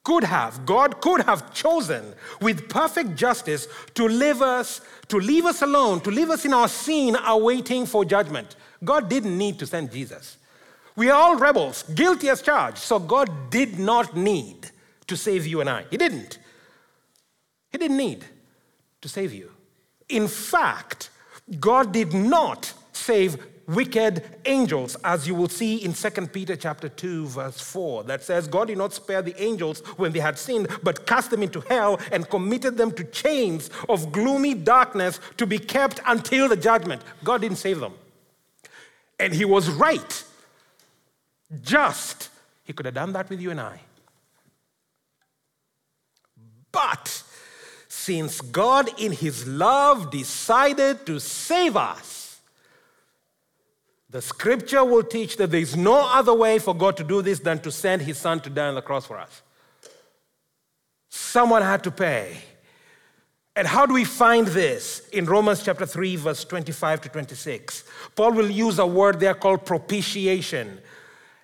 could 0.04 0.22
have, 0.22 0.66
God 0.66 1.00
could 1.00 1.22
have 1.22 1.52
chosen 1.54 2.14
with 2.40 2.68
perfect 2.68 3.16
justice 3.16 3.66
to 3.94 4.06
leave 4.06 4.42
us, 4.42 4.82
to 5.08 5.18
leave 5.18 5.46
us 5.46 5.62
alone, 5.62 6.00
to 6.02 6.10
leave 6.10 6.30
us 6.30 6.44
in 6.44 6.52
our 6.52 6.68
sin, 6.68 7.16
awaiting 7.24 7.86
for 7.86 8.04
judgment. 8.04 8.54
God 8.84 9.08
didn't 9.08 9.36
need 9.36 9.58
to 9.58 9.66
send 9.66 9.90
Jesus. 9.90 10.36
We 10.94 11.10
are 11.10 11.20
all 11.20 11.36
rebels, 11.36 11.82
guilty 11.94 12.28
as 12.28 12.42
charged. 12.42 12.78
So 12.78 12.98
God 12.98 13.50
did 13.50 13.78
not 13.78 14.16
need 14.16 14.70
to 15.06 15.16
save 15.16 15.46
you 15.46 15.60
and 15.60 15.70
I. 15.70 15.86
He 15.90 15.96
didn't. 15.96 16.38
He 17.72 17.78
didn't 17.78 17.96
need 17.96 18.24
to 19.00 19.08
save 19.08 19.32
you. 19.32 19.50
In 20.08 20.28
fact, 20.28 21.10
God 21.58 21.92
did 21.92 22.12
not 22.12 22.72
save 22.92 23.38
wicked 23.66 24.22
angels 24.44 24.96
as 25.04 25.26
you 25.26 25.34
will 25.34 25.48
see 25.48 25.76
in 25.76 25.92
2 25.92 26.10
peter 26.28 26.54
chapter 26.54 26.88
2 26.88 27.26
verse 27.28 27.60
4 27.60 28.04
that 28.04 28.22
says 28.22 28.46
god 28.46 28.68
did 28.68 28.76
not 28.76 28.92
spare 28.92 29.22
the 29.22 29.34
angels 29.42 29.80
when 29.96 30.12
they 30.12 30.20
had 30.20 30.38
sinned 30.38 30.68
but 30.82 31.06
cast 31.06 31.30
them 31.30 31.42
into 31.42 31.60
hell 31.62 31.98
and 32.12 32.28
committed 32.28 32.76
them 32.76 32.92
to 32.92 33.04
chains 33.04 33.70
of 33.88 34.12
gloomy 34.12 34.54
darkness 34.54 35.20
to 35.36 35.46
be 35.46 35.58
kept 35.58 36.00
until 36.06 36.48
the 36.48 36.56
judgment. 36.56 37.02
God 37.22 37.40
didn't 37.40 37.58
save 37.58 37.80
them. 37.80 37.94
And 39.18 39.32
he 39.32 39.44
was 39.44 39.68
right. 39.70 40.24
Just 41.62 42.30
he 42.64 42.72
could 42.72 42.86
have 42.86 42.94
done 42.94 43.12
that 43.12 43.28
with 43.30 43.40
you 43.40 43.50
and 43.50 43.60
i. 43.60 43.80
But 46.72 47.22
since 47.88 48.40
God, 48.40 48.90
in 48.98 49.12
His 49.12 49.46
love, 49.46 50.10
decided 50.10 51.06
to 51.06 51.20
save 51.20 51.76
us, 51.76 52.13
the 54.14 54.22
scripture 54.22 54.84
will 54.84 55.02
teach 55.02 55.36
that 55.38 55.50
there 55.50 55.60
is 55.60 55.76
no 55.76 56.08
other 56.08 56.32
way 56.32 56.60
for 56.60 56.72
God 56.72 56.96
to 56.98 57.02
do 57.02 57.20
this 57.20 57.40
than 57.40 57.58
to 57.58 57.72
send 57.72 58.00
His 58.00 58.16
Son 58.16 58.38
to 58.42 58.48
die 58.48 58.68
on 58.68 58.76
the 58.76 58.80
cross 58.80 59.06
for 59.06 59.18
us. 59.18 59.42
Someone 61.08 61.62
had 61.62 61.82
to 61.82 61.90
pay. 61.90 62.36
And 63.56 63.66
how 63.66 63.86
do 63.86 63.92
we 63.92 64.04
find 64.04 64.46
this? 64.46 65.08
In 65.08 65.24
Romans 65.24 65.64
chapter 65.64 65.84
3, 65.84 66.14
verse 66.14 66.44
25 66.44 67.00
to 67.00 67.08
26. 67.08 67.82
Paul 68.14 68.34
will 68.34 68.48
use 68.48 68.78
a 68.78 68.86
word 68.86 69.18
there 69.18 69.34
called 69.34 69.66
propitiation. 69.66 70.78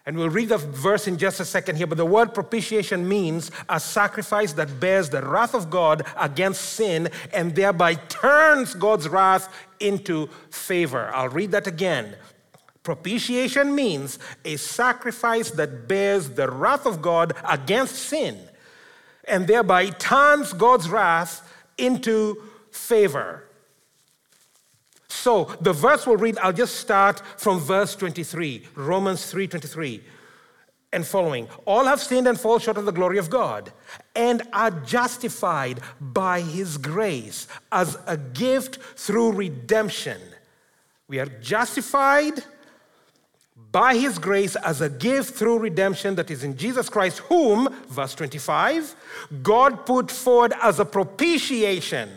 And 0.07 0.17
we'll 0.17 0.31
read 0.31 0.51
the 0.51 0.59
verse 0.59 1.09
in 1.09 1.19
just 1.19 1.41
a 1.41 1.45
second 1.45 1.75
here, 1.75 1.89
but 1.89 1.99
the 1.99 2.07
word 2.07 2.33
propitiation 2.33 3.09
means 3.09 3.51
a 3.69 3.81
sacrifice 3.81 4.53
that 4.53 4.79
bears 4.79 5.11
the 5.11 5.23
wrath 5.23 5.57
of 5.57 5.71
God 5.71 6.07
against 6.17 6.61
sin 6.61 7.09
and 7.33 7.53
thereby 7.53 7.95
turns 7.95 8.75
God's 8.75 9.09
wrath 9.09 9.53
into 9.81 10.29
favor. 10.51 11.11
I'll 11.13 11.29
read 11.29 11.51
that 11.51 11.67
again. 11.67 12.15
Propitiation 12.83 13.75
means 13.75 14.19
a 14.45 14.57
sacrifice 14.57 15.51
that 15.53 15.87
bears 15.87 16.31
the 16.31 16.51
wrath 16.51 16.87
of 16.87 17.03
God 17.03 17.35
against 17.49 17.97
sin 17.97 18.39
and 19.25 19.47
thereby 19.47 19.91
turns 19.91 20.53
God's 20.53 20.89
wrath 20.89 21.47
into 21.77 22.43
favor. 22.71 23.45
So 25.09 25.45
the 25.61 25.73
verse 25.73 26.07
we'll 26.07 26.17
read, 26.17 26.39
I'll 26.39 26.53
just 26.53 26.77
start 26.77 27.21
from 27.37 27.61
verse 27.61 27.95
23, 27.97 28.67
Romans 28.75 29.31
3:23 29.31 30.03
and 30.93 31.07
following. 31.07 31.49
All 31.67 31.85
have 31.85 32.01
sinned 32.01 32.27
and 32.27 32.41
fall 32.41 32.59
short 32.59 32.77
of 32.77 32.85
the 32.85 32.93
glory 32.93 33.19
of 33.19 33.31
God 33.31 33.73
and 34.17 34.43
are 34.53 34.71
justified 34.71 35.81
by 36.01 36.41
his 36.41 36.79
grace 36.79 37.47
as 37.71 37.97
a 38.07 38.17
gift 38.17 38.79
through 38.97 39.33
redemption. 39.33 40.21
We 41.07 41.19
are 41.21 41.27
justified 41.27 42.43
by 43.73 43.97
his 43.97 44.19
grace 44.19 44.57
as 44.57 44.81
a 44.81 44.89
gift 44.89 45.35
through 45.35 45.59
redemption 45.59 46.15
that 46.17 46.31
is 46.31 46.43
in 46.43 46.57
Jesus 46.57 46.89
Christ, 46.89 47.19
whom, 47.19 47.69
verse 47.89 48.15
25, 48.15 48.95
God 49.43 49.87
put 49.87 50.11
forward 50.11 50.53
as 50.61 50.81
a 50.81 50.85
propitiation 50.85 52.11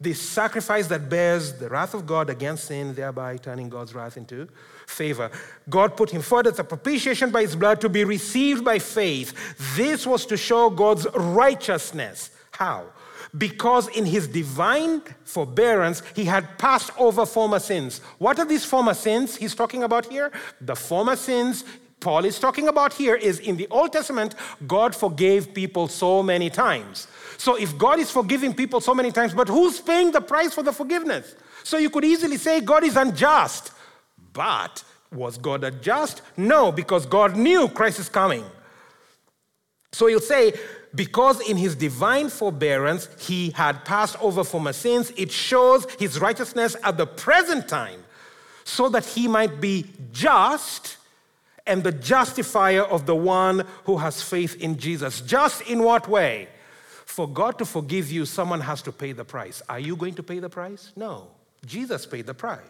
the 0.00 0.12
sacrifice 0.12 0.88
that 0.88 1.08
bears 1.08 1.54
the 1.54 1.70
wrath 1.70 1.94
of 1.94 2.06
God 2.06 2.28
against 2.28 2.66
sin, 2.66 2.94
thereby 2.94 3.38
turning 3.38 3.70
God's 3.70 3.94
wrath 3.94 4.18
into 4.18 4.46
favor. 4.86 5.30
God 5.70 5.96
put 5.96 6.10
him 6.10 6.20
forward 6.20 6.48
as 6.48 6.58
a 6.58 6.64
propitiation 6.64 7.30
by 7.30 7.42
his 7.42 7.56
blood 7.56 7.80
to 7.80 7.88
be 7.88 8.04
received 8.04 8.62
by 8.64 8.78
faith. 8.78 9.32
This 9.74 10.06
was 10.06 10.26
to 10.26 10.36
show 10.36 10.68
God's 10.68 11.06
righteousness. 11.14 12.30
How? 12.50 12.84
Because 13.36 13.88
in 13.88 14.06
his 14.06 14.28
divine 14.28 15.02
forbearance, 15.24 16.02
he 16.14 16.24
had 16.24 16.58
passed 16.58 16.90
over 16.98 17.26
former 17.26 17.58
sins. 17.58 18.00
What 18.18 18.38
are 18.38 18.44
these 18.44 18.64
former 18.64 18.94
sins 18.94 19.36
he's 19.36 19.54
talking 19.54 19.82
about 19.82 20.06
here? 20.06 20.32
The 20.60 20.76
former 20.76 21.16
sins 21.16 21.64
Paul 22.00 22.24
is 22.24 22.38
talking 22.38 22.68
about 22.68 22.92
here 22.92 23.14
is 23.14 23.38
in 23.40 23.56
the 23.56 23.66
Old 23.70 23.92
Testament, 23.92 24.34
God 24.66 24.94
forgave 24.94 25.54
people 25.54 25.88
so 25.88 26.22
many 26.22 26.50
times. 26.50 27.08
So 27.38 27.56
if 27.56 27.76
God 27.76 27.98
is 27.98 28.10
forgiving 28.10 28.54
people 28.54 28.80
so 28.80 28.94
many 28.94 29.10
times, 29.10 29.34
but 29.34 29.48
who's 29.48 29.80
paying 29.80 30.12
the 30.12 30.20
price 30.20 30.54
for 30.54 30.62
the 30.62 30.72
forgiveness? 30.72 31.34
So 31.64 31.78
you 31.78 31.90
could 31.90 32.04
easily 32.04 32.36
say 32.36 32.60
God 32.60 32.84
is 32.84 32.96
unjust. 32.96 33.72
But 34.32 34.84
was 35.10 35.38
God 35.38 35.64
unjust? 35.64 36.22
No, 36.36 36.70
because 36.70 37.06
God 37.06 37.36
knew 37.36 37.68
Christ 37.68 37.98
is 37.98 38.08
coming. 38.08 38.44
So 39.92 40.08
you'll 40.08 40.20
say, 40.20 40.52
because 40.96 41.40
in 41.48 41.56
his 41.56 41.76
divine 41.76 42.28
forbearance 42.28 43.08
he 43.20 43.50
had 43.50 43.84
passed 43.84 44.16
over 44.20 44.42
former 44.42 44.72
sins, 44.72 45.12
it 45.16 45.30
shows 45.30 45.86
his 45.98 46.20
righteousness 46.20 46.74
at 46.82 46.96
the 46.96 47.06
present 47.06 47.68
time, 47.68 48.02
so 48.64 48.88
that 48.88 49.04
he 49.04 49.28
might 49.28 49.60
be 49.60 49.86
just 50.12 50.96
and 51.66 51.82
the 51.82 51.92
justifier 51.92 52.82
of 52.82 53.06
the 53.06 53.14
one 53.14 53.64
who 53.84 53.98
has 53.98 54.22
faith 54.22 54.60
in 54.60 54.76
Jesus. 54.76 55.20
Just 55.20 55.62
in 55.62 55.82
what 55.82 56.08
way? 56.08 56.48
For 57.04 57.28
God 57.28 57.58
to 57.58 57.64
forgive 57.64 58.10
you, 58.10 58.24
someone 58.24 58.60
has 58.60 58.82
to 58.82 58.92
pay 58.92 59.12
the 59.12 59.24
price. 59.24 59.62
Are 59.68 59.80
you 59.80 59.96
going 59.96 60.14
to 60.14 60.22
pay 60.22 60.38
the 60.38 60.48
price? 60.48 60.92
No. 60.96 61.28
Jesus 61.64 62.06
paid 62.06 62.26
the 62.26 62.34
price. 62.34 62.60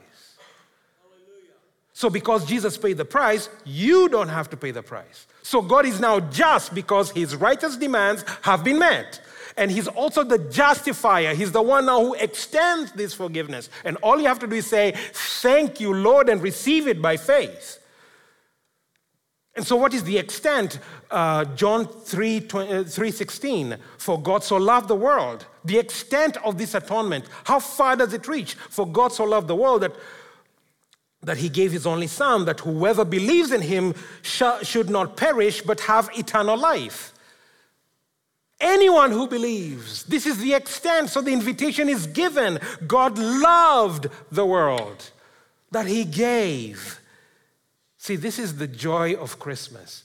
So, 1.97 2.11
because 2.11 2.45
Jesus 2.45 2.77
paid 2.77 2.99
the 2.99 3.07
price, 3.07 3.49
you 3.65 4.11
don't 4.11 4.29
have 4.29 4.51
to 4.51 4.57
pay 4.59 4.71
the 4.71 4.83
price. 4.83 5.27
So, 5.41 5.63
God 5.63 5.87
is 5.87 5.99
now 5.99 6.21
just 6.21 6.75
because 6.75 7.11
his 7.11 7.35
righteous 7.35 7.79
demands 7.79 8.23
have 8.43 8.63
been 8.63 8.79
met. 8.79 9.23
And 9.57 9.71
he's 9.71 9.89
also 9.89 10.23
the 10.23 10.37
justifier. 10.37 11.35
He's 11.35 11.53
the 11.53 11.63
one 11.63 11.87
now 11.87 12.03
who 12.03 12.13
extends 12.13 12.93
this 12.93 13.15
forgiveness. 13.15 13.71
And 13.83 13.97
all 14.03 14.21
you 14.21 14.27
have 14.27 14.39
to 14.41 14.47
do 14.47 14.57
is 14.57 14.67
say, 14.67 14.93
Thank 15.15 15.81
you, 15.81 15.95
Lord, 15.95 16.29
and 16.29 16.43
receive 16.43 16.87
it 16.87 17.01
by 17.01 17.17
faith. 17.17 17.79
And 19.55 19.67
so, 19.67 19.77
what 19.77 19.95
is 19.95 20.05
the 20.05 20.19
extent? 20.19 20.81
Uh, 21.11 21.47
John 21.47 21.87
3, 21.87 22.41
3 22.41 23.11
16, 23.11 23.79
for 23.97 24.21
God 24.21 24.45
so 24.45 24.59
loved 24.59 24.89
the 24.89 24.95
world. 24.95 25.47
The 25.65 25.79
extent 25.79 26.37
of 26.45 26.59
this 26.59 26.75
atonement, 26.75 27.25
how 27.45 27.59
far 27.59 27.97
does 27.97 28.13
it 28.13 28.29
reach? 28.29 28.53
For 28.53 28.87
God 28.87 29.13
so 29.13 29.25
loved 29.25 29.49
the 29.49 29.57
world 29.57 29.81
that, 29.81 29.97
that 31.27 31.39
he 31.39 31.49
gave 31.49 31.73
his 31.73 31.87
only 31.87 32.07
Son, 32.07 32.45
that 32.45 32.61
whoever 32.61 33.05
believes 33.05 33.51
in 33.51 33.61
him 33.61 33.95
sh- 34.23 34.63
should 34.63 34.89
not 34.89 35.17
perish 35.17 35.61
but 35.61 35.81
have 35.81 36.09
eternal 36.17 36.57
life. 36.57 37.13
Anyone 38.61 39.11
who 39.11 39.27
believes, 39.27 40.05
this 40.05 40.25
is 40.25 40.39
the 40.39 40.55
extent. 40.55 41.11
So 41.11 41.21
the 41.21 41.33
invitation 41.33 41.89
is 41.89 42.07
given. 42.07 42.61
God 42.87 43.19
loved 43.19 44.07
the 44.31 44.47
world 44.47 45.11
that 45.73 45.87
he 45.87 46.05
gave. 46.05 47.01
See, 47.99 48.15
this 48.15 48.39
is 48.39 48.57
the 48.57 48.69
joy 48.69 49.15
of 49.15 49.41
Christmas 49.41 50.05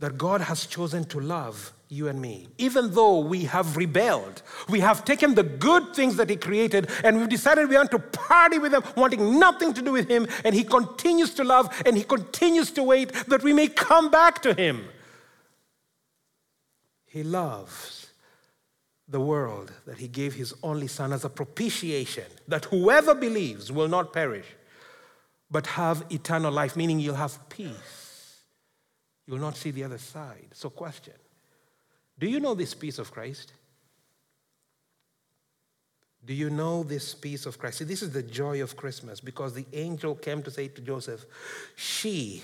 that 0.00 0.18
God 0.18 0.40
has 0.40 0.66
chosen 0.66 1.04
to 1.04 1.20
love 1.20 1.72
you 1.88 2.08
and 2.08 2.20
me. 2.20 2.48
Even 2.58 2.92
though 2.92 3.20
we 3.20 3.44
have 3.44 3.76
rebelled, 3.76 4.42
we 4.68 4.80
have 4.80 5.04
taken 5.04 5.34
the 5.34 5.42
good 5.42 5.94
things 5.94 6.16
that 6.16 6.30
He 6.30 6.36
created 6.36 6.90
and 7.02 7.18
we've 7.18 7.28
decided 7.28 7.68
we 7.68 7.76
want 7.76 7.90
to 7.92 7.98
party 7.98 8.58
with 8.58 8.72
Him, 8.72 8.82
wanting 8.96 9.38
nothing 9.38 9.72
to 9.74 9.82
do 9.82 9.92
with 9.92 10.08
Him, 10.08 10.26
and 10.44 10.54
He 10.54 10.64
continues 10.64 11.34
to 11.34 11.44
love 11.44 11.82
and 11.86 11.96
He 11.96 12.04
continues 12.04 12.70
to 12.72 12.82
wait 12.82 13.12
that 13.28 13.42
we 13.42 13.52
may 13.52 13.68
come 13.68 14.10
back 14.10 14.42
to 14.42 14.54
Him. 14.54 14.84
He 17.06 17.22
loves 17.22 18.08
the 19.08 19.20
world 19.20 19.72
that 19.86 19.98
He 19.98 20.08
gave 20.08 20.34
His 20.34 20.54
only 20.62 20.88
Son 20.88 21.12
as 21.12 21.24
a 21.24 21.30
propitiation, 21.30 22.24
that 22.48 22.66
whoever 22.66 23.14
believes 23.14 23.70
will 23.70 23.88
not 23.88 24.12
perish 24.12 24.46
but 25.50 25.66
have 25.68 26.04
eternal 26.10 26.50
life, 26.50 26.74
meaning 26.74 26.98
you'll 26.98 27.14
have 27.14 27.48
peace. 27.48 28.40
You'll 29.26 29.38
not 29.38 29.56
see 29.56 29.70
the 29.70 29.84
other 29.84 29.98
side. 29.98 30.48
So, 30.52 30.68
question 30.68 31.14
Do 32.24 32.30
you 32.30 32.40
know 32.40 32.54
this 32.54 32.72
peace 32.72 32.98
of 32.98 33.10
Christ? 33.10 33.52
Do 36.24 36.32
you 36.32 36.48
know 36.48 36.82
this 36.82 37.14
peace 37.14 37.44
of 37.44 37.58
Christ? 37.58 37.78
See, 37.78 37.84
this 37.84 38.00
is 38.00 38.12
the 38.12 38.22
joy 38.22 38.62
of 38.62 38.78
Christmas 38.78 39.20
because 39.20 39.52
the 39.52 39.66
angel 39.74 40.14
came 40.14 40.42
to 40.44 40.50
say 40.50 40.68
to 40.68 40.80
Joseph, 40.80 41.26
She, 41.76 42.42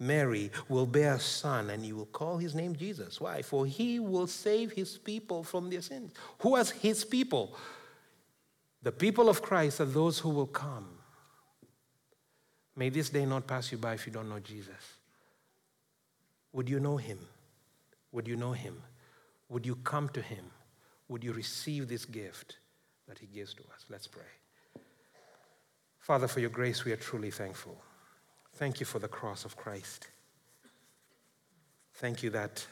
Mary, 0.00 0.50
will 0.68 0.86
bear 0.86 1.14
a 1.14 1.20
son 1.20 1.70
and 1.70 1.86
you 1.86 1.94
will 1.94 2.06
call 2.06 2.38
his 2.38 2.56
name 2.56 2.74
Jesus. 2.74 3.20
Why? 3.20 3.42
For 3.42 3.66
he 3.66 4.00
will 4.00 4.26
save 4.26 4.72
his 4.72 4.98
people 4.98 5.44
from 5.44 5.70
their 5.70 5.82
sins. 5.82 6.12
Who 6.40 6.56
are 6.56 6.64
his 6.64 7.04
people? 7.04 7.56
The 8.82 8.90
people 8.90 9.28
of 9.28 9.42
Christ 9.42 9.80
are 9.80 9.84
those 9.84 10.18
who 10.18 10.30
will 10.30 10.46
come 10.46 10.88
May 12.80 12.88
this 12.88 13.10
day 13.10 13.26
not 13.26 13.46
pass 13.46 13.70
you 13.70 13.76
by 13.76 13.92
if 13.92 14.06
you 14.06 14.12
don't 14.12 14.28
know 14.28 14.38
Jesus. 14.38 14.96
Would 16.54 16.68
you 16.68 16.80
know 16.80 16.96
him? 16.96 17.18
Would 18.10 18.26
you 18.26 18.36
know 18.36 18.52
him? 18.52 18.82
Would 19.50 19.66
you 19.66 19.76
come 19.76 20.08
to 20.10 20.22
him? 20.22 20.44
Would 21.08 21.22
you 21.22 21.32
receive 21.32 21.88
this 21.88 22.04
gift 22.04 22.56
that 23.08 23.18
he 23.18 23.26
gives 23.26 23.52
to 23.54 23.62
us? 23.74 23.84
Let's 23.90 24.06
pray. 24.06 24.22
Father, 25.98 26.28
for 26.28 26.40
your 26.40 26.50
grace, 26.50 26.84
we 26.84 26.92
are 26.92 26.96
truly 26.96 27.30
thankful. 27.30 27.76
Thank 28.54 28.80
you 28.80 28.86
for 28.86 28.98
the 28.98 29.08
cross 29.08 29.44
of 29.44 29.56
Christ. 29.56 30.08
Thank 31.94 32.22
you 32.22 32.30
that 32.30 32.64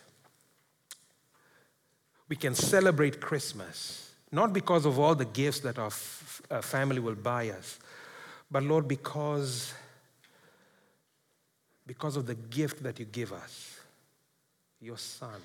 we 2.28 2.36
can 2.36 2.54
celebrate 2.54 3.20
Christmas, 3.20 4.12
not 4.30 4.52
because 4.52 4.86
of 4.86 4.98
all 4.98 5.14
the 5.14 5.24
gifts 5.24 5.60
that 5.60 5.78
our 5.78 5.86
f- 5.86 6.42
uh, 6.50 6.60
family 6.60 7.00
will 7.00 7.14
buy 7.14 7.50
us, 7.50 7.78
but 8.50 8.62
Lord, 8.62 8.86
because 8.86 9.72
because 11.86 12.16
of 12.16 12.26
the 12.26 12.34
gift 12.34 12.82
that 12.82 12.98
you 12.98 13.06
give 13.06 13.32
us, 13.32 13.80
your 14.80 14.98
Son, 14.98 15.40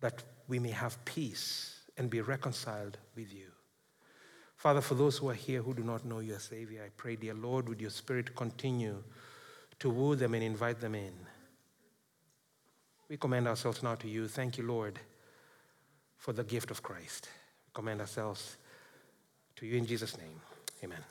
that 0.00 0.22
we 0.46 0.58
may 0.58 0.70
have 0.70 1.04
peace 1.04 1.80
and 1.96 2.08
be 2.08 2.20
reconciled 2.20 2.98
with 3.16 3.32
you. 3.32 3.46
Father, 4.56 4.80
for 4.80 4.94
those 4.94 5.16
who 5.18 5.28
are 5.28 5.34
here 5.34 5.62
who 5.62 5.74
do 5.74 5.84
not 5.84 6.04
know 6.04 6.18
your 6.18 6.38
Savior, 6.40 6.82
I 6.84 6.90
pray, 6.96 7.16
dear 7.16 7.34
Lord, 7.34 7.68
would 7.68 7.80
your 7.80 7.90
Spirit 7.90 8.34
continue 8.34 9.02
to 9.78 9.90
woo 9.90 10.16
them 10.16 10.34
and 10.34 10.42
invite 10.42 10.80
them 10.80 10.94
in. 10.94 11.12
We 13.08 13.16
commend 13.16 13.46
ourselves 13.48 13.82
now 13.82 13.94
to 13.96 14.08
you. 14.08 14.28
Thank 14.28 14.58
you, 14.58 14.66
Lord, 14.66 14.98
for 16.16 16.32
the 16.32 16.44
gift 16.44 16.70
of 16.70 16.82
Christ. 16.82 17.28
We 17.66 17.70
commend 17.72 18.00
ourselves 18.00 18.56
to 19.56 19.66
you 19.66 19.76
in 19.76 19.86
Jesus' 19.86 20.18
name. 20.18 20.40
Amen. 20.82 21.04